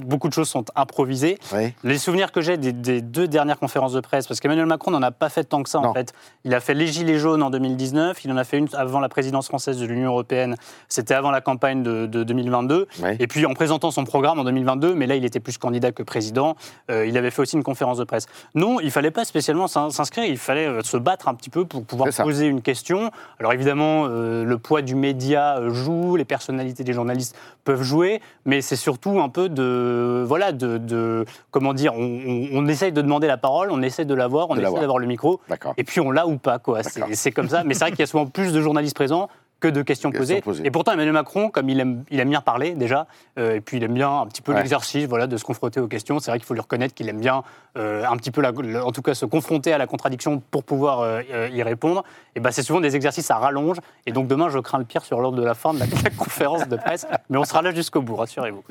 beaucoup 0.00 0.28
de 0.28 0.34
choses 0.34 0.48
sont 0.48 0.64
improvisées. 0.76 1.38
Oui. 1.52 1.72
Les 1.84 1.98
souvenirs 1.98 2.32
que 2.32 2.40
j'ai 2.40 2.56
des, 2.56 2.72
des 2.72 3.00
deux 3.00 3.28
dernières 3.28 3.58
conférences 3.58 3.92
de 3.92 4.00
presse, 4.00 4.26
parce 4.26 4.40
qu'Emmanuel 4.40 4.66
Macron 4.66 4.90
n'en 4.90 5.02
a 5.02 5.10
pas 5.10 5.28
fait 5.28 5.44
tant 5.44 5.62
que 5.62 5.68
ça, 5.70 5.80
Non. 5.80 5.88
en 5.88 5.94
fait. 5.94 6.12
Il 6.44 6.54
a 6.54 6.60
fait 6.60 6.74
les 6.74 6.86
Gilets 6.86 7.18
jaunes 7.18 7.42
en 7.42 7.50
2019, 7.50 8.24
il 8.24 8.32
en 8.32 8.36
a 8.36 8.44
fait 8.44 8.58
une 8.58 8.68
avant 8.74 9.00
la 9.00 9.08
présidence 9.08 9.48
française 9.48 9.78
de 9.78 9.86
l'Union 9.86 10.08
européenne, 10.10 10.56
c'était 10.88 11.14
avant 11.14 11.30
la 11.30 11.40
campagne 11.40 11.82
de, 11.82 12.06
de 12.06 12.22
2022. 12.24 12.86
Ouais. 13.02 13.16
Et 13.20 13.26
puis 13.26 13.46
en 13.46 13.54
présentant 13.54 13.90
son 13.90 14.04
programme 14.04 14.38
en 14.38 14.44
2022, 14.44 14.94
mais 14.94 15.06
là 15.06 15.16
il 15.16 15.24
était 15.24 15.40
plus 15.40 15.58
candidat 15.58 15.92
que 15.92 16.02
président, 16.02 16.56
euh, 16.90 17.06
il 17.06 17.16
avait 17.16 17.30
fait 17.30 17.42
aussi 17.42 17.56
une 17.56 17.62
conférence 17.62 17.98
de 17.98 18.04
presse. 18.04 18.26
Non, 18.54 18.80
il 18.80 18.90
fallait 18.90 19.10
pas 19.10 19.24
spécialement 19.24 19.68
s'in- 19.68 19.90
s'inscrire, 19.90 20.24
il 20.24 20.38
fallait 20.38 20.66
euh, 20.66 20.81
se 20.86 20.96
battre 20.96 21.28
un 21.28 21.34
petit 21.34 21.50
peu 21.50 21.64
pour 21.64 21.84
pouvoir 21.84 22.08
poser 22.24 22.46
une 22.46 22.62
question. 22.62 23.10
Alors 23.38 23.52
évidemment, 23.52 24.06
euh, 24.08 24.44
le 24.44 24.58
poids 24.58 24.82
du 24.82 24.94
média 24.94 25.58
euh, 25.58 25.70
joue, 25.70 26.16
les 26.16 26.24
personnalités 26.24 26.84
des 26.84 26.92
journalistes 26.92 27.36
peuvent 27.64 27.82
jouer, 27.82 28.20
mais 28.44 28.60
c'est 28.60 28.76
surtout 28.76 29.20
un 29.20 29.28
peu 29.28 29.48
de, 29.48 30.24
voilà, 30.26 30.52
de, 30.52 30.78
de- 30.78 31.24
comment 31.50 31.74
dire, 31.74 31.94
on, 31.94 32.00
on- 32.26 32.48
on 32.52 32.66
essaye 32.68 32.92
de 32.92 33.02
demander 33.02 33.26
la 33.26 33.36
parole, 33.36 33.70
on 33.70 33.82
essaie 33.82 34.04
de 34.04 34.14
l'avoir, 34.14 34.50
on 34.50 34.54
De 34.54 34.60
essaie 34.60 34.66
d'avoir 34.80 34.98
le 34.98 35.06
micro, 35.06 35.40
et 35.76 35.84
puis 35.84 36.00
on 36.00 36.10
l'a 36.10 36.26
ou 36.26 36.36
pas, 36.38 36.58
quoi. 36.58 36.82
C'est 37.14 37.32
comme 37.32 37.48
ça, 37.48 37.64
mais 37.64 37.74
c'est 37.74 37.80
vrai 37.84 37.90
qu'il 37.90 38.00
y 38.00 38.02
a 38.02 38.06
souvent 38.06 38.26
plus 38.26 38.52
de 38.52 38.60
journalistes 38.60 38.96
présents 38.96 39.28
que 39.62 39.68
de 39.68 39.80
questions, 39.82 40.10
Questions 40.10 40.20
posées. 40.34 40.40
posées. 40.42 40.66
Et 40.66 40.70
pourtant, 40.70 40.92
Emmanuel 40.92 41.12
Macron, 41.14 41.48
comme 41.48 41.68
il 41.70 41.78
aime, 41.80 42.04
il 42.10 42.18
aime 42.20 42.28
bien 42.30 42.40
parler 42.40 42.74
déjà, 42.74 43.06
euh, 43.38 43.54
et 43.54 43.60
puis 43.60 43.76
il 43.76 43.84
aime 43.84 43.94
bien 43.94 44.10
un 44.20 44.26
petit 44.26 44.42
peu 44.42 44.52
Ouais. 44.52 44.58
l'exercice 44.58 45.06
voilà, 45.06 45.26
de 45.28 45.36
se 45.36 45.44
confronter 45.44 45.78
aux 45.80 45.86
questions, 45.88 46.18
c'est 46.18 46.30
vrai 46.30 46.38
qu'il 46.38 46.46
faut 46.46 46.54
lui 46.54 46.60
reconnaître 46.60 46.94
qu'il 46.94 47.08
aime 47.08 47.20
bien 47.20 47.44
euh, 47.78 48.04
un 48.04 48.16
petit 48.16 48.30
peu, 48.32 48.40
la- 48.42 48.50
le- 48.50 48.82
en 48.84 48.90
tout 48.92 49.00
cas, 49.02 49.14
se 49.14 49.24
confronter 49.24 49.72
à 49.72 49.78
la 49.78 49.86
contradiction 49.86 50.42
pour 50.50 50.64
pouvoir 50.64 51.00
euh, 51.00 51.22
y 51.50 51.62
répondre. 51.62 52.02
Et 52.34 52.40
ben, 52.40 52.50
c'est 52.50 52.62
souvent 52.64 52.80
des 52.80 52.96
exercices 52.96 53.30
à 53.30 53.36
rallonge. 53.38 53.78
Et 54.06 54.12
donc 54.12 54.26
demain, 54.26 54.48
je 54.50 54.58
crains 54.58 54.78
le 54.78 54.84
pire 54.84 55.04
sur 55.04 55.20
l'ordre 55.20 55.38
de 55.38 55.44
la 55.44 55.54
fin 55.54 55.72
de 55.72 55.78
la, 55.78 55.86
la 56.04 56.10
conférence 56.10 56.68
de 56.68 56.76
presse. 56.76 57.06
Mais 57.30 57.38
on 57.38 57.44
sera 57.44 57.62
là 57.62 57.72
jusqu'au 57.72 58.02
bout, 58.02 58.16
rassurez-vous. 58.16 58.64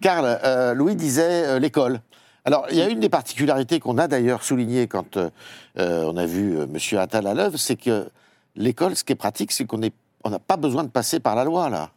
Karl, 0.00 0.72
Louis 0.74 0.94
disait 0.96 1.58
l'école. 1.60 2.00
Alors, 2.44 2.66
il 2.70 2.76
y 2.76 2.80
a 2.82 2.88
une 2.88 3.00
des 3.00 3.08
particularités 3.08 3.80
qu'on 3.80 3.98
a 3.98 4.06
d'ailleurs 4.06 4.44
soulignées 4.44 4.86
quand 4.86 5.16
euh, 5.16 5.28
on 5.76 6.16
a 6.16 6.26
vu 6.26 6.56
euh, 6.56 6.66
M. 6.72 6.98
Attal 7.00 7.26
à 7.26 7.34
l'œuvre, 7.34 7.58
c'est 7.58 7.74
que 7.74 8.08
l'école, 8.54 8.94
ce 8.94 9.02
qui 9.02 9.12
est 9.12 9.16
pratique, 9.16 9.50
c'est 9.50 9.64
qu'on 9.64 9.82
est- 9.82 9.92
on 10.26 10.30
n'a 10.30 10.38
pas 10.38 10.56
besoin 10.56 10.84
de 10.84 10.88
passer 10.90 11.20
par 11.20 11.34
la 11.34 11.44
loi, 11.44 11.68
là. 11.68 11.90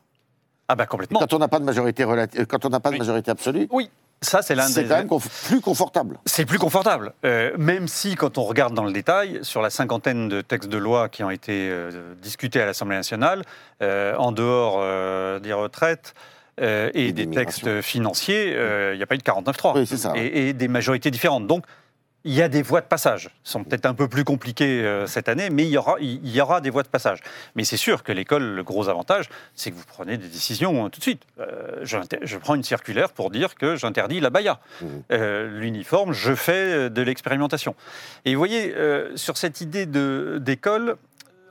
Ah 0.67 0.75
bah 0.75 0.85
complètement. 0.85 1.19
Quand 1.19 1.33
on 1.33 1.39
n'a 1.39 1.47
pas 1.47 1.59
de 1.59 1.63
majorité 1.65 2.03
relative, 2.03 2.45
quand 2.45 2.63
on 2.65 2.69
n'a 2.69 2.79
pas 2.79 2.89
de 2.89 2.93
Oui. 2.95 2.99
majorité 2.99 3.31
absolue, 3.31 3.67
Oui, 3.71 3.89
ça 4.21 4.41
c'est 4.43 4.53
l'un 4.53 4.67
c'est 4.67 4.83
des... 4.83 4.89
quand 4.89 4.97
même 4.97 5.07
conf- 5.07 5.47
plus 5.47 5.61
confortable. 5.61 6.19
C'est 6.25 6.45
plus 6.45 6.59
confortable, 6.59 7.13
Euh, 7.25 7.51
même 7.57 7.87
si 7.87 8.13
quand 8.15 8.37
on 8.37 8.43
regarde 8.43 8.73
dans 8.75 8.85
le 8.85 8.91
détail, 8.93 9.39
sur 9.41 9.61
la 9.63 9.71
cinquantaine 9.71 10.29
de 10.29 10.41
textes 10.41 10.69
de 10.69 10.77
loi 10.77 11.09
qui 11.09 11.23
ont 11.23 11.31
été 11.31 11.69
euh, 11.71 12.13
discutés 12.21 12.61
à 12.61 12.67
l'Assemblée 12.67 12.97
nationale, 12.97 13.43
euh, 13.81 14.15
en 14.17 14.31
dehors 14.31 14.75
euh, 14.79 15.39
des 15.39 15.53
retraites 15.53 16.13
euh, 16.61 16.91
et, 16.93 17.07
Et 17.07 17.11
des 17.13 17.27
textes 17.27 17.81
financiers, 17.81 18.53
euh, 18.55 18.93
il 18.93 18.97
n'y 18.97 19.03
a 19.03 19.07
pas 19.07 19.15
eu 19.15 19.19
de 19.19 19.23
49-3 19.23 19.71
Oui, 19.79 19.87
c'est 19.87 19.97
ça. 19.97 20.13
et, 20.15 20.49
et 20.49 20.53
des 20.53 20.67
majorités 20.67 21.09
différentes. 21.09 21.47
Donc, 21.47 21.63
il 22.25 22.33
y 22.33 22.41
a 22.41 22.49
des 22.49 22.61
voies 22.61 22.81
de 22.81 22.85
passage. 22.85 23.25
Elles 23.27 23.49
sont 23.49 23.63
peut-être 23.63 23.85
un 23.85 23.93
peu 23.93 24.07
plus 24.07 24.23
compliquées 24.23 24.83
euh, 24.83 25.07
cette 25.07 25.29
année, 25.29 25.49
mais 25.49 25.63
il 25.63 25.69
y, 25.69 25.77
aura, 25.77 25.95
il 26.01 26.27
y 26.29 26.41
aura 26.41 26.59
des 26.59 26.69
voies 26.69 26.83
de 26.83 26.89
passage. 26.89 27.19
Mais 27.55 27.63
c'est 27.63 27.77
sûr 27.77 28.03
que 28.03 28.11
l'école, 28.11 28.43
le 28.43 28.63
gros 28.63 28.89
avantage, 28.89 29.29
c'est 29.55 29.71
que 29.71 29.75
vous 29.75 29.85
prenez 29.87 30.17
des 30.17 30.27
décisions 30.27 30.85
euh, 30.85 30.89
tout 30.89 30.99
de 30.99 31.03
suite. 31.03 31.23
Euh, 31.39 31.79
je 31.83 32.37
prends 32.37 32.55
une 32.55 32.63
circulaire 32.63 33.11
pour 33.11 33.29
dire 33.29 33.55
que 33.55 33.75
j'interdis 33.75 34.19
la 34.19 34.29
baya. 34.29 34.59
Mhm. 34.81 35.03
Euh, 35.11 35.59
L'uniforme, 35.59 36.11
je 36.11 36.35
fais 36.35 36.89
de 36.89 37.01
l'expérimentation. 37.01 37.75
Et 38.25 38.33
vous 38.33 38.39
voyez, 38.39 38.75
sur 39.15 39.37
cette 39.37 39.61
idée 39.61 39.85
d'école, 39.85 40.97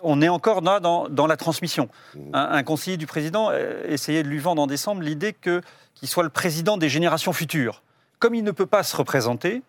on 0.03 0.21
est 0.23 0.29
encore 0.29 0.61
là 0.61 0.81
dans, 0.81 1.09
dans 1.09 1.27
la 1.27 1.37
transmission. 1.37 1.89
Un, 2.33 2.49
un 2.53 2.63
conseiller 2.63 2.97
du 2.97 3.07
président 3.07 3.51
essayait 3.87 4.23
de 4.23 4.29
lui 4.29 4.39
vendre 4.39 4.63
en 4.63 4.67
décembre 4.67 5.03
l'idée 5.03 5.35
qu'il 5.35 6.09
soit 6.09 6.23
le 6.23 6.29
président 6.29 6.77
des 6.77 6.89
générations 6.89 7.33
futures. 7.33 7.83
Comme 8.19 8.35
il 8.35 8.45
ne 8.45 8.51
peut 8.51 8.67
pas 8.67 8.83
se 8.83 8.97
représenter, 8.97 9.63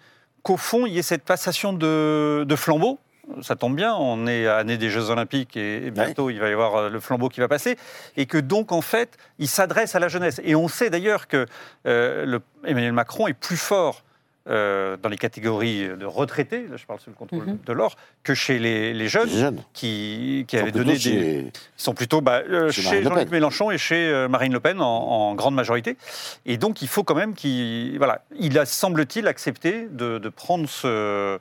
qu'au 0.50 0.58
fond, 0.58 0.88
il 0.88 0.94
y 0.94 0.98
ait 0.98 1.04
cette 1.04 1.24
passation 1.24 1.74
de, 1.74 2.44
de 2.44 2.56
flambeau. 2.56 2.98
Ça 3.44 3.56
tombe 3.56 3.76
bien, 3.76 3.94
on 3.94 4.26
est 4.26 4.48
à 4.48 4.58
l'année 4.58 4.78
des 4.80 4.90
Jeux 4.90 5.12
Olympiques 5.12 5.56
et, 5.56 5.92
bientôt 5.92 6.32
il 6.32 6.40
va 6.40 6.50
y 6.50 6.54
avoir 6.54 6.76
euh, 6.76 6.90
le 6.90 7.00
flambeau 7.00 7.30
qui 7.30 7.40
va 7.40 7.48
passer. 7.48 7.78
Et 8.18 8.26
que 8.26 8.40
donc, 8.40 8.72
en 8.72 8.82
fait, 8.82 9.16
il 9.38 9.48
s'adresse 9.48 9.94
à 9.94 10.00
la 10.00 10.08
jeunesse. 10.08 10.42
Et 10.44 10.56
on 10.56 10.68
sait 10.68 10.90
d'ailleurs 10.90 11.28
que 11.28 11.46
euh, 11.86 12.26
le- 12.26 12.42
Emmanuel 12.66 12.94
Macron 12.94 13.28
est 13.28 13.36
plus 13.36 13.58
fort 13.58 14.02
euh, 14.50 14.98
dans 14.98 15.10
les 15.10 15.18
catégories 15.18 15.88
de 15.90 16.06
retraités, 16.06 16.66
là 16.68 16.76
je 16.78 16.86
parle 16.86 17.00
sous 17.00 17.10
le 17.10 17.16
contrôle 17.16 17.46
Mhm. 17.46 17.60
de 17.66 17.74
l'or, 17.74 17.96
que 18.24 18.34
chez 18.34 18.58
les, 18.60 18.94
les 18.94 19.08
jeunes 19.08 19.30
Les 19.30 19.38
jeunes. 19.40 19.64
qui, 19.74 20.46
qui 20.48 20.58
avaient 20.58 20.72
donné 20.72 20.94
des... 20.94 21.00
chez- 21.00 21.40
Ils 21.46 21.52
sont 21.78 21.94
plutôt 21.94 22.22
bah, 22.22 22.42
euh, 22.50 22.72
Chez 22.72 22.82
Jean-Luc. 23.04 23.30
Mélenchon 23.30 23.70
et 23.72 23.78
chez 23.78 24.10
euh, 24.10 24.28
Marine 24.28 24.52
Le 24.54 24.60
Pen 24.60 24.82
en, 24.82 24.86
en 24.86 25.36
grande 25.36 25.54
majorité. 25.56 25.98
Et 26.46 26.58
donc, 26.58 26.82
il 26.82 26.88
faut 26.88 27.04
quand 27.04 27.16
même 27.16 27.34
qu'il 27.36 27.98
voilà, 27.98 28.24
il 28.40 28.58
a, 28.58 28.66
semble-t-il, 28.66 29.28
accepté 29.28 29.88
de, 29.92 30.18
de 30.18 30.30
prendre 30.30 30.68
ce, 30.68 31.38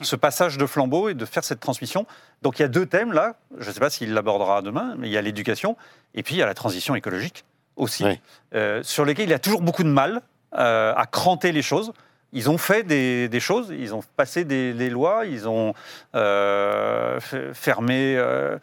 ce 0.00 0.16
passage 0.16 0.56
de 0.58 0.66
flambeau 0.66 1.08
et 1.08 1.14
de 1.14 1.24
faire 1.24 1.44
cette 1.44 1.60
transmission. 1.60 2.06
Donc, 2.42 2.58
il 2.58 2.62
y 2.62 2.64
a 2.64 2.68
deux 2.68 2.86
thèmes 2.86 3.12
là. 3.12 3.34
Je 3.58 3.68
ne 3.68 3.74
sais 3.74 3.80
pas 3.80 3.90
s'il 3.90 4.14
l'abordera 4.14 4.62
demain, 4.62 4.94
mais 4.98 5.08
il 5.08 5.12
y 5.12 5.16
a 5.18 5.22
l'éducation 5.22 5.76
et 6.14 6.22
puis 6.22 6.34
il 6.36 6.38
y 6.38 6.42
a 6.42 6.46
la 6.46 6.54
transition 6.54 6.94
écologique 6.94 7.44
aussi, 7.76 8.04
Oui. 8.04 8.20
euh, 8.54 8.82
sur 8.82 9.04
lesquelles 9.04 9.28
il 9.30 9.32
a 9.32 9.38
toujours 9.38 9.62
beaucoup 9.62 9.82
de 9.82 9.88
mal 9.88 10.20
euh, 10.58 10.92
à 10.94 11.06
cranter 11.06 11.50
les 11.52 11.62
choses. 11.62 11.92
Ils 12.34 12.48
ont 12.48 12.56
fait 12.58 12.82
des, 12.82 13.28
des 13.28 13.40
choses, 13.40 13.68
ils 13.78 13.94
ont 13.94 14.00
passé 14.16 14.44
des, 14.44 14.72
des 14.72 14.88
lois, 14.88 15.26
ils 15.26 15.46
ont 15.48 15.74
euh, 16.14 17.20
fermé 17.52 18.14
euh, 18.16 18.58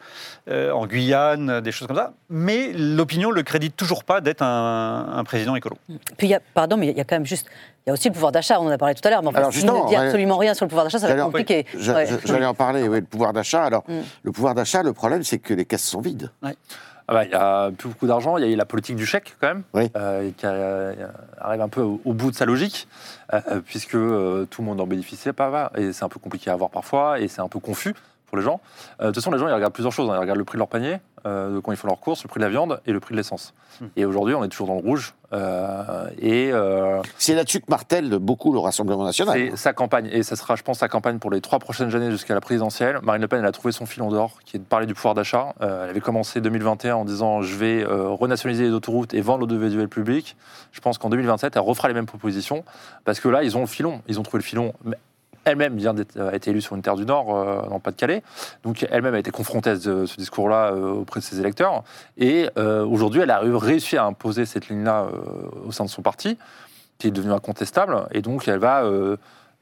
euh, 0.48 0.72
en 0.72 0.86
Guyane, 0.86 1.60
des 1.60 1.72
choses 1.72 1.86
comme 1.88 1.96
ça. 1.96 2.12
Mais 2.28 2.72
l'opinion 2.74 3.30
ne 3.30 3.34
le 3.34 3.42
crédite 3.42 3.76
toujours 3.76 4.04
pas 4.04 4.20
d'être 4.20 4.42
un, 4.42 5.12
un 5.14 5.24
président 5.24 5.54
écolo. 5.56 5.76
Puis 6.16 6.26
il 6.26 6.30
y 6.30 6.34
a, 6.34 6.40
pardon, 6.54 6.76
mais 6.76 6.88
il 6.88 6.96
y 6.96 7.00
a 7.00 7.04
quand 7.04 7.14
même 7.16 7.26
juste, 7.26 7.46
il 7.86 7.88
y 7.88 7.90
a 7.90 7.92
aussi 7.92 8.08
le 8.08 8.14
pouvoir 8.14 8.32
d'achat. 8.32 8.60
On 8.60 8.66
en 8.66 8.70
a 8.70 8.78
parlé 8.78 8.94
tout 8.94 9.06
à 9.06 9.10
l'heure. 9.10 9.22
Mais 9.22 9.28
enfin, 9.28 9.38
Alors, 9.38 9.52
s'il 9.52 9.62
ne 9.64 9.66
justement, 9.68 9.86
dit 9.88 9.94
ouais. 9.96 10.04
absolument 10.06 10.36
rien 10.36 10.54
sur 10.54 10.64
le 10.64 10.68
pouvoir 10.68 10.84
d'achat, 10.84 10.98
ça 10.98 11.06
va 11.06 11.14
être 11.14 11.20
en- 11.20 11.26
compliqué. 11.26 11.64
Ouais. 11.74 12.06
J'allais 12.24 12.46
en 12.46 12.54
parler, 12.54 12.82
oui, 12.88 12.98
le 13.00 13.06
pouvoir 13.06 13.32
d'achat. 13.32 13.62
Alors, 13.64 13.84
Mm. 13.88 14.00
le 14.24 14.32
pouvoir 14.32 14.54
d'achat, 14.54 14.82
le 14.82 14.92
problème, 14.92 15.22
c'est 15.22 15.38
que 15.38 15.54
les 15.54 15.64
caisses 15.64 15.84
sont 15.84 16.00
vides. 16.00 16.30
Ah 16.42 16.50
bah, 17.10 17.24
Il 17.24 17.30
y 17.30 17.34
a 17.34 17.70
plus 17.70 17.88
beaucoup 17.88 18.06
d'argent, 18.06 18.36
il 18.36 18.44
y 18.44 18.48
a 18.48 18.50
eu 18.50 18.56
la 18.56 18.64
politique 18.64 18.96
du 18.96 19.04
chèque 19.06 19.36
quand 19.40 19.48
même, 19.48 19.62
Oui. 19.74 19.90
euh, 19.96 20.30
qui 20.36 20.46
euh, 20.46 20.94
arrive 21.38 21.60
un 21.60 21.68
peu 21.68 21.82
au, 21.82 22.00
au 22.04 22.12
bout 22.12 22.30
de 22.30 22.36
sa 22.36 22.44
logique, 22.46 22.88
euh, 23.34 23.60
puisque 23.64 23.94
euh, 23.96 24.46
tout 24.50 24.62
le 24.62 24.66
monde 24.68 24.80
en 24.80 24.86
bénéficiait 24.86 25.32
pas, 25.32 25.70
et 25.76 25.92
c'est 25.92 26.04
un 26.04 26.08
peu 26.08 26.18
compliqué 26.20 26.50
à 26.50 26.54
avoir 26.54 26.70
parfois, 26.70 27.20
et 27.20 27.28
c'est 27.28 27.40
un 27.40 27.48
peu 27.48 27.58
confus 27.60 27.94
pour 28.26 28.38
les 28.38 28.44
gens. 28.44 28.60
De 29.00 29.06
toute 29.06 29.16
façon, 29.16 29.32
les 29.32 29.38
gens, 29.38 29.48
ils 29.48 29.52
regardent 29.52 29.72
plusieurs 29.72 29.92
choses. 29.92 30.08
hein. 30.08 30.14
Ils 30.14 30.20
regardent 30.20 30.38
le 30.38 30.44
prix 30.44 30.54
de 30.56 30.60
leur 30.60 30.68
panier, 30.68 30.98
euh, 31.26 31.56
de 31.56 31.60
quand 31.60 31.72
ils 31.72 31.76
font 31.76 31.88
leurs 31.88 32.00
courses, 32.00 32.22
le 32.22 32.28
prix 32.28 32.38
de 32.38 32.44
la 32.44 32.50
viande 32.50 32.80
et 32.86 32.92
le 32.92 33.00
prix 33.00 33.12
de 33.12 33.16
l'essence. 33.16 33.54
Hmm. 33.80 33.86
Et 33.96 34.04
aujourd'hui, 34.04 34.34
on 34.34 34.44
est 34.44 34.48
toujours 34.48 34.66
dans 34.66 34.74
le 34.74 34.80
rouge. 34.80 35.14
euh, 35.32 36.08
et 36.18 36.50
euh, 36.52 37.00
C'est 37.18 37.34
là-dessus 37.34 37.60
que 37.60 37.66
martèle 37.68 38.08
beaucoup 38.18 38.52
le 38.52 38.58
Rassemblement 38.58 39.04
national. 39.04 39.50
c'est 39.50 39.56
sa 39.56 39.72
campagne, 39.72 40.08
et 40.12 40.22
ça 40.22 40.36
sera, 40.36 40.56
je 40.56 40.62
pense, 40.62 40.78
sa 40.78 40.88
campagne 40.88 41.18
pour 41.18 41.30
les 41.30 41.40
trois 41.40 41.58
prochaines 41.58 41.94
années 41.94 42.10
jusqu'à 42.10 42.34
la 42.34 42.40
présidentielle. 42.40 42.98
Marine 43.02 43.22
Le 43.22 43.28
Pen, 43.28 43.40
elle 43.40 43.46
a 43.46 43.52
trouvé 43.52 43.72
son 43.72 43.86
filon 43.86 44.10
d'or, 44.10 44.38
qui 44.44 44.56
est 44.56 44.60
de 44.60 44.64
parler 44.64 44.86
du 44.86 44.94
pouvoir 44.94 45.14
d'achat. 45.14 45.54
Euh, 45.60 45.84
elle 45.84 45.90
avait 45.90 46.00
commencé 46.00 46.40
2021 46.40 46.96
en 46.96 47.04
disant 47.04 47.42
je 47.42 47.56
vais 47.56 47.84
euh, 47.84 48.08
renationaliser 48.08 48.64
les 48.64 48.72
autoroutes 48.72 49.14
et 49.14 49.20
vendre 49.20 49.40
l'audiovisuel 49.40 49.88
public. 49.88 50.36
Je 50.72 50.80
pense 50.80 50.98
qu'en 50.98 51.10
2027, 51.10 51.54
elle 51.56 51.62
refera 51.62 51.88
les 51.88 51.94
mêmes 51.94 52.06
propositions, 52.06 52.64
parce 53.04 53.20
que 53.20 53.28
là, 53.28 53.42
ils 53.42 53.56
ont 53.56 53.60
le 53.60 53.66
filon. 53.66 54.02
Ils 54.08 54.18
ont 54.18 54.22
trouvé 54.22 54.38
le 54.38 54.44
filon. 54.44 54.72
Mais 54.84 54.96
Elle-même 55.44 55.76
vient 55.76 55.94
d'être 55.94 56.20
a 56.20 56.34
été 56.34 56.50
élue 56.50 56.60
sur 56.60 56.76
une 56.76 56.82
terre 56.82 56.96
du 56.96 57.06
Nord, 57.06 57.34
euh, 57.34 57.62
dans 57.68 57.74
le 57.74 57.80
Pas-de-Calais. 57.80 58.22
Donc 58.62 58.86
elle-même 58.90 59.14
a 59.14 59.18
été 59.18 59.30
confrontée 59.30 59.70
à 59.70 59.76
ce, 59.76 60.16
discours-là 60.16 60.72
euh, 60.72 60.92
auprès 60.92 61.20
de 61.20 61.24
ses 61.24 61.40
électeurs. 61.40 61.82
Et 62.18 62.48
euh, 62.58 62.84
aujourd'hui, 62.84 63.22
elle 63.22 63.30
a 63.30 63.40
réussi 63.40 63.96
à 63.96 64.04
imposer 64.04 64.46
cette 64.46 64.68
ligne-là 64.68 65.04
euh, 65.04 65.66
au 65.66 65.72
sein 65.72 65.84
de 65.84 65.90
son 65.90 66.02
parti, 66.02 66.36
qui 66.98 67.08
est 67.08 67.10
devenue 67.10 67.32
incontestable. 67.32 68.06
Et 68.12 68.22
donc 68.22 68.46
elle 68.46 68.58
va 68.58 68.84
euh, 68.84 69.16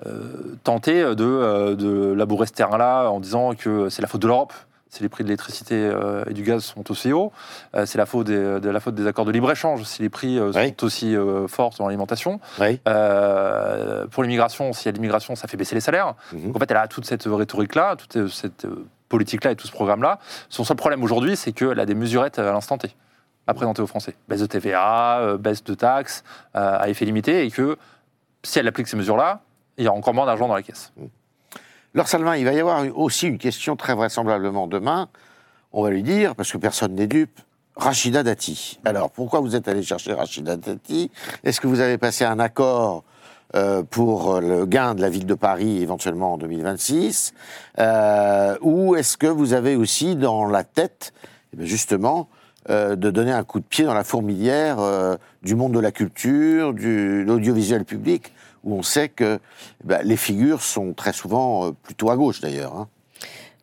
euh, 0.06 0.56
tenter 0.62 1.02
euh, 1.02 1.14
de 1.16 2.12
labourer 2.12 2.46
ce 2.46 2.52
terrain-là 2.52 3.08
en 3.08 3.18
disant 3.18 3.54
que 3.54 3.88
c'est 3.88 4.00
la 4.00 4.06
faute 4.06 4.22
de 4.22 4.28
l'Europe. 4.28 4.52
Si 4.90 5.03
les 5.03 5.09
prix 5.11 5.22
de 5.22 5.29
l'électricité 5.29 5.74
euh, 5.74 6.24
et 6.29 6.33
du 6.33 6.42
gaz 6.42 6.64
sont 6.64 6.90
aussi 6.90 7.12
hauts, 7.12 7.31
Euh, 7.74 7.85
c'est 7.87 7.98
la 7.98 8.07
faute 8.07 8.27
des, 8.27 8.59
de 8.61 8.70
la 8.70 8.81
faute 8.81 8.94
des 8.94 9.07
accords 9.07 9.27
de 9.27 9.33
libre-échange 9.33 9.83
si 9.85 10.01
les 10.03 10.09
prix 10.09 10.38
euh, 10.38 10.51
Oui. 10.55 10.68
sont 10.79 10.85
aussi 10.87 11.14
forts 11.46 11.74
dans 11.79 11.87
l'alimentation. 11.87 12.40
Oui. 12.59 12.81
Euh, 12.88 14.07
pour 14.07 14.22
l'immigration, 14.22 14.72
s'il 14.72 14.87
y 14.87 14.88
a 14.88 14.92
de 14.92 14.96
l'immigration, 14.96 15.35
ça 15.37 15.46
fait 15.46 15.57
baisser 15.57 15.74
les 15.74 15.81
salaires. 15.83 16.14
Mhm. 16.33 16.46
Donc 16.46 16.57
en 16.57 16.59
fait, 16.59 16.70
elle 16.70 16.77
a 16.79 16.88
toute 16.88 17.05
cette 17.05 17.24
rhétorique-là, 17.24 17.96
toute 17.96 18.29
cette 18.29 18.66
politique-là 19.09 19.53
et 19.53 19.57
tout 19.57 19.66
ce 19.66 19.72
programme-là. 19.72 20.18
Son 20.48 20.64
seul 20.64 20.77
problème 20.77 21.03
aujourd'hui, 21.03 21.37
c'est 21.37 21.53
qu'elle 21.53 21.81
a 21.81 21.87
des 21.87 21.94
mesurettes 21.94 22.38
à 22.38 22.51
l'instant 22.53 22.79
T 22.79 22.94
à 23.46 23.55
présenter 23.55 23.81
aux 23.83 23.87
Français. 23.87 24.14
Baisse 24.29 24.40
de 24.40 24.46
TVA, 24.46 25.37
baisse 25.38 25.64
de 25.64 25.72
taxes 25.74 26.22
à 26.55 26.88
effet 26.90 27.07
limité, 27.07 27.44
et 27.46 27.51
que 27.51 27.79
si 28.42 28.59
elle 28.59 28.68
applique 28.68 28.88
ces 28.88 28.96
mesures-là, 28.96 29.40
il 29.79 29.85
y 29.85 29.88
aura 29.88 29.96
encore 29.96 30.12
moins 30.12 30.27
d'argent 30.27 30.48
dans 30.48 30.55
la 30.55 30.62
caisse. 30.62 30.92
Laure 31.94 32.09
Salvin, 32.09 32.37
il 32.37 32.44
va 32.44 32.53
y 32.53 32.61
avoir 32.61 32.85
aussi 32.98 33.29
une 33.29 33.38
question 33.38 33.77
très 33.77 33.94
vraisemblablement 33.94 34.66
demain. 34.66 35.09
On 35.72 35.83
va 35.83 35.90
lui 35.90 36.03
dire, 36.03 36.35
parce 36.35 36.53
que 36.53 36.59
personne 36.59 36.94
n'est 36.94 37.07
dupe, 37.07 37.40
Rachida 37.77 38.22
Dati. 38.22 38.79
Alors, 38.85 39.11
pourquoi 39.11 39.40
vous 39.40 39.57
êtes 39.57 39.68
allé 39.68 39.83
chercher 39.83 40.12
Rachida 40.12 40.57
Dati? 40.57 41.11
Est-ce 41.44 41.61
que 41.61 41.66
vous 41.66 41.81
avez 41.81 41.96
passé 41.96 42.24
un 42.24 42.40
accord 42.40 43.05
euh, 43.55 43.83
pour 43.83 44.40
le 44.40 44.66
gain 44.66 44.94
de 44.94 45.01
la 45.01 45.09
ville 45.09 45.24
de 45.24 45.35
Paris 45.35 45.81
éventuellement 45.83 46.35
en 46.35 46.38
2026 46.38 47.33
Euh, 47.79 48.57
Ou 48.61 48.96
est-ce 48.96 49.16
que 49.16 49.27
vous 49.27 49.55
avez 49.55 49.74
aussi 49.77 50.16
dans 50.16 50.46
la 50.46 50.64
tête, 50.64 51.14
eh 51.59 51.64
justement, 51.64 52.29
euh, 52.68 52.96
de 52.96 53.11
donner 53.11 53.33
un 53.33 53.44
coup 53.44 53.61
de 53.61 53.64
pied 53.64 53.87
dans 53.87 53.94
la 53.94 54.05
fourmilière 54.05 54.79
du 55.42 55.55
monde 55.55 55.72
de 55.72 55.81
la 55.81 55.92
culture, 55.92 56.74
de 56.74 57.24
l'audiovisuel 57.27 57.85
public, 57.85 58.35
où 58.68 58.74
on 58.76 58.83
sait 58.83 59.09
que 59.09 59.40
bah, 59.85 60.02
les 60.02 60.16
figures 60.16 60.62
sont 60.62 60.92
très 60.92 61.12
souvent 61.12 61.68
euh, 61.68 61.72
plutôt 61.72 62.11
à 62.11 62.16
gauche 62.16 62.40
d'ailleurs. 62.40 62.74
hein. 62.74 62.88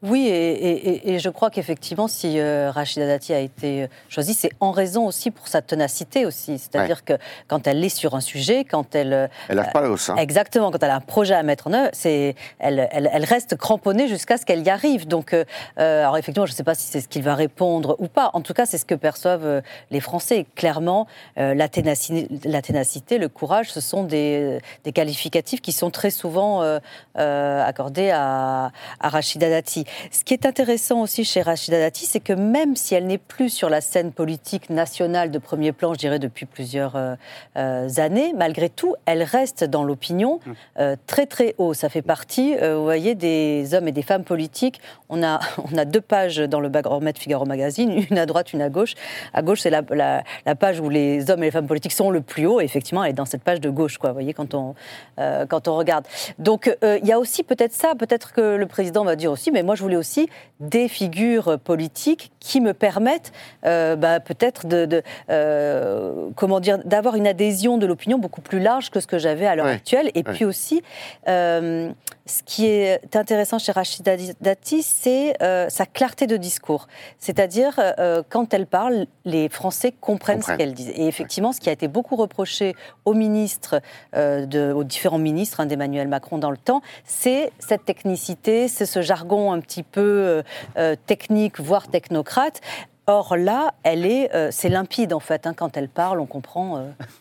Oui, 0.05 0.27
et, 0.27 0.51
et- 0.53 0.87
et- 0.89 1.13
et 1.15 1.19
je 1.19 1.29
crois 1.29 1.49
qu'effectivement, 1.49 2.07
si 2.07 2.39
euh, 2.39 2.69
Rachida 2.71 3.07
Dati 3.07 3.33
a 3.33 3.39
été 3.39 3.83
euh, 3.83 3.87
choisie, 4.07 4.33
c'est 4.33 4.51
en 4.59 4.71
raison 4.71 5.05
aussi 5.07 5.31
pour 5.31 5.47
sa 5.47 5.61
ténacité 5.61 6.25
aussi. 6.25 6.59
C'est-à-dire 6.59 7.03
que 7.03 7.13
quand 7.47 7.65
elle 7.67 7.83
est 7.83 7.89
sur 7.89 8.13
un 8.15 8.21
sujet, 8.21 8.63
quand 8.65 8.93
elle... 8.93 9.13
euh, 9.13 9.27
Elle 9.49 9.57
lâche 9.57 9.73
pas 9.73 9.81
la 9.81 9.89
hausse. 9.89 10.09
hein. 10.09 10.15
Exactement, 10.17 10.69
quand 10.71 10.81
elle 10.83 10.91
a 10.91 10.95
un 10.95 10.99
projet 11.01 11.33
à 11.33 11.41
mettre 11.43 11.67
en 11.67 11.73
œuvre, 11.73 11.89
c'est, 11.93 12.35
elle, 12.59 12.87
elle, 12.91 13.09
elle 13.11 13.23
reste 13.25 13.55
cramponnée 13.57 14.07
jusqu'à 14.07 14.37
ce 14.37 14.45
qu'elle 14.45 14.61
y 14.65 14.69
arrive. 14.69 15.07
Donc, 15.07 15.33
euh, 15.33 15.43
euh, 15.79 16.01
alors 16.01 16.17
effectivement, 16.17 16.45
je 16.45 16.51
ne 16.51 16.55
sais 16.55 16.63
pas 16.63 16.75
si 16.75 16.83
c'est 16.87 17.01
ce 17.01 17.07
qu'il 17.07 17.23
va 17.23 17.33
répondre 17.35 17.95
ou 17.99 18.07
pas. 18.07 18.29
En 18.33 18.41
tout 18.41 18.53
cas, 18.53 18.65
c'est 18.65 18.77
ce 18.77 18.85
que 18.85 18.95
perçoivent 18.95 19.61
les 19.91 19.99
Français. 19.99 20.45
Clairement, 20.55 21.07
euh, 21.39 21.53
la, 21.55 21.67
ténacité, 21.67 22.27
la 22.45 22.61
ténacité, 22.61 23.17
le 23.17 23.27
courage, 23.29 23.71
ce 23.71 23.81
sont 23.81 24.03
des, 24.03 24.59
des 24.83 24.91
qualificatifs 24.91 25.61
qui 25.61 25.71
sont 25.71 25.89
très 25.89 26.11
souvent 26.11 26.61
euh, 26.61 26.79
euh, 27.17 27.63
accordés 27.65 28.11
à, 28.11 28.71
à 28.99 29.09
Rachida 29.09 29.49
Dati. 29.49 29.85
Ce 30.11 30.23
qui 30.23 30.33
est 30.33 30.45
intéressant 30.45 31.01
aussi 31.01 31.23
chez 31.23 31.41
Rachida 31.41 31.79
Dati, 31.79 32.05
c'est 32.05 32.19
que 32.19 32.33
même 32.33 32.75
si 32.75 32.95
elle 32.95 33.07
n'est 33.07 33.17
plus 33.17 33.49
sur 33.49 33.69
la 33.69 33.81
scène 33.81 34.11
politique 34.11 34.69
nationale 34.69 35.31
de 35.31 35.39
premier 35.39 35.71
plan, 35.71 35.93
je 35.93 35.99
dirais 35.99 36.19
depuis 36.19 36.45
plusieurs 36.45 36.95
euh, 36.95 37.15
euh, 37.57 37.87
années, 37.97 38.33
malgré 38.35 38.69
tout, 38.69 38.95
elle 39.05 39.23
reste 39.23 39.63
dans 39.63 39.83
l'opinion 39.83 40.39
euh, 40.79 40.95
très 41.07 41.25
très 41.25 41.55
haut. 41.57 41.73
Ça 41.73 41.89
fait 41.89 42.01
partie, 42.01 42.55
euh, 42.61 42.77
vous 42.77 42.83
voyez, 42.83 43.15
des 43.15 43.73
hommes 43.73 43.87
et 43.87 43.91
des 43.91 44.01
femmes 44.01 44.23
politiques. 44.23 44.81
On 45.09 45.23
a, 45.23 45.39
on 45.73 45.77
a 45.77 45.85
deux 45.85 46.01
pages 46.01 46.37
dans 46.37 46.59
le 46.59 46.69
baromètre 46.69 47.19
Figaro 47.19 47.45
Magazine, 47.45 48.05
une 48.09 48.17
à 48.17 48.25
droite, 48.25 48.53
une 48.53 48.61
à 48.61 48.69
gauche. 48.69 48.93
À 49.33 49.41
gauche, 49.41 49.61
c'est 49.61 49.69
la, 49.69 49.81
la, 49.91 50.23
la 50.45 50.55
page 50.55 50.79
où 50.79 50.89
les 50.89 51.29
hommes 51.29 51.43
et 51.43 51.47
les 51.47 51.51
femmes 51.51 51.67
politiques 51.67 51.93
sont 51.93 52.11
le 52.11 52.21
plus 52.21 52.45
haut. 52.45 52.61
Et 52.61 52.63
effectivement, 52.65 53.03
elle 53.03 53.11
est 53.11 53.13
dans 53.13 53.25
cette 53.25 53.43
page 53.43 53.61
de 53.61 53.69
gauche, 53.69 53.97
quoi, 53.97 54.09
vous 54.09 54.15
voyez, 54.15 54.33
quand 54.33 54.53
on, 54.53 54.75
quand 55.17 55.67
on 55.67 55.77
regarde. 55.77 56.05
Donc, 56.39 56.75
il 56.83 57.05
y 57.05 57.11
a 57.11 57.19
aussi 57.19 57.43
peut-être 57.43 57.73
ça, 57.73 57.93
peut-être 57.95 58.33
que 58.33 58.55
le 58.55 58.65
président 58.65 59.03
va 59.03 59.15
dire 59.15 59.31
aussi, 59.31 59.51
mais 59.51 59.63
moi, 59.63 59.74
je 59.75 59.81
voulais 59.83 59.95
aussi 59.97 60.27
des 60.59 60.87
figures 60.87 61.59
politiques 61.59 62.31
qui 62.39 62.61
me 62.61 62.73
permettent 62.73 63.31
euh, 63.65 63.95
bah, 63.95 64.19
peut-être 64.19 64.65
de, 64.67 64.85
de, 64.85 65.03
euh, 65.29 66.29
comment 66.35 66.59
dire, 66.59 66.79
d'avoir 66.85 67.15
une 67.15 67.27
adhésion 67.27 67.77
de 67.77 67.85
l'opinion 67.85 68.17
beaucoup 68.17 68.41
plus 68.41 68.59
large 68.59 68.89
que 68.89 68.99
ce 68.99 69.07
que 69.07 69.17
j'avais 69.17 69.45
à 69.45 69.55
l'heure 69.55 69.65
Ouais. 69.65 69.71
actuelle. 69.73 70.09
Et 70.15 70.23
Ouais. 70.25 70.33
puis 70.33 70.45
aussi, 70.45 70.81
euh, 71.27 71.91
ce 72.25 72.41
qui 72.43 72.65
est 72.65 73.15
intéressant 73.15 73.59
chez 73.59 73.71
Rachida 73.71 74.15
Dati, 74.41 74.81
c'est 74.81 75.41
euh, 75.43 75.69
sa 75.69 75.85
clarté 75.85 76.25
de 76.25 76.37
discours. 76.37 76.87
C'est-à-dire, 77.19 77.73
euh, 77.77 78.23
quand 78.29 78.53
elle 78.53 78.65
parle, 78.65 79.05
les 79.25 79.47
Français 79.47 79.91
comprennent, 79.91 80.39
Comprennent. 80.39 80.57
ce 80.57 80.63
qu'elle 80.63 80.73
dit. 80.73 80.89
Et 80.89 81.07
effectivement, 81.07 81.51
ce 81.51 81.59
qui 81.59 81.69
a 81.69 81.71
été 81.71 81.87
beaucoup 81.87 82.15
reproché 82.15 82.75
aux 83.05 83.13
ministres, 83.13 83.79
euh, 84.15 84.45
de, 84.45 84.71
aux 84.71 84.83
différents 84.83 85.19
ministres 85.19 85.59
hein, 85.59 85.67
d'Emmanuel 85.67 86.07
Macron 86.07 86.39
dans 86.39 86.51
le 86.51 86.57
temps, 86.57 86.81
c'est 87.03 87.51
cette 87.59 87.85
technicité, 87.85 88.67
c'est 88.67 88.85
ce 88.85 89.01
jargon 89.01 89.51
un 89.51 89.59
petit 89.59 89.83
peu 89.83 90.01
euh, 90.01 90.43
euh, 90.77 90.95
technique, 91.05 91.59
voire 91.59 91.87
technocrate. 91.87 92.61
Or 93.07 93.37
là, 93.37 93.73
elle 93.83 94.05
est, 94.05 94.33
euh, 94.33 94.49
c'est 94.51 94.69
limpide 94.69 95.13
en 95.13 95.19
fait. 95.19 95.45
hein, 95.45 95.53
quand 95.55 95.77
elle 95.77 95.89
parle, 95.89 96.19
on 96.19 96.25
comprend 96.25 96.77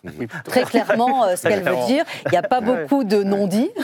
euh, 0.07 0.11
très 0.45 0.63
clairement 0.63 1.25
euh, 1.25 1.37
ce 1.37 1.47
qu'elle 1.47 1.63
veut 1.63 1.87
dire. 1.87 2.05
Il 2.27 2.31
n'y 2.31 2.39
a 2.39 2.43
pas 2.43 2.61
beaucoup 2.63 3.05
de 3.05 3.23
non-dits. 3.23 3.71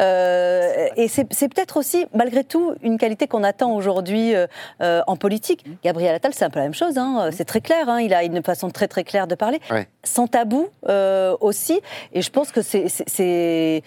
Euh, 0.00 0.88
et 0.96 1.08
c'est 1.08 1.24
peut-être 1.24 1.76
aussi, 1.76 2.06
malgré 2.14 2.44
tout, 2.44 2.74
une 2.82 2.98
qualité 2.98 3.26
qu'on 3.26 3.44
attend 3.44 3.72
aujourd'hui 3.74 4.34
euh, 4.34 5.00
en 5.06 5.16
politique. 5.16 5.64
Gabriel 5.82 6.14
Attal, 6.14 6.34
c'est 6.34 6.44
un 6.44 6.50
peu 6.50 6.58
la 6.58 6.64
même 6.66 6.74
chose. 6.74 6.98
hein, 6.98 7.30
C'est 7.32 7.44
très 7.44 7.60
clair. 7.60 7.88
hein, 7.88 8.00
il 8.00 8.12
a 8.12 8.22
une 8.24 8.42
façon 8.42 8.70
très 8.70 8.88
très 8.88 9.04
claire 9.04 9.26
de 9.26 9.34
parler, 9.34 9.60
Ouais. 9.70 9.88
sans 10.04 10.26
tabou 10.26 10.68
euh, 10.88 11.36
aussi. 11.40 11.80
Et 12.12 12.22
je 12.22 12.30
pense 12.30 12.52
que 12.52 12.60
c'est- 12.62 13.82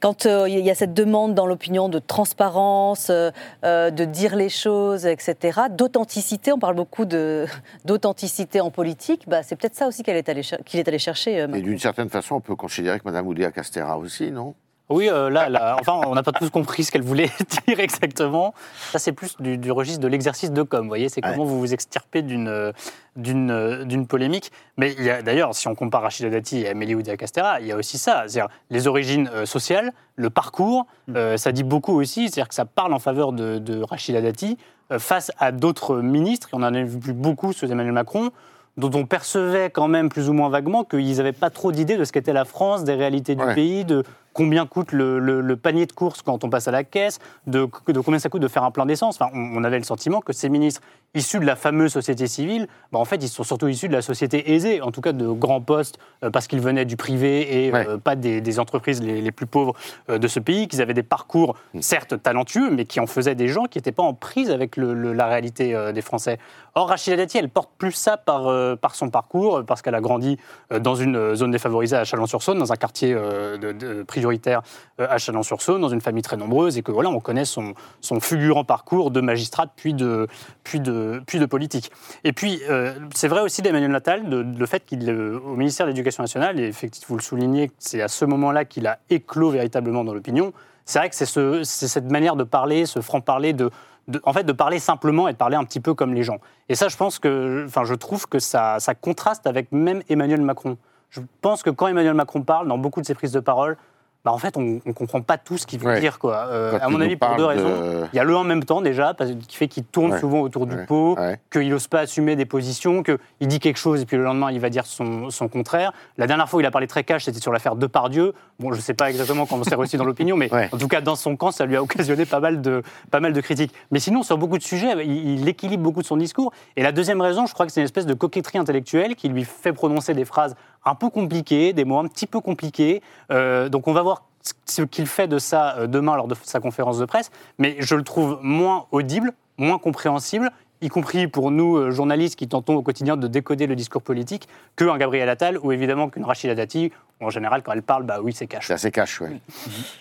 quand 0.00 0.26
euh, 0.26 0.48
il 0.48 0.58
y 0.60 0.70
a 0.70 0.74
cette 0.74 0.94
demande 0.94 1.34
dans 1.34 1.46
l'opinion 1.46 1.88
de 1.88 1.98
transparence, 1.98 3.10
euh, 3.10 3.30
euh, 3.64 3.90
de 3.90 4.04
dire 4.04 4.36
les 4.36 4.48
choses, 4.48 5.06
etc., 5.06 5.60
d'authenticité, 5.70 6.52
on 6.52 6.58
parle 6.58 6.76
beaucoup 6.76 7.04
d'authenticité 7.84 8.60
en 8.60 8.70
politique, 8.70 9.24
bah, 9.26 9.42
c'est 9.42 9.56
peut-être 9.56 9.74
ça 9.74 9.88
aussi 9.88 10.02
qu'elle 10.02 10.16
est 10.16 10.28
qu'il 10.64 10.80
est 10.80 10.88
allé 10.88 10.98
chercher. 10.98 11.40
euh, 11.40 11.52
Et 11.52 11.62
d'une 11.62 11.78
certaine 11.78 12.10
façon, 12.10 12.36
on 12.36 12.40
peut 12.40 12.56
considérer 12.56 12.98
que 13.00 13.04
Mme 13.04 13.26
Oudéa 13.26 13.50
Castera 13.50 13.98
aussi, 13.98 14.30
non? 14.30 14.54
Oui, 14.90 15.08
euh, 15.10 15.28
là, 15.28 15.48
là, 15.50 15.76
enfin, 15.80 16.00
on 16.06 16.14
n'a 16.14 16.22
pas 16.22 16.32
tous 16.32 16.48
compris 16.50 16.82
ce 16.84 16.90
qu'elle 16.90 17.02
voulait 17.02 17.30
dire 17.66 17.78
exactement. 17.78 18.54
Ça, 18.90 18.98
c'est 18.98 19.12
plus 19.12 19.36
du, 19.38 19.58
du 19.58 19.70
registre 19.70 20.00
de 20.00 20.08
l'exercice 20.08 20.50
de 20.50 20.62
com. 20.62 20.80
Vous 20.82 20.88
voyez, 20.88 21.08
c'est 21.08 21.22
Ouais. 21.24 21.32
comment 21.32 21.44
vous 21.44 21.58
vous 21.58 21.74
extirpez 21.74 22.22
d'une 22.22 22.48
euh, 22.48 22.72
d'une 23.16 23.50
euh, 23.50 23.84
d'une 23.84 24.06
polémique. 24.06 24.50
Mais 24.78 24.94
il 24.98 25.04
y 25.04 25.10
a 25.10 25.20
d'ailleurs, 25.20 25.54
si 25.54 25.68
on 25.68 25.74
compare 25.74 26.02
Rachida 26.02 26.30
Dati 26.30 26.60
et 26.60 26.68
Amélie 26.68 26.94
Oudéa 26.94 27.16
Castera, 27.18 27.60
il 27.60 27.66
y 27.66 27.72
a 27.72 27.76
aussi 27.76 27.98
ça, 27.98 28.24
c'est-à-dire 28.26 28.48
les 28.70 28.86
origines 28.86 29.28
euh, 29.34 29.44
sociales, 29.44 29.92
le 30.16 30.30
parcours. 30.30 30.86
euh, 31.14 31.36
ça 31.36 31.52
dit 31.52 31.64
beaucoup 31.64 31.92
aussi, 32.00 32.28
c'est-à-dire 32.28 32.48
que 32.48 32.54
ça 32.54 32.64
parle 32.64 32.94
en 32.94 32.98
faveur 32.98 33.32
de, 33.32 33.58
de 33.58 33.82
Rachida 33.82 34.20
Dati 34.22 34.56
face 34.98 35.30
à 35.38 35.52
d'autres 35.52 35.96
ministres. 35.98 36.48
Et 36.52 36.56
on 36.56 36.62
en 36.62 36.72
a 36.74 36.82
vu 36.82 37.12
beaucoup 37.12 37.52
sous 37.52 37.70
Emmanuel 37.70 37.92
Macron 37.92 38.30
dont 38.78 38.90
on 38.94 39.04
percevait 39.06 39.70
quand 39.70 39.88
même 39.88 40.08
plus 40.08 40.28
ou 40.30 40.32
moins 40.32 40.48
vaguement 40.48 40.84
qu'ils 40.84 41.16
n'avaient 41.16 41.32
pas 41.32 41.50
trop 41.50 41.72
d'idées 41.72 41.96
de 41.96 42.04
ce 42.04 42.12
qu'était 42.12 42.32
la 42.32 42.44
France, 42.44 42.84
des 42.84 42.94
réalités 42.94 43.34
du 43.34 43.42
Ouais. 43.42 43.54
pays, 43.56 43.84
de 43.84 44.04
combien 44.32 44.66
coûte 44.66 44.92
le, 44.92 45.18
le- 45.18 45.40
le 45.40 45.56
panier 45.56 45.86
de 45.86 45.92
courses 45.92 46.22
quand 46.22 46.44
on 46.44 46.50
passe 46.50 46.68
à 46.68 46.70
la 46.70 46.84
caisse, 46.84 47.18
de, 47.46 47.68
de 47.88 48.00
combien 48.00 48.18
ça 48.18 48.28
coûte 48.28 48.42
de 48.42 48.48
faire 48.48 48.64
un 48.64 48.70
plein 48.70 48.86
d'essence. 48.86 49.16
Enfin, 49.20 49.30
on, 49.34 49.56
on 49.60 49.64
avait 49.64 49.78
le 49.78 49.84
sentiment 49.84 50.20
que 50.20 50.32
ces 50.32 50.48
ministres 50.48 50.80
issus 51.14 51.40
de 51.40 51.46
la 51.46 51.56
fameuse 51.56 51.92
société 51.92 52.26
civile, 52.26 52.68
bah, 52.92 52.98
en 52.98 53.04
fait, 53.04 53.16
ils 53.16 53.28
sont 53.28 53.42
surtout 53.42 53.66
issus 53.68 53.88
de 53.88 53.94
la 53.94 54.02
société 54.02 54.52
aisée, 54.52 54.82
en 54.82 54.90
tout 54.92 55.00
cas 55.00 55.12
de 55.12 55.26
grands 55.26 55.60
postes, 55.62 55.98
euh, 56.22 56.30
parce 56.30 56.46
qu'ils 56.46 56.60
venaient 56.60 56.84
du 56.84 56.96
privé 56.96 57.64
et 57.66 57.72
Ouais. 57.72 57.86
euh, 57.88 57.96
pas 57.98 58.14
des, 58.14 58.40
des 58.40 58.60
entreprises 58.60 59.02
les, 59.02 59.20
les 59.22 59.32
plus 59.32 59.46
pauvres 59.46 59.74
euh, 60.10 60.18
de 60.18 60.28
ce 60.28 60.38
pays, 60.38 60.68
qu'ils 60.68 60.82
avaient 60.82 60.94
des 60.94 61.02
parcours 61.02 61.56
certes 61.80 62.22
talentueux, 62.22 62.70
mais 62.70 62.84
qui 62.84 63.00
en 63.00 63.06
faisaient 63.06 63.34
des 63.34 63.48
gens 63.48 63.64
qui 63.64 63.78
n'étaient 63.78 63.92
pas 63.92 64.02
en 64.02 64.14
prise 64.14 64.50
avec 64.50 64.76
le- 64.76 65.12
la 65.12 65.26
réalité 65.26 65.74
des 65.94 66.02
Français. 66.02 66.38
Or, 66.74 66.88
Rachida 66.90 67.16
Dati, 67.16 67.38
elle 67.38 67.48
porte 67.48 67.70
plus 67.78 67.92
ça 67.92 68.16
par, 68.16 68.76
par 68.78 68.94
son 68.94 69.08
parcours, 69.10 69.64
parce 69.66 69.82
qu'elle 69.82 69.94
a 69.94 70.00
grandi 70.00 70.38
dans 70.80 70.94
une 70.94 71.34
zone 71.34 71.50
défavorisée 71.50 71.96
à 71.96 72.04
Chalon-sur-Saône, 72.04 72.58
dans 72.58 72.72
un 72.72 72.76
quartier 72.76 73.14
de- 73.14 73.72
de- 73.72 74.02
prioritaire 74.18 74.62
euh, 75.00 75.06
à 75.08 75.18
Chalon-sur-Saône, 75.18 75.80
dans 75.80 75.88
une 75.88 76.00
famille 76.00 76.22
très 76.22 76.36
nombreuse, 76.36 76.76
et 76.76 76.82
que 76.82 76.92
voilà, 76.92 77.08
on 77.08 77.20
connaît 77.20 77.44
son, 77.44 77.74
son 78.00 78.20
fulgurant 78.20 78.64
parcours 78.64 79.10
de 79.10 79.20
magistrate 79.20 79.70
puis 79.76 79.94
de, 79.94 80.26
puis 80.64 80.80
de, 80.80 81.22
puis 81.26 81.38
de 81.38 81.46
politique. 81.46 81.90
Et 82.24 82.32
puis, 82.32 82.60
euh, 82.68 82.94
c'est 83.14 83.28
vrai 83.28 83.40
aussi 83.40 83.62
d'Emmanuel 83.62 83.90
Natal, 83.90 84.28
de- 84.28 84.44
le 84.58 84.66
fait 84.66 84.84
qu'il, 84.84 85.08
euh, 85.08 85.38
au 85.46 85.54
ministère 85.56 85.86
de 85.86 85.90
l'Éducation 85.92 86.22
nationale, 86.22 86.58
et 86.60 86.64
effectivement, 86.66 87.06
vous 87.10 87.16
le 87.18 87.22
soulignez, 87.22 87.70
c'est 87.78 88.02
à 88.02 88.08
ce 88.08 88.24
moment-là 88.24 88.64
qu'il 88.64 88.86
a 88.86 88.98
éclos 89.10 89.50
véritablement 89.50 90.04
dans 90.04 90.12
l'opinion. 90.14 90.52
C'est 90.84 90.98
vrai 90.98 91.08
que 91.10 91.14
c'est 91.16 91.26
ce- 91.26 91.62
cette 91.64 92.10
manière 92.10 92.34
de 92.36 92.44
parler, 92.44 92.86
ce 92.86 93.00
franc-parler, 93.00 93.52
de, 93.52 93.70
de- 94.08 94.20
en 94.24 94.32
fait, 94.32 94.44
de 94.44 94.52
parler 94.52 94.78
simplement 94.78 95.28
et 95.28 95.32
de 95.32 95.36
parler 95.38 95.56
un 95.56 95.64
petit 95.64 95.80
peu 95.80 95.94
comme 95.94 96.12
les 96.14 96.22
gens. 96.22 96.38
Et 96.68 96.74
ça, 96.74 96.88
je 96.88 96.96
pense 96.96 97.18
que, 97.18 97.64
enfin, 97.66 97.84
je 97.84 97.94
trouve 97.94 98.26
que 98.26 98.38
ça, 98.38 98.80
ça 98.80 98.94
contraste 98.94 99.46
avec 99.46 99.70
même 99.70 100.02
Emmanuel 100.08 100.40
Macron. 100.40 100.76
Je 101.10 101.20
pense 101.40 101.62
que 101.62 101.70
quand 101.70 101.86
Emmanuel 101.88 102.14
Macron 102.14 102.42
parle, 102.42 102.68
dans 102.68 102.76
beaucoup 102.78 103.00
de 103.00 103.06
ses 103.06 103.14
prises 103.14 103.32
de 103.32 103.40
parole, 103.40 103.76
bah, 104.24 104.32
en 104.32 104.38
fait, 104.38 104.56
on 104.56 104.80
ne 104.84 104.92
comprend 104.92 105.20
pas 105.22 105.38
tout 105.38 105.56
ce 105.58 105.66
qu'il 105.66 105.78
veut 105.78 105.86
Ouais. 105.86 106.00
dire. 106.00 106.18
Quoi. 106.18 106.34
Euh, 106.50 106.78
à 106.80 106.88
mon 106.88 107.00
avis, 107.00 107.16
pour 107.16 107.30
deux 107.36 107.42
de- 107.44 107.48
raisons. 107.48 108.06
Il 108.12 108.16
y 108.16 108.18
a 108.18 108.24
le 108.24 108.36
en 108.36 108.44
même 108.44 108.64
temps 108.64 108.80
déjà, 108.82 109.14
parce, 109.14 109.30
qui 109.46 109.56
fait 109.56 109.68
qu'il 109.68 109.84
tourne 109.84 110.12
Ouais. 110.12 110.20
souvent 110.20 110.40
autour 110.40 110.66
du 110.66 110.74
Ouais. 110.74 110.86
pot, 110.86 111.16
qu'il 111.52 111.68
n'ose 111.70 111.86
pas 111.86 112.00
assumer 112.00 112.36
des 112.36 112.44
positions, 112.44 113.02
qu'il 113.02 113.46
dit 113.48 113.60
quelque 113.60 113.78
chose 113.78 114.02
et 114.02 114.06
puis 114.06 114.16
le 114.16 114.24
lendemain, 114.24 114.50
il 114.50 114.60
va 114.60 114.70
dire 114.70 114.86
son, 114.86 115.30
son 115.30 115.48
contraire. 115.48 115.92
La 116.18 116.26
dernière 116.26 116.48
fois 116.48 116.58
où 116.58 116.60
il 116.60 116.66
a 116.66 116.70
parlé 116.70 116.86
très 116.88 117.04
cash, 117.04 117.24
c'était 117.24 117.40
sur 117.40 117.52
l'affaire 117.52 117.76
Depardieu. 117.76 118.34
Bon, 118.58 118.72
je 118.72 118.76
ne 118.76 118.82
sais 118.82 118.94
pas 118.94 119.08
exactement 119.08 119.46
comment 119.46 119.62
c'est 119.64 119.74
reçu 119.76 119.96
dans 119.96 120.04
l'opinion, 120.04 120.36
mais 120.36 120.50
en 120.72 120.78
tout 120.78 120.88
cas, 120.88 121.00
dans 121.00 121.16
son 121.16 121.36
camp, 121.36 121.50
ça 121.52 121.64
lui 121.64 121.76
a 121.76 121.82
occasionné 121.82 122.26
pas 122.26 122.40
mal 122.40 122.60
de, 122.60 122.82
pas 123.10 123.20
mal 123.20 123.32
de 123.32 123.40
critiques. 123.40 123.72
Mais 123.92 124.00
sinon, 124.00 124.22
sur 124.24 124.36
beaucoup 124.36 124.58
de 124.58 124.62
sujets, 124.64 124.92
il, 125.06 125.40
il 125.40 125.48
équilibre 125.48 125.82
beaucoup 125.84 126.02
de 126.02 126.06
son 126.06 126.16
discours. 126.16 126.52
Et 126.76 126.82
la 126.82 126.92
deuxième 126.92 127.20
raison, 127.20 127.46
je 127.46 127.54
crois 127.54 127.66
que 127.66 127.72
c'est 127.72 127.80
une 127.80 127.84
espèce 127.84 128.06
de 128.06 128.14
coquetterie 128.14 128.58
intellectuelle 128.58 129.14
qui 129.14 129.28
lui 129.28 129.44
fait 129.44 129.72
prononcer 129.72 130.12
des 130.12 130.24
phrases 130.24 130.56
un 130.84 130.94
peu 130.94 131.10
compliquées, 131.10 131.72
des 131.72 131.84
mots 131.84 131.98
un 131.98 132.06
petit 132.08 132.26
peu 132.26 132.40
compliqués. 132.40 133.02
Euh, 133.30 133.68
donc 133.68 133.88
on 133.88 133.92
va 133.92 134.02
voir 134.02 134.24
ce- 134.66 134.82
qu'il 134.82 135.06
fait 135.06 135.28
de 135.28 135.38
ça 135.38 135.76
euh, 135.78 135.86
demain 135.86 136.16
lors 136.16 136.28
de 136.28 136.34
sa 136.42 136.60
conférence 136.60 136.98
de 136.98 137.04
presse, 137.04 137.30
mais 137.58 137.76
je 137.80 137.94
le 137.94 138.02
trouve 138.02 138.38
moins 138.42 138.86
audible, 138.92 139.32
moins 139.58 139.78
compréhensible, 139.78 140.50
y 140.80 140.88
compris 140.88 141.26
pour 141.26 141.50
nous, 141.50 141.76
euh, 141.76 141.90
journalistes 141.90 142.36
qui 142.38 142.46
tentons 142.46 142.76
au 142.76 142.82
quotidien 142.82 143.16
de 143.16 143.26
décoder 143.26 143.66
le 143.66 143.74
discours 143.74 144.00
politique, 144.02 144.48
qu'un 144.76 144.96
Gabriel 144.96 145.28
Attal 145.28 145.58
ou 145.58 145.72
évidemment 145.72 146.08
qu'une 146.08 146.24
Rachida 146.24 146.54
Dati. 146.54 146.92
En 147.20 147.30
général, 147.30 147.64
quand 147.64 147.72
elle 147.72 147.82
parle, 147.82 148.04
bah 148.04 148.20
oui, 148.22 148.32
c'est 148.32 148.46
cash. 148.46 148.68
C'est 148.68 148.74
assez 148.74 148.92
cash, 148.92 149.20
ouais. 149.20 149.40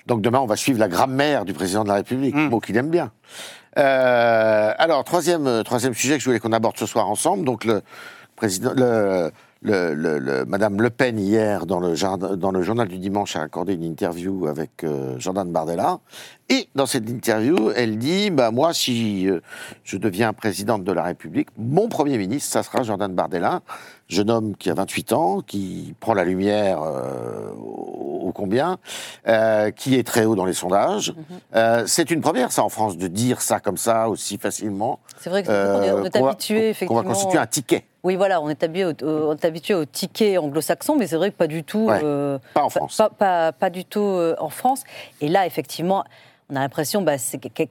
Donc 0.05 0.21
demain, 0.21 0.39
on 0.39 0.45
va 0.45 0.55
suivre 0.55 0.79
la 0.79 0.87
grammaire 0.87 1.45
du 1.45 1.53
président 1.53 1.83
de 1.83 1.87
la 1.89 1.95
République, 1.95 2.35
Mm. 2.35 2.49
mot 2.49 2.59
qu'il 2.59 2.77
aime 2.77 2.91
bien. 2.91 3.11
Euh, 3.79 4.71
alors, 4.77 5.03
troisième, 5.03 5.63
troisième 5.63 5.93
sujet 5.95 6.15
que 6.15 6.19
je 6.19 6.25
voulais 6.25 6.39
qu'on 6.39 6.53
aborde 6.53 6.77
ce 6.77 6.85
soir 6.85 7.09
ensemble, 7.09 7.43
donc 7.43 7.65
le 7.65 7.81
président, 8.35 8.71
le, 8.75 9.31
Madame 9.63 10.81
Le 10.81 10.89
Pen 10.89 11.19
hier 11.19 11.65
dans 11.65 11.79
le, 11.79 11.95
jardin- 11.95 12.35
dans 12.37 12.51
le 12.51 12.61
journal 12.61 12.87
du 12.87 12.99
dimanche 12.99 13.35
a 13.35 13.41
accordé 13.41 13.73
une 13.73 13.83
interview 13.83 14.47
avec 14.47 14.83
euh, 14.83 15.15
Jordan 15.19 15.51
Bardella, 15.51 15.99
et 16.49 16.69
dans 16.75 16.85
cette 16.85 17.09
interview, 17.09 17.71
elle 17.75 17.97
dit, 17.97 18.29
bah 18.29 18.51
moi, 18.51 18.73
si 18.73 19.27
euh, 19.29 19.41
je 19.83 19.97
deviens 19.97 20.31
présidente 20.33 20.83
de 20.83 20.91
la 20.93 21.03
République, 21.03 21.49
mon 21.57 21.89
premier 21.89 22.17
ministre, 22.17 22.51
ça 22.51 22.63
sera 22.63 22.83
Jordan 22.83 23.13
Bardella, 23.13 23.61
jeune 24.07 24.29
homme 24.31 24.55
qui 24.55 24.69
a 24.69 24.73
28 24.73 25.11
ans, 25.13 25.41
qui 25.41 25.93
prend 25.99 26.13
la 26.13 26.23
lumière 26.23 26.81
euh, 26.81 27.51
au, 27.53 28.31
combien, 28.33 28.77
euh, 29.27 29.71
qui 29.71 29.95
est 29.95 30.05
très 30.07 30.23
haut 30.25 30.35
dans 30.35 30.45
les 30.45 30.53
sondages. 30.53 31.13
Euh, 31.55 31.83
c'est 31.87 32.11
une 32.11 32.21
première, 32.21 32.51
ça, 32.51 32.63
en 32.63 32.69
France, 32.69 32.95
de 32.97 33.07
dire 33.07 33.41
ça 33.41 33.59
comme 33.59 33.77
ça, 33.77 34.07
aussi 34.09 34.37
facilement. 34.37 34.99
C'est 35.19 35.29
vrai 35.29 35.43
que 35.43 35.49
on 35.49 35.81
est, 35.83 35.91
on 35.91 36.03
est 36.05 36.09
qu'on 36.13 36.23
va- 36.23 36.29
habitué, 36.29 36.55
Qu'on 36.59 36.65
effectivement. 36.69 37.01
va 37.01 37.07
constituer 37.09 37.39
un 37.39 37.47
ticket, 37.47 37.83
Oui, 38.03 38.15
voilà, 38.15 38.39
on 38.41 38.47
est 38.49 38.63
habitué 38.63 38.85
au, 38.85 38.93
on 39.29 39.35
est 39.35 39.43
habitué 39.45 39.73
au 39.73 39.83
ticket 39.85 40.37
anglo-saxon, 40.37 40.95
mais 40.97 41.07
c'est 41.07 41.17
vrai 41.17 41.31
que 41.31 41.35
pas 41.35 41.47
du 41.47 41.63
tout. 41.63 41.87
Ouais, 41.87 41.99
pas 42.53 42.63
en 42.63 42.69
France. 42.69 42.95
Pas, 42.97 43.09
pas- 43.09 43.51
pas 43.51 43.69
du 43.69 43.83
tout 43.83 44.17
en 44.39 44.49
France. 44.49 44.83
Et 45.19 45.27
là, 45.27 45.45
effectivement. 45.45 46.05
On 46.49 46.55
a 46.55 46.59
l'impression 46.59 47.01
bah, 47.01 47.15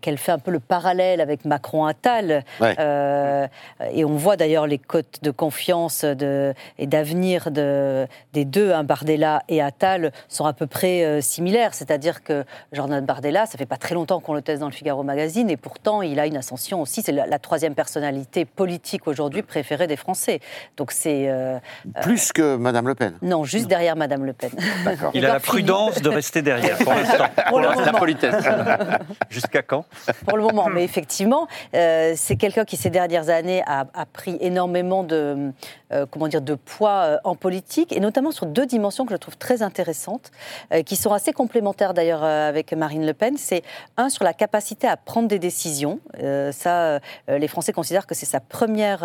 qu'elle 0.03 0.19
fait 0.19 0.33
un 0.33 0.39
peu 0.39 0.51
le 0.51 0.61
parallèle 0.61 1.23
avec 1.23 1.47
Macron-Attal. 1.47 2.45
Ouais. 2.61 2.75
Euh, 2.79 3.47
et 3.91 4.05
on 4.05 4.17
voit 4.17 4.37
d'ailleurs 4.37 4.67
les 4.67 4.77
cotes 4.79 5.21
de 5.23 5.31
confiance 5.31 6.05
de, 6.05 6.53
et 6.79 6.87
d'avenir 6.87 7.51
de, 7.51 8.07
des 8.35 8.45
deux, 8.45 8.73
hein, 8.73 8.85
Bardella 8.85 9.43
et 9.49 9.63
Attal, 9.63 10.13
sont 10.29 10.45
à 10.45 10.53
peu 10.53 10.67
près 10.67 11.05
euh, 11.05 11.21
similaires. 11.23 11.73
C'est-à-dire 11.73 12.23
que 12.23 12.45
Jordan 12.73 13.03
Bardella, 13.05 13.47
ça 13.47 13.57
fait 13.57 13.65
pas 13.65 13.79
très 13.79 13.95
longtemps 13.95 14.21
qu'on 14.21 14.35
le 14.35 14.43
teste 14.43 14.61
dans 14.61 14.67
le 14.69 14.73
Figaro 14.73 15.03
Magazine, 15.03 15.49
et 15.49 15.57
pourtant 15.57 16.03
il 16.03 16.21
a 16.21 16.27
une 16.27 16.37
ascension 16.37 16.83
aussi. 16.83 17.01
C'est 17.01 17.13
la, 17.13 17.27
la 17.27 17.39
troisième 17.39 17.75
personnalité 17.75 18.45
politique 18.45 19.07
aujourd'hui 19.09 19.41
préférée 19.43 19.87
des 19.87 19.97
Français. 19.97 20.41
Donc 20.77 20.93
c'est. 20.93 21.29
euh, 21.31 21.59
plus 22.03 22.31
que 22.31 22.57
Madame 22.57 22.89
Le 22.89 22.95
Pen. 22.95 23.15
non, 23.23 23.45
juste 23.45 23.69
derrière 23.69 23.97
Madame 23.97 24.25
Le 24.27 24.35
Pen. 24.35 24.51
D'accord. 24.85 25.13
Il 25.15 25.25
a 25.25 25.33
la 25.35 25.41
prudence 25.41 26.03
de 26.03 26.11
rester 26.11 26.43
derrière 26.43 26.77
pour 26.77 26.93
l'instant. 26.93 27.25
La 27.47 27.83
moment. 27.93 27.99
politesse. 27.99 28.35
Jusqu'à 29.31 29.63
quand? 29.63 29.85
Pour 30.27 30.37
le 30.37 30.43
moment. 30.43 30.69
Mais 30.69 30.85
effectivement, 30.85 31.47
euh, 31.75 32.15
c'est 32.17 32.37
quelqu'un 32.37 32.65
qui 32.65 32.77
ces 32.77 32.91
dernières 32.91 33.29
années 33.29 33.63
a, 33.67 33.87
pris 34.13 34.37
énormément 34.41 35.03
de, 35.03 35.53
euh, 35.93 36.07
comment 36.11 36.29
dire, 36.29 36.41
de 36.41 36.55
poids 36.55 36.91
euh, 36.91 37.19
en 37.25 37.35
politique, 37.35 37.93
et 37.93 38.01
notamment 38.01 38.31
sur 38.31 38.47
deux 38.47 38.67
dimensions 38.67 39.05
que 39.07 39.13
je 39.13 39.19
trouve 39.19 39.37
très 39.37 39.63
intéressantes, 39.63 40.31
qui 40.85 40.97
sont 40.97 41.13
assez 41.13 41.33
complémentaires 41.33 41.95
d'ailleurs 41.95 42.25
avec 42.25 42.73
Marine 42.73 43.07
Le 43.07 43.15
Pen. 43.15 43.37
C'est 43.37 43.63
un 43.97 44.09
sur 44.09 44.25
la 44.25 44.33
capacité 44.33 44.87
à 44.87 44.97
prendre 44.97 45.29
des 45.29 45.39
décisions. 45.39 46.01
Ça, 46.53 47.01
les 47.29 47.49
Français 47.49 47.73
considèrent 47.73 48.07
que 48.07 48.15
c'est 48.15 48.27
sa 48.27 48.41
première 48.41 49.01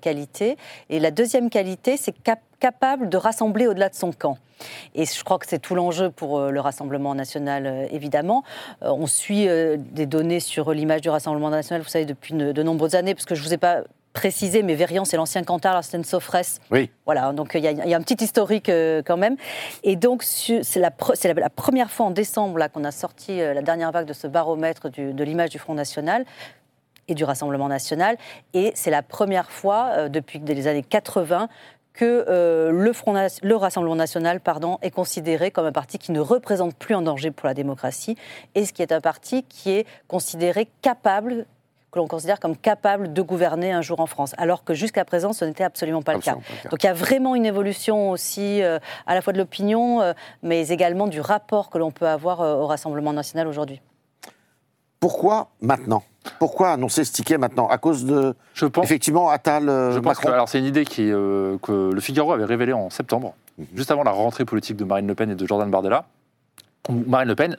qualité. 0.00 0.56
Et 0.90 0.98
la 1.00 1.10
deuxième 1.10 1.50
qualité, 1.50 1.96
c'est 1.96 2.14
capable 2.60 3.08
de 3.08 3.16
rassembler 3.16 3.66
au-delà 3.66 3.88
de 3.88 3.94
son 3.94 4.12
camp. 4.12 4.38
Et 4.94 5.04
je 5.04 5.24
crois 5.24 5.38
que 5.38 5.46
c'est 5.48 5.58
tout 5.58 5.74
l'enjeu 5.74 6.10
pour 6.10 6.38
euh, 6.38 6.50
le 6.50 6.60
Rassemblement 6.60 7.14
national, 7.14 7.66
euh, 7.66 7.86
évidemment. 7.90 8.44
Euh, 8.82 8.90
on 8.90 9.06
suit 9.06 9.46
des 9.78 10.06
données 10.06 10.40
sur 10.40 10.72
l'image 10.72 11.00
du 11.00 11.10
Rassemblement 11.10 11.50
national, 11.50 11.82
vous 11.82 11.88
savez, 11.88 12.04
depuis 12.06 12.34
de, 12.34 12.62
nombreuses 12.62 12.94
années, 12.94 13.14
parce 13.14 13.26
que 13.26 13.34
je 13.34 13.42
ne 13.42 13.46
vous 13.48 13.54
ai 13.54 13.58
pas 13.58 13.82
précisé, 14.12 14.62
mais 14.62 14.76
Verian, 14.76 15.04
c'est 15.04 15.16
l'ancien 15.16 15.42
Cantar, 15.42 15.74
l'ancienne 15.74 16.04
Sofresse. 16.04 16.60
Oui. 16.70 16.88
Voilà, 17.04 17.32
donc 17.32 17.50
il 17.54 17.64
y, 17.64 17.66
a- 17.66 17.72
il 17.72 17.88
y 17.88 17.94
a 17.94 17.96
un 17.96 18.00
petit 18.02 18.22
historique 18.22 18.68
euh, 18.68 19.02
quand 19.04 19.16
même. 19.16 19.36
Et 19.82 19.96
donc, 19.96 20.22
c'est 20.22 20.62
la, 20.76 20.90
pre- 20.90 21.16
c'est 21.16 21.34
la, 21.34 21.40
la 21.40 21.50
première 21.50 21.90
fois 21.90 22.06
en 22.06 22.10
décembre 22.12 22.58
là, 22.58 22.68
qu'on 22.68 22.84
a 22.84 22.92
sorti 22.92 23.40
euh, 23.40 23.54
la 23.54 23.62
dernière 23.62 23.90
vague 23.90 24.06
de 24.06 24.12
ce 24.12 24.28
baromètre 24.28 24.88
du- 24.88 25.12
de 25.12 25.24
l'image 25.24 25.50
du 25.50 25.58
Front 25.58 25.74
National 25.74 26.24
et 27.08 27.14
du 27.16 27.24
Rassemblement 27.24 27.66
national. 27.68 28.16
Et 28.54 28.70
c'est 28.76 28.92
la 28.92 29.02
première 29.02 29.50
fois 29.50 29.88
euh, 29.96 30.08
depuis 30.08 30.38
les 30.38 30.68
années 30.68 30.84
80 30.84 31.48
que 31.94 32.26
euh, 32.28 32.70
le, 32.70 32.92
Front 32.92 33.14
le 33.42 33.56
Rassemblement 33.56 33.96
national 33.96 34.40
pardon, 34.40 34.78
est 34.82 34.90
considéré 34.90 35.50
comme 35.50 35.66
un 35.66 35.72
parti 35.72 35.98
qui 35.98 36.12
ne 36.12 36.20
représente 36.20 36.74
plus 36.74 36.94
un 36.94 37.02
danger 37.02 37.30
pour 37.30 37.46
la 37.46 37.54
démocratie 37.54 38.16
et 38.54 38.66
ce 38.66 38.72
qui 38.72 38.82
est 38.82 38.92
un 38.92 39.00
parti 39.00 39.44
qui 39.44 39.70
est 39.70 39.86
considéré 40.08 40.68
capable 40.82 41.46
que 41.94 42.00
l'on 42.00 42.08
considère 42.08 42.40
comme 42.40 42.56
capables 42.56 43.12
de 43.12 43.22
gouverner 43.22 43.72
un 43.72 43.80
jour 43.80 44.00
en 44.00 44.06
France, 44.06 44.34
alors 44.36 44.64
que 44.64 44.74
jusqu'à 44.74 45.04
présent, 45.04 45.32
ce 45.32 45.44
n'était 45.44 45.64
absolument 45.64 46.02
pas 46.02 46.14
Absolument 46.14 46.40
le 46.40 46.46
pas 46.46 46.50
le 46.50 46.56
cas. 46.56 46.62
cas. 46.64 46.68
Donc 46.70 46.82
il 46.82 46.86
y 46.86 46.90
a 46.90 46.92
vraiment 46.92 47.36
une 47.36 47.46
évolution 47.46 48.10
aussi 48.10 48.62
euh, 48.62 48.80
à 49.06 49.14
la 49.14 49.22
fois 49.22 49.32
de 49.32 49.38
l'opinion, 49.38 50.02
euh, 50.02 50.12
mais 50.42 50.68
également 50.68 51.06
du 51.06 51.20
rapport 51.20 51.70
que 51.70 51.78
l'on 51.78 51.92
peut 51.92 52.08
avoir 52.08 52.40
euh, 52.40 52.56
au 52.56 52.66
Rassemblement 52.66 53.12
national 53.12 53.46
aujourd'hui. 53.46 53.80
Pourquoi 55.04 55.48
maintenant? 55.60 56.02
Pourquoi 56.38 56.70
annoncer 56.70 57.04
ce 57.04 57.12
ticket 57.12 57.36
maintenant? 57.36 57.68
À 57.68 57.76
cause 57.76 58.06
de, 58.06 58.34
Je 58.54 58.64
pense, 58.64 58.86
effectivement, 58.86 59.28
Attal, 59.28 59.68
euh, 59.68 59.92
je 59.92 59.98
pense 59.98 60.16
Macron? 60.16 60.28
que 60.28 60.32
alors, 60.32 60.48
c'est 60.48 60.58
une 60.58 60.64
idée 60.64 60.86
qui, 60.86 61.12
euh, 61.12 61.58
que 61.58 61.90
le 61.92 62.00
Figaro 62.00 62.32
avait 62.32 62.46
révélée 62.46 62.72
en 62.72 62.88
septembre, 62.88 63.34
juste 63.74 63.90
avant 63.90 64.02
la 64.02 64.12
rentrée 64.12 64.46
politique 64.46 64.78
de 64.78 64.84
Marine 64.84 65.06
Le 65.06 65.14
Pen 65.14 65.30
et 65.30 65.34
de 65.34 65.46
Jordan 65.46 65.70
Bardella. 65.70 66.06
Marine 66.88 67.28
Le 67.28 67.34
Pen, 67.34 67.58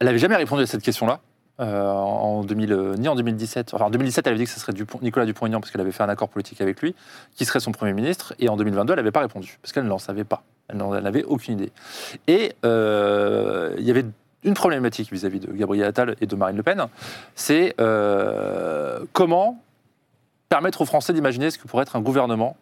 elle 0.00 0.06
n'avait 0.08 0.18
jamais 0.18 0.34
répondu 0.34 0.64
à 0.64 0.66
cette 0.66 0.82
question-là. 0.82 1.20
euh, 1.60 1.92
en 1.92 2.42
2000, 2.42 2.72
euh, 2.72 2.94
ni 2.96 3.06
en 3.06 3.14
2017. 3.14 3.74
Enfin, 3.74 3.84
en 3.84 3.90
2017, 3.90 4.26
elle 4.26 4.32
avait 4.32 4.38
dit 4.40 4.46
que 4.46 4.50
ce 4.50 4.58
serait 4.58 4.72
Dupont- 4.72 4.98
Nicolas 5.02 5.24
Dupont-Aignan, 5.26 5.60
parce 5.60 5.70
qu'elle 5.70 5.82
avait 5.82 5.92
fait 5.92 6.02
un 6.02 6.08
accord 6.08 6.28
politique 6.30 6.60
avec 6.60 6.80
lui, 6.82 6.96
qui 7.36 7.44
serait 7.44 7.60
son 7.60 7.70
Premier 7.70 7.92
ministre. 7.92 8.34
Et 8.40 8.48
en 8.48 8.56
2022, 8.56 8.94
elle 8.94 8.96
n'avait 8.98 9.12
pas 9.12 9.20
répondu, 9.20 9.58
parce 9.62 9.72
qu'elle 9.72 9.84
n'en 9.84 9.98
savait 9.98 10.24
pas. 10.24 10.42
Elle 10.68 10.78
n'en 10.78 10.92
elle 10.96 11.04
n'avait 11.04 11.22
aucune 11.22 11.54
idée. 11.60 11.70
Et 12.26 12.56
il 12.64 13.84
y 13.84 13.90
avait 13.90 14.06
une 14.44 14.54
problématique 14.54 15.12
vis-à-vis 15.12 15.40
de 15.40 15.52
Gabriel 15.52 15.86
Attal 15.86 16.16
et 16.20 16.26
de 16.26 16.36
Marine 16.36 16.56
Le 16.56 16.62
Pen, 16.62 16.86
c'est 17.34 17.74
euh, 17.80 19.04
comment 19.12 19.62
permettre 20.48 20.80
aux 20.82 20.86
Français 20.86 21.12
d'imaginer 21.12 21.50
ce 21.50 21.58
que 21.58 21.66
pourrait 21.66 21.82
être 21.82 21.96
un 21.96 22.00
gouvernement 22.00 22.56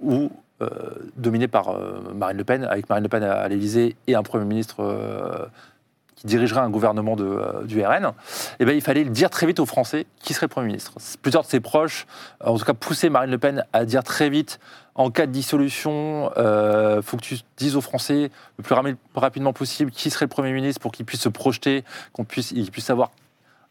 où, 0.00 0.30
euh, 0.62 0.68
dominé 1.16 1.48
par 1.48 1.68
euh, 1.68 2.00
Marine 2.14 2.36
Le 2.36 2.44
Pen, 2.44 2.64
avec 2.64 2.88
Marine 2.88 3.04
Le 3.04 3.08
Pen 3.08 3.22
à, 3.22 3.34
à 3.34 3.48
l'Élysée 3.48 3.96
et 4.06 4.14
un 4.14 4.22
Premier 4.22 4.44
ministre 4.44 5.50
qui 6.18 6.26
dirigerait 6.26 6.60
un 6.60 6.70
gouvernement 6.70 7.16
euh, 7.18 7.64
du 7.64 7.84
RN, 7.84 8.12
eh 8.58 8.64
ben, 8.64 8.74
il 8.74 8.82
fallait 8.82 9.04
le 9.04 9.10
dire 9.10 9.30
très 9.30 9.46
vite 9.46 9.60
aux 9.60 9.66
Français 9.66 10.06
qui 10.20 10.34
serait 10.34 10.48
Premier 10.48 10.66
ministre. 10.68 10.94
Plusieurs 11.22 11.42
de 11.42 11.48
ses 11.48 11.60
proches, 11.60 12.06
en 12.44 12.56
tout 12.56 12.64
cas 12.64 12.74
pousser 12.74 13.08
Marine 13.08 13.30
Le 13.30 13.38
Pen 13.38 13.64
à 13.72 13.84
dire 13.84 14.02
très 14.02 14.28
vite, 14.28 14.58
en 14.94 15.10
cas 15.10 15.26
de 15.26 15.32
dissolution, 15.32 16.30
il 16.36 17.02
faut 17.02 17.16
que 17.16 17.22
tu 17.22 17.36
dises 17.56 17.76
aux 17.76 17.80
Français 17.80 18.30
le 18.56 18.64
plus 18.64 18.74
rapidement 19.14 19.52
possible 19.52 19.92
qui 19.92 20.10
serait 20.10 20.24
le 20.24 20.30
Premier 20.30 20.52
ministre 20.52 20.80
pour 20.80 20.90
qu'ils 20.90 21.06
puissent 21.06 21.20
se 21.20 21.28
projeter, 21.28 21.84
qu'on 22.12 22.24
puisse, 22.24 22.52
puissent 22.52 22.86
savoir 22.86 23.10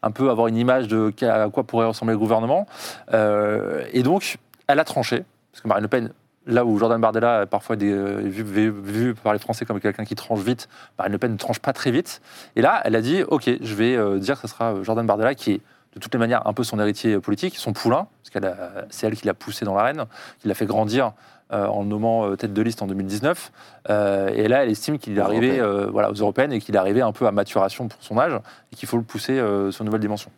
un 0.02 0.10
peu 0.10 0.30
avoir 0.30 0.46
une 0.46 0.56
image 0.56 0.88
de 0.88 1.12
à 1.22 1.48
quoi 1.48 1.64
pourrait 1.64 1.86
ressembler 1.86 2.14
le 2.14 2.18
gouvernement. 2.18 2.66
Euh, 3.12 3.84
et 3.92 4.02
donc, 4.02 4.38
elle 4.66 4.78
a 4.78 4.84
tranché, 4.84 5.24
parce 5.52 5.62
que 5.62 5.68
Marine 5.68 5.82
Le 5.82 5.88
Pen, 5.88 6.12
là 6.48 6.64
où 6.64 6.76
Jordan 6.78 7.00
Bardella 7.00 7.42
est 7.42 7.46
parfois 7.46 7.76
des- 7.76 7.92
euh, 7.92 8.20
vu, 8.24 8.42
vu- 8.42 8.70
vu 8.70 9.14
par 9.14 9.32
les 9.32 9.38
Français 9.38 9.64
comme 9.64 9.78
quelqu'un 9.80 10.04
qui 10.04 10.14
tranche 10.16 10.40
vite, 10.40 10.68
Marine 10.98 11.12
Le 11.12 11.18
Pen 11.18 11.32
ne 11.32 11.36
tranche 11.36 11.60
pas 11.60 11.72
très 11.72 11.90
vite. 11.90 12.20
Et 12.56 12.62
là, 12.62 12.80
elle 12.84 12.96
a 12.96 13.00
dit, 13.00 13.22
OK, 13.28 13.48
je 13.60 13.74
vais 13.74 13.94
euh, 13.96 14.18
dire 14.18 14.34
que 14.40 14.48
ce 14.48 14.54
sera 14.54 14.82
Jordan 14.82 15.06
Bardella 15.06 15.34
qui 15.34 15.52
est 15.52 15.60
de 15.94 16.00
toutes 16.00 16.12
les 16.12 16.18
manières 16.18 16.46
un 16.46 16.52
peu 16.52 16.64
son 16.64 16.78
héritier 16.80 17.18
politique, 17.20 17.56
son 17.56 17.72
poulain, 17.72 18.08
parce 18.22 18.30
que 18.44 18.52
c'est 18.90 19.06
elle 19.06 19.14
qui 19.16 19.26
l'a 19.26 19.34
poussé 19.34 19.64
dans 19.64 19.74
l'arène, 19.74 20.04
qui 20.40 20.48
l'a 20.48 20.54
fait 20.54 20.66
grandir 20.66 21.12
euh, 21.52 21.66
en 21.66 21.82
le 21.82 21.88
nommant 21.88 22.36
tête 22.36 22.52
de 22.52 22.60
liste 22.62 22.82
en 22.82 22.86
2019. 22.86 23.50
Euh, 23.88 24.28
et 24.28 24.48
là, 24.48 24.62
elle 24.64 24.70
estime 24.70 24.98
qu'il 24.98 25.16
est 25.16 25.20
arrivé 25.20 25.58
euh, 25.60 25.86
voilà, 25.90 26.10
aux 26.10 26.14
européennes 26.14 26.52
et 26.52 26.60
qu'il 26.60 26.74
est 26.74 26.78
arrivé 26.78 27.00
un 27.00 27.12
peu 27.12 27.26
à 27.26 27.32
maturation 27.32 27.88
pour 27.88 28.02
son 28.02 28.18
âge 28.18 28.38
et 28.72 28.76
qu'il 28.76 28.86
faut 28.88 28.98
le 28.98 29.02
pousser 29.02 29.36
sur 29.70 29.80
une 29.82 29.86
nouvelle 29.86 30.00
dimension. 30.02 30.30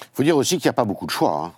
Il 0.00 0.06
faut 0.14 0.22
dire 0.22 0.36
aussi 0.36 0.56
qu'il 0.56 0.66
n'y 0.66 0.70
a 0.70 0.74
pas 0.74 0.84
beaucoup 0.84 1.04
de 1.06 1.10
choix 1.10 1.30
hein, 1.44 1.52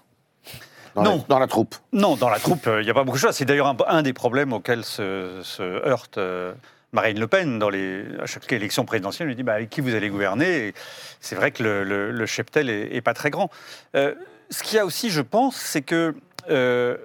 dans, 0.99 1.11
Non. 1.13 1.17
La, 1.19 1.25
dans 1.29 1.39
la 1.39 1.47
troupe. 1.47 1.75
Non, 1.93 2.17
dans 2.17 2.29
la 2.29 2.39
troupe, 2.39 2.67
euh, 2.67 2.81
il 2.83 2.85
n'y 2.85 2.91
a 2.91 2.95
pas 2.95 3.05
beaucoup 3.05 3.17
de 3.19 3.23
choses. 3.23 3.35
C'est 3.35 3.45
d'ailleurs 3.45 3.67
un, 3.67 3.77
un 3.87 4.03
des 4.03 4.13
problèmes 4.13 4.53
auxquels 4.53 4.85
se, 4.85 5.41
se 5.43 5.63
heurte 5.63 6.19
euh, 6.19 6.53
Marine 6.93 7.19
Le 7.21 7.27
Pen 7.27 7.59
dans 7.59 7.71
les, 7.71 8.05
à 8.21 8.27
chaque 8.27 8.51
élection 8.53 8.85
présidentielle. 8.85 9.27
Elle 9.27 9.31
lui 9.31 9.37
dit 9.37 9.43
bah, 9.43 9.55
avec 9.55 9.71
qui 9.71 9.81
vous 9.81 9.95
allez 9.95 10.09
gouverner? 10.09 10.75
C'est 11.21 11.37
vrai 11.37 11.51
que 11.51 11.63
le, 11.63 11.85
le- 11.85 12.11
le 12.11 12.27
cheptel 12.27 12.71
est, 12.71 12.95
est 12.95 13.01
pas 13.03 13.15
très 13.15 13.31
grand. 13.31 13.51
Euh, 13.95 14.15
ce 14.51 14.63
qu'il 14.63 14.77
y 14.77 14.79
a 14.79 14.87
aussi, 14.87 15.11
je 15.11 15.21
pense, 15.21 15.57
c'est 15.57 15.83
que 15.83 16.15
euh, 16.49 16.97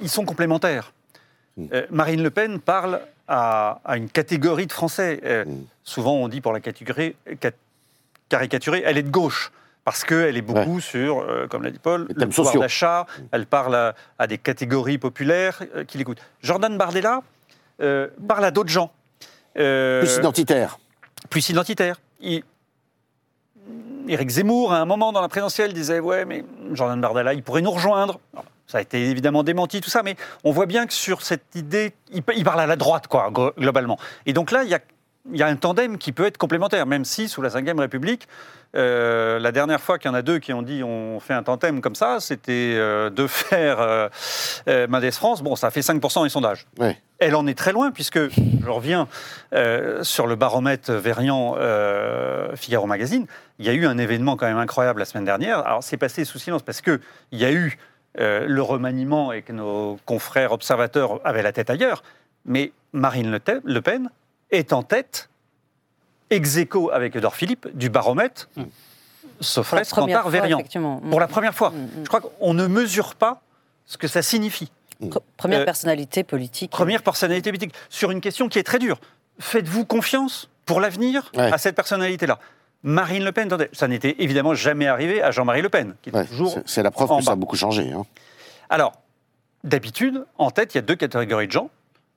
ils 0.00 0.08
sont 0.10 0.24
complémentaires. 0.24 0.92
Euh, 1.72 1.86
Marine 1.90 2.22
Le 2.22 2.30
Pen 2.30 2.58
parle 2.60 3.00
à, 3.28 3.80
à 3.84 3.96
une 3.96 4.08
catégorie 4.08 4.66
de 4.66 4.72
Français. 4.72 5.20
Euh, 5.24 5.44
Mm. 5.44 5.64
Souvent, 5.84 6.12
on 6.14 6.28
dit 6.28 6.40
pour 6.40 6.52
la 6.52 6.60
catégorie, 6.60 7.16
cat- 7.40 7.50
caricaturer, 8.28 8.82
elle 8.84 8.96
est 8.98 9.02
de 9.02 9.10
gauche. 9.10 9.50
Parce 9.90 10.04
qu'elle 10.04 10.36
est 10.36 10.42
beaucoup 10.42 10.78
sur, 10.80 11.20
euh, 11.20 11.46
comme 11.48 11.62
l'a 11.64 11.70
dit 11.72 11.80
Paul, 11.80 12.06
Les 12.10 12.14
le 12.14 12.28
pouvoir 12.28 12.52
d'achat. 12.60 13.06
Elle 13.32 13.46
parle 13.46 13.74
à, 13.74 13.94
à 14.18 14.26
des 14.28 14.38
catégories 14.38 14.98
populaires 14.98 15.60
euh, 15.74 15.84
qui 15.84 15.98
l'écoutent. 15.98 16.20
Jordan 16.42 16.76
Bardella 16.78 17.22
euh, 17.82 18.06
parle 18.28 18.44
à 18.44 18.50
d'autres 18.52 18.70
gens. 18.70 18.92
Plus 19.54 20.16
identitaire. 20.18 20.78
plus 21.28 21.48
identitaire. 21.48 21.96
Il- 22.20 22.44
Éric 24.08 24.28
Zemmour, 24.30 24.72
à 24.72 24.78
un 24.78 24.84
moment 24.84 25.12
dans 25.12 25.20
la 25.20 25.28
présidentielle, 25.28 25.72
disait 25.72 26.00
Ouais, 26.00 26.24
mais 26.24 26.44
Jordan 26.72 27.00
Bardella, 27.00 27.34
il 27.34 27.42
pourrait 27.42 27.60
nous 27.62 27.70
rejoindre. 27.70 28.18
Alors, 28.32 28.44
ça 28.66 28.78
a 28.78 28.80
été 28.80 29.04
évidemment 29.10 29.42
démenti, 29.42 29.80
tout 29.80 29.90
ça, 29.90 30.02
mais 30.02 30.16
on 30.44 30.52
voit 30.52 30.66
bien 30.66 30.86
que 30.86 30.92
sur 30.92 31.22
cette 31.22 31.54
idée, 31.54 31.92
il, 32.12 32.22
il 32.36 32.44
parle 32.44 32.60
à 32.60 32.66
la 32.66 32.76
droite, 32.76 33.08
quoi, 33.08 33.30
glo- 33.30 33.52
globalement. 33.58 33.98
Et 34.26 34.32
donc 34.32 34.50
là, 34.52 34.62
il 34.64 34.70
y 34.70 34.74
a, 34.74 34.78
il 35.30 35.38
y 35.38 35.42
a 35.42 35.46
un 35.46 35.56
tandem 35.56 35.98
qui 35.98 36.12
peut 36.12 36.26
être 36.26 36.38
complémentaire, 36.38 36.86
même 36.86 37.04
si, 37.04 37.28
sous 37.28 37.42
la 37.42 37.48
Ve 37.48 37.78
République, 37.78 38.26
euh, 38.76 39.40
la 39.40 39.50
dernière 39.50 39.80
fois 39.80 39.98
qu'il 39.98 40.08
y 40.08 40.12
en 40.12 40.14
a 40.14 40.22
deux 40.22 40.38
qui 40.38 40.52
ont 40.52 40.62
dit 40.62 40.84
on 40.84 41.18
fait 41.18 41.34
un 41.34 41.42
tandem 41.42 41.80
comme 41.80 41.96
ça, 41.96 42.20
c'était 42.20 42.74
euh, 42.76 43.10
de 43.10 43.26
faire 43.26 43.80
euh, 43.80 44.08
euh, 44.68 44.86
Mendes 44.86 45.10
France. 45.10 45.42
Bon, 45.42 45.56
ça 45.56 45.70
fait 45.70 45.80
5% 45.80 46.22
des 46.22 46.28
sondages. 46.28 46.66
Elle 47.18 47.34
en 47.34 47.46
est 47.46 47.58
très 47.58 47.72
loin, 47.72 47.90
puisque, 47.90 48.18
je 48.30 48.68
reviens 48.68 49.08
sur 50.02 50.26
le 50.26 50.36
baromètre 50.36 50.90
Verian 50.92 51.56
Figaro 52.54 52.86
Magazine, 52.86 53.26
il 53.58 53.66
y 53.66 53.68
a 53.68 53.72
eu 53.72 53.86
un 53.86 53.98
événement 53.98 54.36
quand 54.36 54.46
même 54.46 54.58
incroyable 54.58 55.00
la 55.00 55.04
semaine 55.04 55.26
dernière. 55.26 55.58
Alors, 55.66 55.82
c'est 55.82 55.98
passé 55.98 56.24
sous 56.24 56.38
silence 56.38 56.62
parce 56.62 56.80
qu'il 56.80 57.00
y 57.32 57.44
a 57.44 57.52
eu 57.52 57.76
le 58.16 58.60
remaniement 58.60 59.32
et 59.32 59.42
que 59.42 59.52
nos 59.52 59.98
confrères 60.06 60.52
observateurs 60.52 61.20
avaient 61.24 61.42
la 61.42 61.52
tête 61.52 61.68
ailleurs. 61.68 62.02
Mais 62.46 62.72
Marine 62.94 63.30
Le 63.30 63.80
Pen 63.82 64.08
est 64.50 64.72
en 64.72 64.82
tête, 64.82 65.28
ex 66.30 66.56
aequo 66.56 66.90
avec 66.90 67.16
Edouard 67.16 67.34
Philippe, 67.34 67.68
du 67.74 67.90
baromètre, 67.90 68.48
sauf 69.40 69.68
Pour 69.68 69.76
la 69.76 69.80
reste 69.80 69.90
première 69.92 70.16
Cantar 70.22 70.30
fois, 70.30 70.40
Verian. 70.40 70.58
effectivement. 70.58 71.00
Pour 71.10 71.20
la 71.20 71.28
première 71.28 71.54
fois. 71.54 71.70
Mm, 71.70 71.74
mm. 71.76 71.88
Je 72.04 72.08
crois 72.08 72.20
qu'on 72.20 72.54
ne 72.54 72.66
mesure 72.66 73.14
pas 73.14 73.42
ce 73.86 73.96
que 73.98 74.06
ça 74.08 74.22
signifie. 74.22 74.70
Pre- 75.02 75.18
Première 75.36 75.60
Euh, 75.60 75.64
personnalité 75.64 76.24
politique. 76.24 76.70
Première 76.70 77.02
personnalité 77.02 77.50
politique. 77.50 77.74
Sur 77.88 78.10
une 78.10 78.20
question 78.20 78.48
qui 78.48 78.58
est 78.58 78.62
très 78.62 78.78
dure. 78.78 79.00
Faites-vous 79.38 79.86
confiance 79.86 80.50
pour 80.66 80.78
l'avenir 80.80 81.32
Ouais. 81.34 81.50
à 81.52 81.56
cette 81.58 81.74
personnalité-là? 81.74 82.38
Marine 82.82 83.24
Le 83.24 83.32
Pen, 83.32 83.46
attendez, 83.46 83.68
ça 83.72 83.88
n'était 83.88 84.16
évidemment 84.18 84.54
jamais 84.54 84.86
arrivé 84.86 85.22
à 85.22 85.30
Jean-Marie 85.30 85.62
Le 85.62 85.68
Pen, 85.70 85.94
qui 86.02 86.10
est 86.10 86.14
Ouais, 86.14 86.26
toujours 86.26 86.58
c'est- 86.66 86.82
la 86.82 86.90
preuve 86.90 87.08
que 87.16 87.22
ça 87.24 87.32
a 87.32 87.34
bas. 87.34 87.40
beaucoup 87.40 87.56
changé. 87.56 87.90
hein. 87.92 88.04
Alors, 88.68 88.92
d'habitude, 89.64 90.24
en 90.38 90.50
tête, 90.50 90.74
il 90.74 90.78
y 90.78 90.80
a 90.80 90.82
deux 90.82 90.96
catégories 90.96 91.46
de 91.46 91.52
gens. 91.52 91.70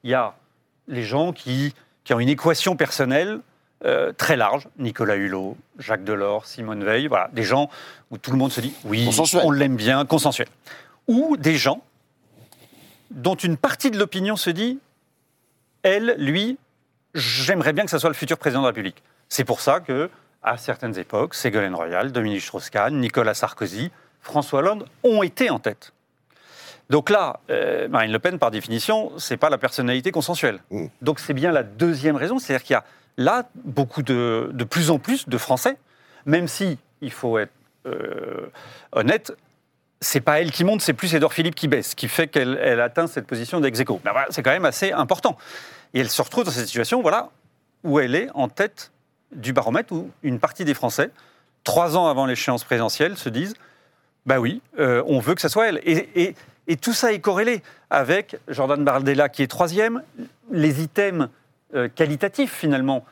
Il 0.04 0.10
y 0.12 0.14
a 0.14 0.34
les 0.88 1.04
gens 1.04 1.32
qui, 1.34 1.74
qui 2.04 2.14
ont 2.14 2.20
une 2.20 2.30
équation 2.30 2.76
personnelle 2.76 3.40
euh, 3.86 4.14
très 4.14 4.38
large. 4.38 4.68
Nicolas 4.78 5.16
Hulot, 5.16 5.58
Jacques 5.78 6.04
Delors, 6.04 6.46
Simone 6.46 6.84
Veil, 6.84 7.08
voilà, 7.08 7.30
des 7.34 7.44
gens 7.44 7.70
où 8.12 8.18
tout 8.18 8.32
le 8.32 8.38
monde 8.38 8.52
se 8.52 8.62
dit 8.62 8.74
oui, 8.86 9.10
on 9.44 9.52
l'aime 9.52 9.76
bien, 9.76 10.06
consensuel. 10.06 10.48
Ou 11.08 11.36
des 11.38 11.58
gens 11.58 11.84
dont 13.12 13.36
une 13.36 13.58
partie 13.58 13.92
de 13.92 14.00
l'opinion 14.00 14.36
se 14.36 14.50
dit 14.50 14.80
elle, 15.84 16.16
lui, 16.18 16.58
j'aimerais 17.14 17.74
bien 17.74 17.84
que 17.84 17.92
ça 17.92 18.00
soit 18.00 18.10
le 18.10 18.16
futur 18.16 18.38
président 18.38 18.62
de 18.62 18.66
la 18.66 18.70
République. 18.70 19.04
C'est 19.28 19.44
pour 19.44 19.60
ça 19.60 19.82
que, 19.82 20.10
à 20.42 20.58
certaines 20.58 20.98
époques, 20.98 21.36
Ségolène 21.36 21.76
Royal, 21.76 22.12
Dominique 22.12 22.42
Strauss-Kahn, 22.42 22.98
Nicolas 22.98 23.34
Sarkozy, 23.34 23.92
François 24.22 24.60
Hollande 24.60 24.88
ont 25.04 25.24
été 25.24 25.50
en 25.50 25.60
tête. 25.60 25.92
Donc 26.90 27.10
là, 27.10 27.40
euh, 27.50 27.88
Marine 27.88 28.12
Le 28.12 28.20
Pen, 28.20 28.40
par 28.40 28.52
définition, 28.52 29.12
c'est 29.18 29.38
pas 29.38 29.50
la 29.50 29.58
personnalité 29.58 30.12
consensuelle. 30.12 30.60
Mm. 30.70 30.86
Donc 31.02 31.20
c'est 31.20 31.34
bien 31.34 31.52
la 31.52 31.64
deuxième 31.64 32.16
raison, 32.16 32.40
c'est-à-dire 32.40 32.64
qu'il 32.64 32.74
y 32.74 32.78
a 32.78 32.84
là 33.18 33.48
beaucoup 33.56 34.02
de, 34.02 34.50
de 34.54 34.64
plus 34.64 34.90
en 34.90 35.00
plus 35.00 35.28
de 35.28 35.38
Français, 35.38 35.78
même 36.26 36.48
si 36.48 36.78
il 37.02 37.12
faut 37.12 37.38
être 37.38 37.52
euh, 37.86 38.50
honnête, 38.92 39.34
c'est 40.02 40.22
pas 40.22 40.42
elle 40.42 40.52
qui 40.52 40.64
monte, 40.64 40.82
c'est 40.82 40.94
plus 40.94 41.14
Édouard 41.16 41.34
Philippe 41.34 41.56
qui 41.56 41.68
baisse, 41.68 41.96
qui 41.96 42.08
fait 42.08 42.28
qu'elle 42.28 42.60
elle 42.62 42.82
atteint 42.82 43.08
cette 43.08 43.26
position 43.26 43.60
dex. 43.60 43.80
Ben 43.80 44.12
voilà, 44.12 44.28
c'est 44.30 44.44
quand 44.44 44.52
même 44.52 44.66
assez 44.66 44.92
important. 44.92 45.38
Et 45.94 46.00
elle 46.00 46.10
se 46.10 46.22
retrouve 46.22 46.44
dans 46.44 46.52
cette 46.52 46.66
situation, 46.66 47.02
voilà, 47.02 47.30
où 47.84 48.00
elle 48.00 48.16
est 48.16 48.28
en 48.34 48.50
tête 48.50 48.92
du 49.32 49.54
baromètre, 49.54 49.94
où 49.94 50.12
une 50.22 50.40
partie 50.40 50.66
des 50.66 50.74
Français, 50.74 51.10
trois 51.64 51.98
ans 51.98 52.08
avant 52.08 52.26
l'échéance 52.26 52.64
présidentielle, 52.64 53.18
se 53.18 53.30
disent 53.30 53.54
bah 54.26 54.40
oui, 54.40 54.62
euh, 54.80 55.04
on 55.06 55.20
veut 55.20 55.36
que 55.36 55.42
ça 55.42 55.50
soit 55.50 55.68
elle. 55.68 55.82
Et, 55.84 56.10
et- 56.16 56.36
et 56.68 56.78
tout 56.78 56.94
ça 56.94 57.12
est 57.14 57.20
corrélé 57.20 57.62
avec 57.90 58.38
Jordan 58.48 58.84
Bardella 58.84 59.30
qui 59.30 59.44
est 59.44 59.48
troisième, 59.48 60.02
les 60.52 60.82
items 60.82 61.28
euh, 61.76 61.88
qualitatifs 61.94 62.54
finalement. 62.54 63.04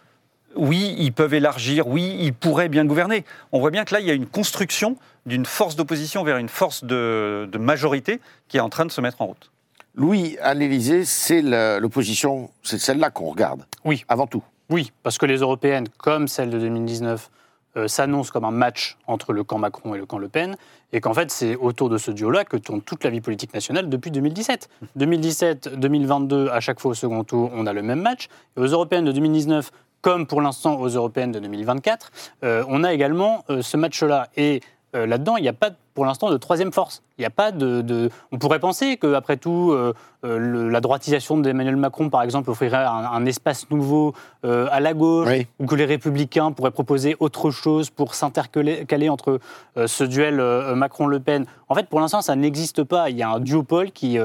Oui, 0.56 0.95
ils 0.97 1.14
peuvent 1.14 1.34
élargir, 1.34 1.88
oui, 1.88 2.18
ils 2.20 2.34
pourraient 2.34 2.68
bien 2.70 2.84
gouverner. 2.86 3.24
On 3.54 3.60
voit 3.62 3.72
bien 3.72 3.86
que 3.86 3.93
là, 3.93 4.02
il 4.02 4.06
y 4.08 4.12
a 4.12 4.14
une 4.14 4.28
construction 4.28 4.97
d'une 5.26 5.45
force 5.45 5.76
d'opposition 5.78 6.24
vers 6.24 6.38
une 6.38 6.49
force 6.49 6.84
de, 6.84 7.47
de 7.49 7.58
majorité 7.58 8.20
qui 8.49 8.58
est 8.58 8.62
en 8.62 8.70
train 8.70 8.86
de 8.86 8.91
se 8.91 8.99
mettre 8.99 9.22
en 9.22 9.28
route. 9.28 9.49
Louis, 9.95 10.38
à 10.41 10.54
l'Élysée, 10.54 11.06
c'est 11.06 11.41
l'opposition, 11.41 12.49
c'est 12.64 12.80
celle-là 12.80 13.10
qu'on 13.12 13.30
regarde, 13.30 13.66
Oui. 13.86 14.04
avant 14.10 14.28
tout. 14.28 14.43
Oui, 14.70 14.91
parce 15.04 15.18
que 15.18 15.26
les 15.26 15.38
européennes, 15.38 15.88
comme 15.97 16.28
celles 16.28 16.49
de 16.49 16.60
2019, 16.60 17.30
euh, 17.78 17.88
s'annonce 17.88 18.32
comme 18.32 18.46
un 18.46 18.52
match 18.52 18.98
entre 19.08 19.34
le 19.34 19.44
camp 19.44 19.58
Macron 19.58 19.96
et 19.96 19.98
le 19.98 20.06
camp 20.06 20.18
Le 20.18 20.28
Pen, 20.28 20.56
et 20.94 21.02
qu'en 21.02 21.14
fait 21.14 21.32
c'est 21.32 21.56
autour 21.56 21.90
de 21.90 21.98
ce 21.98 22.12
duo-là 22.12 22.46
que 22.46 22.58
tourne 22.58 22.82
toute 22.82 23.04
la 23.04 23.10
vie 23.10 23.22
politique 23.22 23.54
nationale 23.54 23.90
depuis 23.90 24.12
2017. 24.12 24.70
2017-2022, 24.98 26.50
à 26.50 26.60
chaque 26.60 26.80
fois 26.80 26.92
au 26.92 26.96
second 26.96 27.24
tour, 27.24 27.52
on 27.54 27.66
a 27.68 27.74
le 27.74 27.82
même 27.82 28.02
match. 28.02 28.28
Et 28.58 28.60
aux 28.60 28.68
européennes 28.68 29.06
de 29.06 29.12
2019, 29.12 29.72
comme 30.02 30.26
pour 30.28 30.42
l'instant 30.42 30.80
aux 30.80 30.90
européennes 30.90 31.32
de 31.32 31.40
2024, 31.40 32.12
euh, 32.44 32.64
on 32.68 32.84
a 32.84 32.94
également 32.94 33.46
euh, 33.50 33.62
ce 33.62 33.78
match-là. 33.78 34.28
Et 34.36 34.62
euh, 34.96 35.06
là-dedans, 35.06 35.38
il 35.38 35.42
n'y 35.44 35.48
a 35.50 35.54
pas 35.54 35.70
pour 35.94 36.06
l'instant 36.06 36.30
de 36.32 36.38
troisième 36.38 36.72
force. 36.72 37.04
Il 37.18 37.22
n'y 37.22 37.26
a 37.26 37.30
pas 37.30 37.52
de, 37.52 37.82
de- 37.82 38.10
On 38.32 38.38
pourrait 38.38 38.60
penser 38.60 38.96
qu'après 38.98 39.36
tout, 39.38 39.72
euh, 39.72 39.94
euh, 40.24 40.38
le- 40.38 40.70
la 40.70 40.80
droitisation 40.80 41.38
d'Emmanuel 41.38 41.76
Macron, 41.76 42.10
par 42.10 42.24
exemple, 42.24 42.50
offrirait 42.50 42.78
un, 42.86 42.89
un 43.12 43.26
espace 43.26 43.70
nouveau 43.72 44.14
euh, 44.46 44.68
à 44.72 44.80
la 44.80 44.94
gauche, 44.94 45.28
Oui. 45.30 45.48
ou 45.60 45.66
que 45.66 45.76
les 45.76 45.84
Républicains 45.86 46.52
pourraient 46.54 46.72
proposer 46.72 47.16
autre 47.20 47.52
chose 47.52 47.89
pour 47.89 48.16
s'intercaler 48.16 48.86
caler 48.86 49.10
entre 49.10 49.39
ce 49.86 50.04
duel 50.04 50.42
Macron-Le 50.76 51.20
Pen. 51.20 51.46
En 51.70 51.76
fait, 51.76 51.88
pour 51.88 52.00
l'instant, 52.00 52.22
ça 52.22 52.36
n'existe 52.36 52.84
pas. 52.84 53.10
Il 53.10 53.18
y 53.18 53.24
a 53.24 53.30
un 53.30 53.39
duopole 53.39 53.92
qui, 53.92 54.18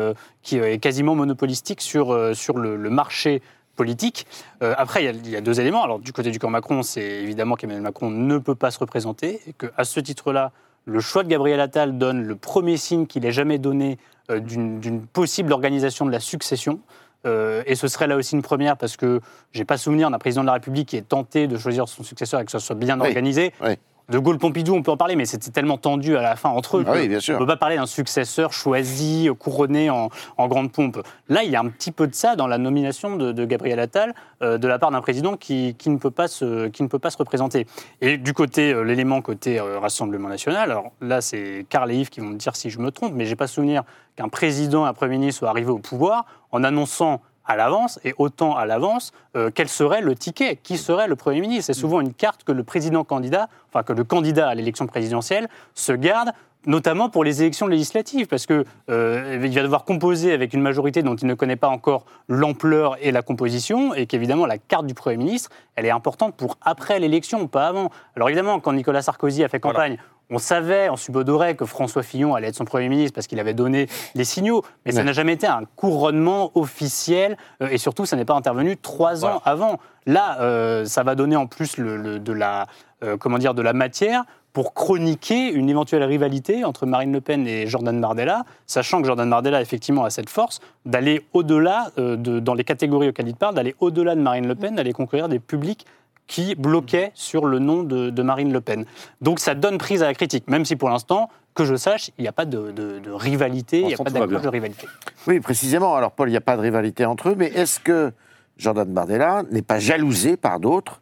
qui 0.43 0.57
est 0.59 0.79
quasiment 0.79 1.14
monopolistique 1.17 1.81
sur, 1.81 2.17
sur 2.37 2.59
le, 2.59 2.77
le 2.77 2.91
marché 2.91 3.43
politique. 3.77 4.27
Euh, 4.62 4.74
après, 4.77 5.03
il 5.03 5.07
y, 5.07 5.09
a, 5.09 5.12
il 5.12 5.31
y 5.31 5.37
a 5.37 5.41
deux 5.41 5.61
éléments. 5.61 5.85
Alors, 5.85 5.99
du 6.01 6.12
côté 6.12 6.31
du 6.31 6.39
camp 6.39 6.51
Macron, 6.51 6.83
c'est 6.83 7.03
évidemment 7.05 7.55
qu'Emmanuel 7.55 7.83
Macron 7.83 8.11
ne 8.11 8.39
peut 8.39 8.55
pas 8.57 8.70
se 8.70 8.79
représenter 8.79 9.41
et 9.47 9.53
qu'à 9.53 9.85
ce 9.85 10.01
titre-là, 10.01 10.51
le 10.87 11.01
choix 11.01 11.22
de 11.22 11.29
Gabriel 11.29 11.61
Attal 11.61 11.99
donne 11.99 12.22
le 12.22 12.37
premier 12.37 12.77
signe 12.77 13.07
qu'il 13.07 13.24
ait 13.27 13.33
jamais 13.33 13.59
donné 13.59 13.99
euh, 14.31 14.41
d'une 14.41 15.07
possible 15.07 15.53
organisation 15.53 16.07
de 16.07 16.11
la 16.11 16.20
succession. 16.20 16.81
Euh, 17.27 17.62
et 17.66 17.74
ce 17.74 17.89
serait 17.89 18.07
là 18.07 18.16
aussi 18.16 18.35
une 18.37 18.43
première 18.43 18.77
parce 18.77 18.97
que 18.97 19.20
j'ai 19.53 19.64
pas 19.64 19.79
souvenir 19.79 20.11
d'un 20.11 20.18
président 20.18 20.43
de 20.43 20.47
la 20.47 20.53
République 20.53 20.89
qui 20.89 20.97
est 20.97 21.09
tenté 21.09 21.49
de 21.49 21.57
choisir 21.59 21.89
son 21.89 22.05
successeur 22.05 22.41
et 22.41 22.45
que 22.45 22.53
ça 22.53 22.61
soit 22.61 22.77
bien 22.77 23.01
Oui, 23.01 23.09
organisé. 23.09 23.53
oui. 23.62 23.72
De 24.09 24.21
Gaulle-Pompidou, 24.21 24.73
on 24.73 24.83
peut 24.83 24.93
en 24.93 24.97
parler, 24.97 25.17
mais 25.17 25.27
c'était 25.27 25.51
tellement 25.51 25.79
tendu 25.79 26.17
à 26.17 26.23
la 26.23 26.37
fin 26.37 26.51
entre 26.51 26.79
eux. 26.79 26.85
Ah 26.87 26.93
oui, 26.95 27.09
bien 27.09 27.19
sûr. 27.19 27.35
On 27.35 27.41
ne 27.41 27.45
peut 27.45 27.53
pas 27.53 27.57
parler 27.57 27.75
d'un 27.75 27.87
successeur 27.87 28.53
choisi, 28.53 29.29
couronné 29.39 29.91
en, 29.91 30.11
en 30.37 30.47
grande 30.47 30.71
pompe. 30.71 31.03
Là, 31.29 31.43
il 31.43 31.51
y 31.51 31.57
a 31.57 31.61
un 31.61 31.69
petit 31.69 31.91
peu 31.91 32.07
de 32.07 32.15
ça 32.15 32.37
dans 32.37 32.47
la 32.47 32.57
nomination 32.57 33.17
de, 33.17 33.33
de 33.33 33.45
Gabriel 33.45 33.81
Attal 33.81 34.15
euh, 34.43 34.59
de 34.59 34.69
la 34.69 34.79
part 34.79 34.93
d'un 34.93 35.01
président 35.01 35.37
qui, 35.37 35.75
qui 35.77 35.91
ne 35.91 35.99
peut 35.99 36.13
pas 36.13 36.29
se, 36.29 36.69
qui 36.69 36.85
ne 36.85 36.89
peut 36.89 37.01
pas 37.01 37.11
se 37.11 37.19
représenter. 37.19 37.67
Et 38.01 38.17
du 38.17 38.33
côté, 38.33 38.73
euh, 38.73 38.83
l'élément 38.83 39.23
côté 39.23 39.59
euh, 39.59 39.81
Rassemblement 39.81 40.29
national, 40.29 40.71
alors 40.71 40.93
là, 41.01 41.21
c'est 41.21 41.67
Carl 41.69 41.91
et 41.91 41.97
Yves 41.97 42.11
qui 42.11 42.21
vont 42.21 42.29
me 42.29 42.37
dire 42.37 42.55
si 42.55 42.71
je 42.71 42.79
me 42.79 42.93
trompe, 42.93 43.13
mais 43.13 43.27
j'ai 43.27 43.37
pas 43.37 43.49
souvenir 43.49 43.83
qu'un 44.15 44.29
président, 44.29 44.85
un 44.85 44.95
Premier 44.95 45.19
ministre 45.19 45.41
soit 45.41 45.51
arrivé 45.51 45.71
au 45.71 45.79
pouvoir 45.79 46.27
en 46.53 46.63
annonçant 46.63 47.21
à 47.47 47.57
l'avance, 47.57 48.01
et 48.05 48.15
autant 48.19 48.57
à 48.57 48.67
l'avance, 48.67 49.13
euh, 49.37 49.51
quel 49.55 49.69
serait 49.69 50.01
le 50.01 50.15
ticket, 50.15 50.57
qui 50.57 50.77
serait 50.79 51.09
le 51.09 51.17
Premier 51.17 51.41
ministre? 51.41 51.67
C'est 51.67 51.81
souvent 51.81 52.01
une 52.01 52.13
carte 52.13 52.45
que 52.45 52.53
le 52.53 52.65
président 52.65 53.05
candidat, 53.05 53.49
enfin 53.71 53.83
que 53.83 53.93
le 53.93 54.05
candidat 54.05 54.49
à 54.49 54.55
l'élection 54.55 54.87
présidentielle 54.87 55.49
se 55.75 55.93
garde 55.93 56.33
notamment 56.67 57.09
pour 57.09 57.23
les 57.23 57.43
élections 57.43 57.69
législatives, 57.69 58.27
parce 58.27 58.45
que 58.45 58.65
euh, 58.91 59.41
il 59.43 59.55
va 59.55 59.63
devoir 59.63 59.85
composer 59.85 60.33
avec 60.33 60.53
une 60.53 60.61
majorité 60.61 61.03
dont 61.03 61.15
il 61.15 61.27
ne 61.27 61.35
connaît 61.35 61.57
pas 61.57 61.69
encore 61.69 62.05
l'ampleur 62.29 62.97
et 63.01 63.13
la 63.13 63.23
composition, 63.23 63.95
et 63.95 64.07
qu'évidemment 64.07 64.47
la 64.47 64.59
carte 64.59 64.87
du 64.87 64.95
Premier 64.95 65.17
ministre, 65.17 65.51
elle 65.77 65.87
est 65.87 65.91
importante 65.91 66.35
pour 66.35 66.59
après 66.61 66.99
l'élection, 66.99 67.47
pas 67.47 67.69
avant. 67.69 67.91
Alors 68.17 68.29
évidemment, 68.29 68.59
quand 68.59 68.73
Nicolas 68.73 69.03
Sarkozy 69.03 69.45
a 69.45 69.49
fait 69.49 69.61
campagne, 69.61 69.97
on 70.31 70.39
savait, 70.39 70.89
on 70.91 70.97
subodorait 70.97 71.55
que 71.55 71.64
François 71.64 72.03
Fillon 72.03 72.35
allait 72.35 72.49
être 72.49 72.57
son 72.57 72.64
Premier 72.64 72.89
ministre 72.89 73.14
parce 73.14 73.27
qu'il 73.27 73.39
avait 73.39 73.55
donné 73.55 73.87
les 74.14 74.24
signaux, 74.24 74.62
mais 74.85 74.93
ça 74.93 75.05
n'a 75.05 75.12
jamais 75.12 75.35
été 75.35 75.47
un 75.47 75.62
couronnement 75.77 76.51
officiel, 76.55 77.37
euh, 77.62 77.68
et 77.70 77.79
surtout, 77.79 78.07
ça 78.07 78.16
n'est 78.16 78.24
pas 78.24 78.35
intervenu 78.35 78.77
trois 78.77 79.24
ans 79.24 79.41
avant. 79.45 79.79
Là, 80.07 80.41
euh, 80.41 80.85
ça 80.85 81.03
va 81.03 81.14
donner 81.14 81.37
en 81.37 81.47
plus 81.47 81.77
le- 81.79 81.97
le- 81.97 82.18
de, 82.18 82.33
la, 82.33 82.66
euh, 83.05 83.16
comment 83.16 83.39
dire, 83.39 83.55
de 83.55 83.62
la 83.62 83.72
matière 83.72 84.24
pour 84.53 84.72
chroniquer 84.72 85.51
une 85.53 85.68
éventuelle 85.68 86.03
rivalité 86.03 86.64
entre 86.64 86.87
Marine 86.87 87.12
Le 87.12 87.20
Pen 87.20 87.47
et 87.47 87.66
Jordan 87.66 88.01
Bardella, 88.01 88.45
sachant 88.66 89.01
que 89.03 89.07
Jordan 89.07 89.29
Bardella, 89.29 89.61
effectivement, 89.61 90.05
a 90.05 90.11
cette 90.11 90.31
force 90.31 90.61
d'aller 90.87 91.27
au-delà, 91.35 91.91
de, 91.99 92.41
dans 92.41 92.55
les 92.55 92.64
catégories 92.64 93.09
auxquelles 93.11 93.29
il 93.29 93.37
parle, 93.37 93.55
d'aller 93.55 93.74
au-delà 93.81 94.14
de 94.14 94.20
Marine 94.22 94.49
Le 94.49 94.55
Pen, 94.55 94.74
d'aller 94.74 94.95
conquérir 94.95 95.29
des 95.29 95.41
publics 95.41 95.85
qui 96.27 96.55
bloquaient 96.55 97.12
sur 97.14 97.47
le 97.47 97.59
nom 97.59 97.83
de, 97.83 98.11
de 98.11 98.22
Marine 98.22 98.53
Le 98.53 98.61
Pen. 98.61 98.85
Donc 99.20 99.39
ça 99.39 99.55
donne 99.55 99.79
prise 99.79 100.03
à 100.03 100.07
la 100.07 100.14
critique, 100.14 100.49
même 100.49 100.64
si 100.64 100.77
pour 100.77 100.89
l'instant, 100.91 101.29
que 101.55 101.64
je 101.64 101.74
sache, 101.77 102.11
il 102.18 102.22
n'y 102.22 102.29
a 102.29 102.33
pas 102.33 102.45
de, 102.45 102.70
de- 102.72 102.99
de 102.99 103.11
rivalité, 103.11 103.81
il 103.81 103.87
n'y 103.87 103.95
a 103.95 103.97
pas 103.97 104.11
bien. 104.11 104.27
de 104.27 104.49
rivalité. 104.49 104.87
Oui, 105.27 105.41
précisément. 105.41 105.97
Alors, 105.97 106.11
Paul, 106.12 106.29
il 106.29 106.33
n'y 106.33 106.37
a 106.37 106.41
pas 106.43 106.57
de 106.57 106.61
rivalité 106.61 107.07
entre 107.07 107.31
eux, 107.31 107.35
mais 107.37 107.47
est-ce 107.47 107.81
que 107.81 108.12
Jordan 108.59 108.87
Bardella 108.93 109.43
n'est 109.51 109.62
pas 109.62 109.79
jalousé 109.79 110.37
par 110.37 110.61
d'autres 110.61 111.01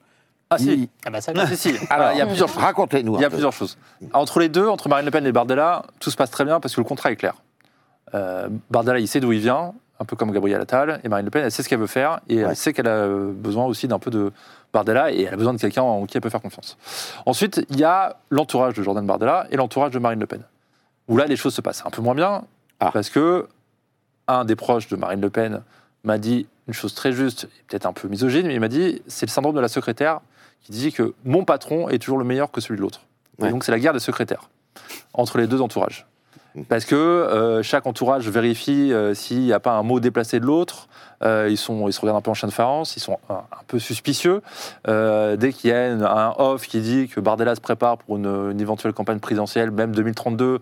Ah 0.51 0.59
si, 0.59 0.73
Il- 0.75 0.89
Ah 1.07 1.11
bah 1.11 1.21
ça, 1.21 1.33
Ah, 1.37 1.47
si, 1.57 1.57
si. 1.57 1.75
Alors, 1.91 2.13
il 2.13 2.19
y 2.19 2.21
a 2.21 2.27
plusieurs 2.27 2.49
choses. 2.53 2.63
Racontez-nous. 2.63 3.17
Il 3.17 3.21
y 3.23 3.25
a 3.25 3.29
peu. 3.31 3.35
plusieurs 3.37 3.53
choses. 3.53 3.77
Entre 4.13 4.39
les 4.39 4.49
deux, 4.49 4.69
entre 4.69 4.89
Marine 4.89 5.07
Le 5.07 5.11
Pen 5.11 5.27
et 5.27 5.33
Bardella, 5.33 5.85
tout 5.99 6.11
se 6.11 6.17
passe 6.17 6.31
très 6.31 6.45
bien 6.45 6.61
parce 6.61 6.75
que 6.77 6.81
le 6.81 6.87
contrat 6.87 7.11
est 7.11 7.17
clair. 7.17 7.35
Euh, 8.15 8.49
Bardella, 8.71 9.01
il 9.01 9.09
sait 9.09 9.19
d'où 9.19 9.33
il 9.33 9.41
vient, 9.41 9.73
un 10.05 10.07
peu 10.07 10.17
comme 10.17 10.31
Gabriel 10.33 10.61
Attal, 10.61 11.01
et 11.03 11.09
Marine 11.09 11.25
Le 11.25 11.31
Pen, 11.31 11.43
elle 11.45 11.51
sait 11.51 11.63
ce 11.63 11.69
qu'elle 11.69 11.79
veut 11.79 11.87
faire, 11.87 12.21
et 12.29 12.37
Ouais. 12.45 12.51
elle 12.51 12.57
sait 12.57 12.73
qu'elle 12.75 12.87
a 12.89 12.91
euh, 12.91 13.33
besoin 13.33 13.65
aussi 13.65 13.89
d'un 13.89 13.99
peu 13.99 14.11
de 14.11 14.33
Bardella, 14.73 15.11
et 15.11 15.23
elle 15.23 15.33
a 15.35 15.37
besoin 15.37 15.55
de 15.55 15.59
quelqu'un 15.59 15.83
en 15.83 16.05
qui 16.05 16.17
elle 16.17 16.21
peut 16.21 16.29
faire 16.29 16.43
confiance. 16.43 16.77
Ensuite, 17.27 17.65
il 17.71 17.79
y 17.79 17.85
a 17.85 18.17
l'entourage 18.31 18.75
de 18.75 18.83
Jordan 18.83 19.07
Bardella 19.07 19.47
et 19.51 19.57
l'entourage 19.57 19.93
de 19.93 19.99
Marine 19.99 20.21
Le 20.21 20.27
Pen, 20.27 20.43
où 21.09 21.17
là, 21.17 21.25
les 21.27 21.37
choses 21.37 21.55
se 21.55 21.61
passent 21.63 21.83
un 21.87 21.91
peu 21.91 22.03
moins 22.03 22.15
bien, 22.15 22.45
Ah. 22.81 22.91
parce 22.93 23.09
que 23.09 23.49
un 24.29 24.45
des 24.45 24.57
proches 24.57 24.89
de 24.89 24.97
Marine 24.97 25.21
Le 25.21 25.31
Pen 25.31 25.63
m'a 26.03 26.19
dit 26.19 26.47
une 26.69 26.75
chose 26.75 26.95
très 26.95 27.13
juste, 27.13 27.49
peut-être 27.69 27.87
un 27.87 27.93
peu 27.93 28.09
misogyne, 28.09 28.47
mais 28.47 28.55
il 28.55 28.61
m'a 28.61 28.69
dit 28.69 29.01
c'est 29.07 29.27
le 29.27 29.31
syndrome 29.31 29.55
de 29.55 29.61
la 29.61 29.69
secrétaire 29.69 30.21
qui 30.63 30.73
dit 30.73 30.93
que 30.93 31.15
mon 31.25 31.45
patron 31.45 31.89
est 31.89 31.99
toujours 31.99 32.19
le 32.19 32.25
meilleur 32.25 32.51
que 32.51 32.61
celui 32.61 32.77
de 32.77 32.83
l'autre. 32.83 33.03
Ouais. 33.39 33.49
Et 33.49 33.51
donc 33.51 33.65
c'est 33.65 33.73
la 33.73 33.79
guerre 33.79 33.93
des 33.93 33.99
secrétaires 34.01 34.49
entre 35.13 35.37
les 35.39 35.47
deux 35.47 35.61
entourages. 35.61 36.07
Parce 36.69 36.85
que 36.85 36.95
euh, 36.95 37.63
chaque 37.63 37.87
entourage 37.87 38.29
vérifie 38.29 38.93
euh, 38.93 39.13
s'il 39.13 39.41
n'y 39.41 39.53
a 39.53 39.59
pas 39.59 39.73
un 39.73 39.83
mot 39.83 39.99
déplacé 39.99 40.39
de 40.39 40.47
l'autre. 40.47 40.89
Euh, 41.23 41.49
ils, 41.51 41.57
sont, 41.57 41.89
ils 41.89 41.93
se 41.93 42.01
regardent 42.01 42.19
un 42.19 42.23
peu 42.23 42.31
en 42.31 42.35
chaîne 42.35 42.51
de 42.51 42.55
faïence, 42.55 42.97
ils 42.97 43.01
sont 43.01 43.19
un, 43.29 43.43
peu 43.67 43.79
suspicieux. 43.79 44.41
Dès 44.87 45.53
qu'il 45.53 45.71
y 45.71 45.73
a 45.73 45.93
un 45.93 46.35
off 46.39 46.67
qui 46.67 46.81
dit 46.81 47.09
que 47.09 47.19
Bardella 47.19 47.55
se 47.55 47.61
prépare 47.61 47.99
pour 47.99 48.17
une 48.17 48.61
éventuelle 48.61 48.93
campagne 48.93 49.19
présidentielle, 49.19 49.71
même 49.71 49.95
2032, 49.95 50.61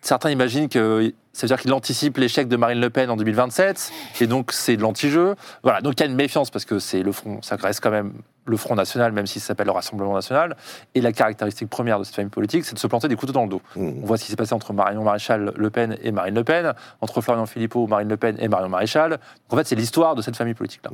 certains 0.00 0.30
imaginent 0.30 0.68
que 0.68 1.12
ça 1.32 1.42
veut 1.42 1.48
dire 1.48 1.58
qu'il 1.58 1.72
anticipe 1.72 2.16
l'échec 2.18 2.48
de 2.48 2.56
Marine 2.56 2.80
Le 2.80 2.90
Pen 2.90 3.10
en 3.10 3.16
2027, 3.16 3.92
et 4.20 4.26
donc 4.26 4.52
c'est 4.52 4.76
de 4.76 4.82
l'anti-jeu. 4.82 5.36
Voilà, 5.62 5.80
donc 5.80 5.94
il 5.98 6.00
y 6.00 6.02
a 6.02 6.06
une 6.06 6.16
méfiance 6.16 6.50
parce 6.50 6.64
que 6.64 6.78
c'est 6.78 7.02
le 7.02 7.12
front, 7.12 7.40
ça 7.42 7.56
reste 7.56 7.80
quand 7.80 7.90
même 7.90 8.12
le 8.46 8.56
Front 8.56 8.74
National, 8.74 9.12
même 9.12 9.26
si 9.26 9.38
ça 9.38 9.48
s'appelle 9.48 9.66
le 9.66 9.72
Rassemblement 9.72 10.14
National. 10.14 10.56
Et 10.94 11.00
la 11.00 11.12
caractéristique 11.12 11.70
première 11.70 11.98
de 11.98 12.04
cette 12.04 12.16
famille 12.16 12.30
politique, 12.30 12.64
c'est 12.64 12.74
de 12.74 12.78
se 12.78 12.86
planter 12.86 13.06
des 13.06 13.16
couteaux 13.16 13.32
dans 13.32 13.44
le 13.44 13.48
dos. 13.48 13.62
Mmh. 13.76 13.90
On 14.02 14.06
voit 14.06 14.18
ce 14.18 14.24
qui 14.24 14.30
s'est 14.30 14.36
passé 14.36 14.54
entre 14.54 14.72
Marion 14.72 15.04
Maréchal 15.04 15.52
Le 15.56 15.70
Pen 15.70 15.96
et 16.02 16.10
Marine 16.10 16.34
Le 16.34 16.44
Pen, 16.44 16.72
entre 17.00 17.20
Florian 17.20 17.46
Philippot, 17.46 17.86
Marine 17.86 18.08
Le 18.08 18.16
Pen 18.16 18.36
et 18.40 18.48
Marion 18.48 18.68
Maréchal. 18.68 19.20
En 19.50 19.56
fait, 19.56 19.66
c'est 19.66 19.76
l'histoire 19.76 20.14
de 20.16 20.22
cette 20.22 20.36
famille 20.36 20.54
politique-là. 20.54 20.90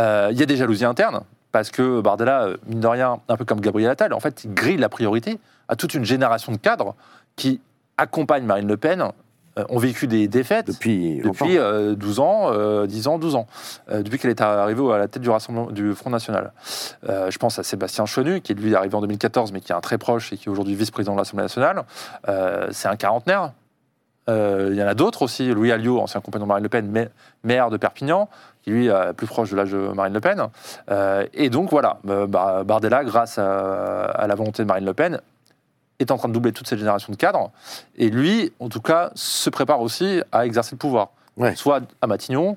Euh, 0.00 0.28
Il 0.32 0.38
y 0.38 0.42
a 0.42 0.46
des 0.46 0.56
jalousies 0.56 0.84
internes, 0.84 1.20
parce 1.52 1.70
que 1.70 2.00
Bardella, 2.00 2.44
euh, 2.44 2.56
mine 2.66 2.80
de 2.80 2.86
rien, 2.86 3.20
un 3.28 3.36
peu 3.36 3.44
comme 3.44 3.60
Gabriel 3.60 3.90
Attal, 3.90 4.12
en 4.12 4.20
fait, 4.20 4.44
il 4.44 4.54
grille 4.54 4.76
la 4.78 4.88
priorité 4.88 5.38
à 5.68 5.76
toute 5.76 5.94
une 5.94 6.04
génération 6.04 6.52
de 6.52 6.56
cadres 6.56 6.94
qui 7.36 7.60
accompagnent 7.96 8.44
Marine 8.44 8.66
Le 8.66 8.76
Pen, 8.76 9.12
ont 9.68 9.78
vécu 9.78 10.06
des 10.06 10.28
défaites 10.28 10.66
Depuis, 10.68 11.20
depuis 11.24 11.58
euh, 11.58 11.94
12 11.94 12.20
ans, 12.20 12.50
euh, 12.52 12.86
10 12.86 13.08
ans, 13.08 13.18
12 13.18 13.34
ans, 13.36 13.46
euh, 13.90 14.02
depuis 14.02 14.18
qu'elle 14.18 14.30
est 14.30 14.40
arrivée 14.40 14.92
à 14.92 14.98
la 14.98 15.08
tête 15.08 15.22
du 15.22 15.30
Rassemblement 15.30 15.70
du 15.70 15.94
Front 15.94 16.10
National. 16.10 16.52
Euh, 17.08 17.30
je 17.30 17.38
pense 17.38 17.58
à 17.58 17.62
Sébastien 17.62 18.06
Chenu, 18.06 18.40
qui 18.40 18.52
est 18.52 18.54
lui 18.54 18.74
arrivé 18.74 18.94
en 18.94 19.00
2014, 19.00 19.52
mais 19.52 19.60
qui 19.60 19.72
est 19.72 19.74
un 19.74 19.80
très 19.80 19.98
proche 19.98 20.32
et 20.32 20.36
qui 20.36 20.48
est 20.48 20.52
aujourd'hui 20.52 20.74
vice-président 20.74 21.12
de 21.14 21.18
l'Assemblée 21.18 21.44
nationale. 21.44 21.82
Euh, 22.28 22.68
c'est 22.70 22.88
un 22.88 22.96
quarantenaire. 22.96 23.52
Euh, 24.28 24.68
il 24.72 24.76
y 24.76 24.82
en 24.82 24.86
a 24.86 24.94
d'autres 24.94 25.22
aussi. 25.22 25.48
Louis 25.48 25.72
Alliot, 25.72 26.00
ancien 26.00 26.20
compagnon 26.20 26.44
de 26.44 26.48
Marine 26.48 26.62
Le 26.64 26.68
Pen, 26.68 26.90
ma- 26.90 27.06
maire 27.44 27.70
de 27.70 27.78
Perpignan, 27.78 28.28
qui 28.62 28.70
lui 28.70 28.88
est 28.88 29.12
plus 29.14 29.26
proche 29.26 29.50
de 29.50 29.56
l'âge 29.56 29.70
de 29.72 29.78
Marine 29.94 30.12
Le 30.12 30.20
Pen. 30.20 30.42
Euh, 30.90 31.24
et 31.32 31.48
donc 31.48 31.70
voilà, 31.70 31.96
euh, 32.10 32.26
Bar- 32.26 32.64
Bardella, 32.66 33.04
grâce 33.04 33.38
à 33.38 34.26
la 34.28 34.34
volonté 34.34 34.62
de 34.62 34.68
Marine 34.68 34.84
Le 34.84 34.92
Pen, 34.92 35.20
est 35.98 36.10
en 36.10 36.16
train 36.16 36.28
de 36.28 36.34
doubler 36.34 36.52
toute 36.52 36.68
cette 36.68 36.78
génération 36.78 37.12
de 37.12 37.16
cadres. 37.16 37.50
Et 37.96 38.08
lui, 38.10 38.52
en 38.60 38.68
tout 38.68 38.80
cas, 38.80 39.10
se 39.14 39.50
prépare 39.50 39.80
aussi 39.80 40.22
à 40.32 40.46
exercer 40.46 40.72
le 40.72 40.78
pouvoir. 40.78 41.10
Ouais. 41.36 41.54
Soit 41.56 41.82
à 42.00 42.06
Matignon, 42.06 42.56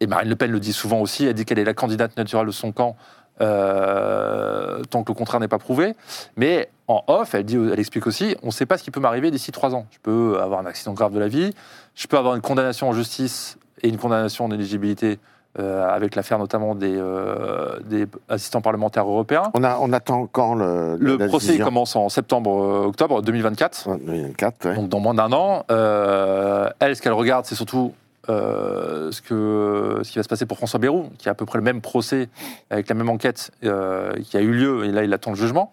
et 0.00 0.06
Marine 0.06 0.28
Le 0.28 0.36
Pen 0.36 0.50
le 0.50 0.60
dit 0.60 0.72
souvent 0.72 1.00
aussi, 1.00 1.24
elle 1.26 1.34
dit 1.34 1.44
qu'elle 1.44 1.58
est 1.58 1.64
la 1.64 1.74
candidate 1.74 2.16
naturelle 2.16 2.46
de 2.46 2.52
son 2.52 2.72
camp 2.72 2.96
euh, 3.40 4.82
tant 4.90 5.02
que 5.02 5.10
le 5.10 5.16
contraire 5.16 5.40
n'est 5.40 5.48
pas 5.48 5.58
prouvé. 5.58 5.94
Mais 6.36 6.68
en 6.88 7.02
off, 7.06 7.34
elle, 7.34 7.44
dit, 7.44 7.56
elle 7.56 7.80
explique 7.80 8.06
aussi, 8.06 8.36
on 8.42 8.46
ne 8.46 8.52
sait 8.52 8.66
pas 8.66 8.78
ce 8.78 8.84
qui 8.84 8.90
peut 8.90 9.00
m'arriver 9.00 9.30
d'ici 9.30 9.50
trois 9.50 9.74
ans. 9.74 9.86
Je 9.90 9.98
peux 10.02 10.40
avoir 10.40 10.60
un 10.60 10.66
accident 10.66 10.92
grave 10.92 11.12
de 11.12 11.18
la 11.18 11.28
vie, 11.28 11.52
je 11.94 12.06
peux 12.06 12.18
avoir 12.18 12.34
une 12.34 12.42
condamnation 12.42 12.88
en 12.88 12.92
justice 12.92 13.58
et 13.82 13.88
une 13.88 13.98
condamnation 13.98 14.44
en 14.44 14.50
éligibilité 14.50 15.18
avec 15.58 16.14
l'affaire 16.16 16.38
notamment 16.38 16.74
des, 16.74 16.94
euh, 16.96 17.78
des 17.84 18.06
assistants 18.28 18.60
parlementaires 18.60 19.06
européens. 19.06 19.50
On, 19.54 19.62
a, 19.64 19.78
on 19.80 19.92
attend 19.92 20.26
quand 20.26 20.54
le, 20.54 20.96
Le 20.98 21.16
la 21.16 21.26
procès 21.28 21.46
décision? 21.48 21.64
commence 21.64 21.94
en 21.96 22.08
septembre-octobre 22.08 23.22
2024. 23.22 23.88
Ouais, 23.88 23.96
2024, 23.98 24.68
ouais. 24.68 24.74
Donc 24.76 24.88
dans 24.88 25.00
moins 25.00 25.14
d'un 25.14 25.32
an, 25.32 25.64
euh, 25.70 26.68
elle, 26.80 26.96
ce 26.96 27.02
qu'elle 27.02 27.12
regarde, 27.12 27.44
c'est 27.46 27.54
surtout 27.54 27.92
euh, 28.28 29.12
ce, 29.12 29.20
qui 29.20 30.18
va 30.18 30.22
se 30.22 30.28
passer 30.28 30.46
pour 30.46 30.56
François 30.56 30.80
Bayrou, 30.80 31.10
qui 31.18 31.28
a 31.28 31.32
à 31.32 31.34
peu 31.34 31.44
près 31.44 31.58
le 31.58 31.64
même 31.64 31.80
procès 31.80 32.28
avec 32.70 32.88
la 32.88 32.94
même 32.94 33.08
enquête 33.08 33.50
euh, 33.64 34.12
qui 34.22 34.36
a 34.36 34.40
eu 34.40 34.52
lieu, 34.52 34.84
et 34.84 34.92
là 34.92 35.04
il 35.04 35.12
attend 35.12 35.30
le 35.30 35.36
jugement. 35.36 35.72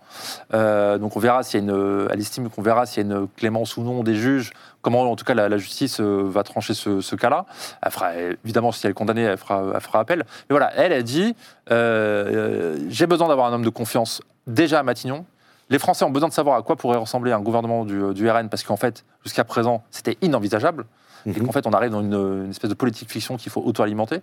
Euh, 0.53 0.97
donc 0.97 1.15
on 1.15 1.19
verra 1.19 1.43
s'il 1.43 1.59
y 1.59 1.69
a 1.69 1.71
une, 1.71 2.07
elle 2.11 2.19
estime 2.19 2.49
qu'on 2.49 2.61
verra 2.61 2.85
s'il 2.85 3.07
y 3.07 3.11
a 3.11 3.15
une 3.15 3.27
clémence 3.35 3.77
ou 3.77 3.83
non 3.83 4.03
des 4.03 4.15
juges, 4.15 4.51
comment 4.81 5.09
en 5.09 5.15
tout 5.15 5.25
cas 5.25 5.33
la, 5.33 5.57
justice 5.57 5.99
va 5.99 6.43
trancher 6.43 6.73
ce, 6.73 7.15
cas-là. 7.15 7.45
Elle 7.81 7.91
fera, 7.91 8.15
évidemment, 8.43 8.71
si 8.71 8.85
elle 8.85 8.91
est 8.91 8.95
condamnée, 8.95 9.23
elle 9.23 9.37
fera, 9.37 9.63
elle 9.73 9.81
fera 9.81 9.99
appel. 9.99 10.19
Mais 10.19 10.53
voilà, 10.53 10.71
elle 10.75 10.93
a 10.93 11.01
dit 11.03 11.35
j'ai 11.69 13.07
besoin 13.07 13.27
d'avoir 13.27 13.47
un 13.47 13.53
homme 13.53 13.65
de 13.65 13.69
confiance 13.69 14.21
déjà 14.47 14.79
à 14.79 14.83
Matignon. 14.83 15.25
Les 15.69 15.79
Français 15.79 16.03
ont 16.03 16.09
besoin 16.09 16.27
de 16.27 16.33
savoir 16.33 16.57
à 16.57 16.63
quoi 16.63 16.75
pourrait 16.75 16.97
ressembler 16.97 17.31
un 17.31 17.39
gouvernement 17.39 17.85
du 17.85 18.29
RN, 18.29 18.49
parce 18.49 18.63
qu'en 18.63 18.75
fait, 18.75 19.05
jusqu'à 19.23 19.45
présent, 19.45 19.83
c'était 19.89 20.17
inenvisageable. 20.21 20.85
Et 21.25 21.29
Mhm. 21.29 21.45
qu'en 21.45 21.51
fait, 21.51 21.67
on 21.67 21.71
arrive 21.71 21.91
dans 21.91 22.01
une, 22.01 22.49
espèce 22.49 22.69
de 22.69 22.75
politique 22.75 23.09
fiction 23.11 23.37
qu'il 23.37 23.51
faut 23.51 23.61
auto-alimenter, 23.61 24.21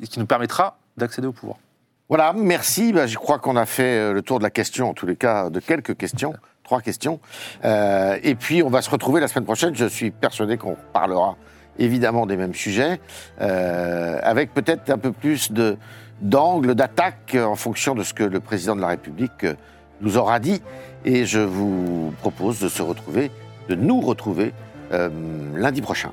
et 0.00 0.06
qui 0.06 0.18
nous 0.18 0.26
permettra 0.26 0.78
d'accéder 0.96 1.26
au 1.26 1.32
pouvoir. 1.32 1.58
Voilà, 2.08 2.32
merci. 2.32 2.92
Ben, 2.92 3.06
je 3.06 3.16
crois 3.16 3.38
qu'on 3.38 3.56
a 3.56 3.66
fait 3.66 3.98
euh, 3.98 4.12
le 4.12 4.22
tour 4.22 4.38
de 4.38 4.42
la 4.42 4.50
question, 4.50 4.90
en 4.90 4.94
tous 4.94 5.06
les 5.06 5.16
cas, 5.16 5.48
de 5.48 5.60
quelques 5.60 5.96
questions. 5.96 6.34
Trois 6.64 6.80
questions. 6.80 7.20
Euh, 7.64 8.18
et 8.22 8.34
puis, 8.34 8.62
on 8.62 8.68
va 8.68 8.82
se 8.82 8.90
retrouver 8.90 9.20
la 9.20 9.28
semaine 9.28 9.44
prochaine. 9.44 9.74
Je 9.74 9.86
suis 9.86 10.10
persuadé 10.10 10.56
qu'on 10.56 10.76
parlera 10.92 11.36
évidemment 11.78 12.26
des 12.26 12.36
mêmes 12.36 12.54
sujets, 12.54 13.00
euh, 13.40 14.18
avec 14.22 14.52
peut-être 14.52 14.90
un 14.90 14.98
peu 14.98 15.12
plus 15.12 15.52
de 15.52 15.76
d'angle, 16.20 16.74
d'attaque 16.74 17.36
en 17.40 17.54
fonction 17.54 17.94
de 17.94 18.02
ce 18.02 18.12
que 18.12 18.24
le 18.24 18.40
président 18.40 18.76
de 18.76 18.80
la 18.82 18.88
République 18.88 19.46
nous 20.02 20.18
aura 20.18 20.38
dit. 20.38 20.60
Et 21.04 21.24
je 21.24 21.38
vous 21.38 22.12
propose 22.20 22.60
de 22.60 22.68
se 22.68 22.82
retrouver, 22.82 23.30
de 23.68 23.74
nous 23.74 24.00
retrouver 24.00 24.52
lundi 24.90 25.80
prochain. 25.80 26.10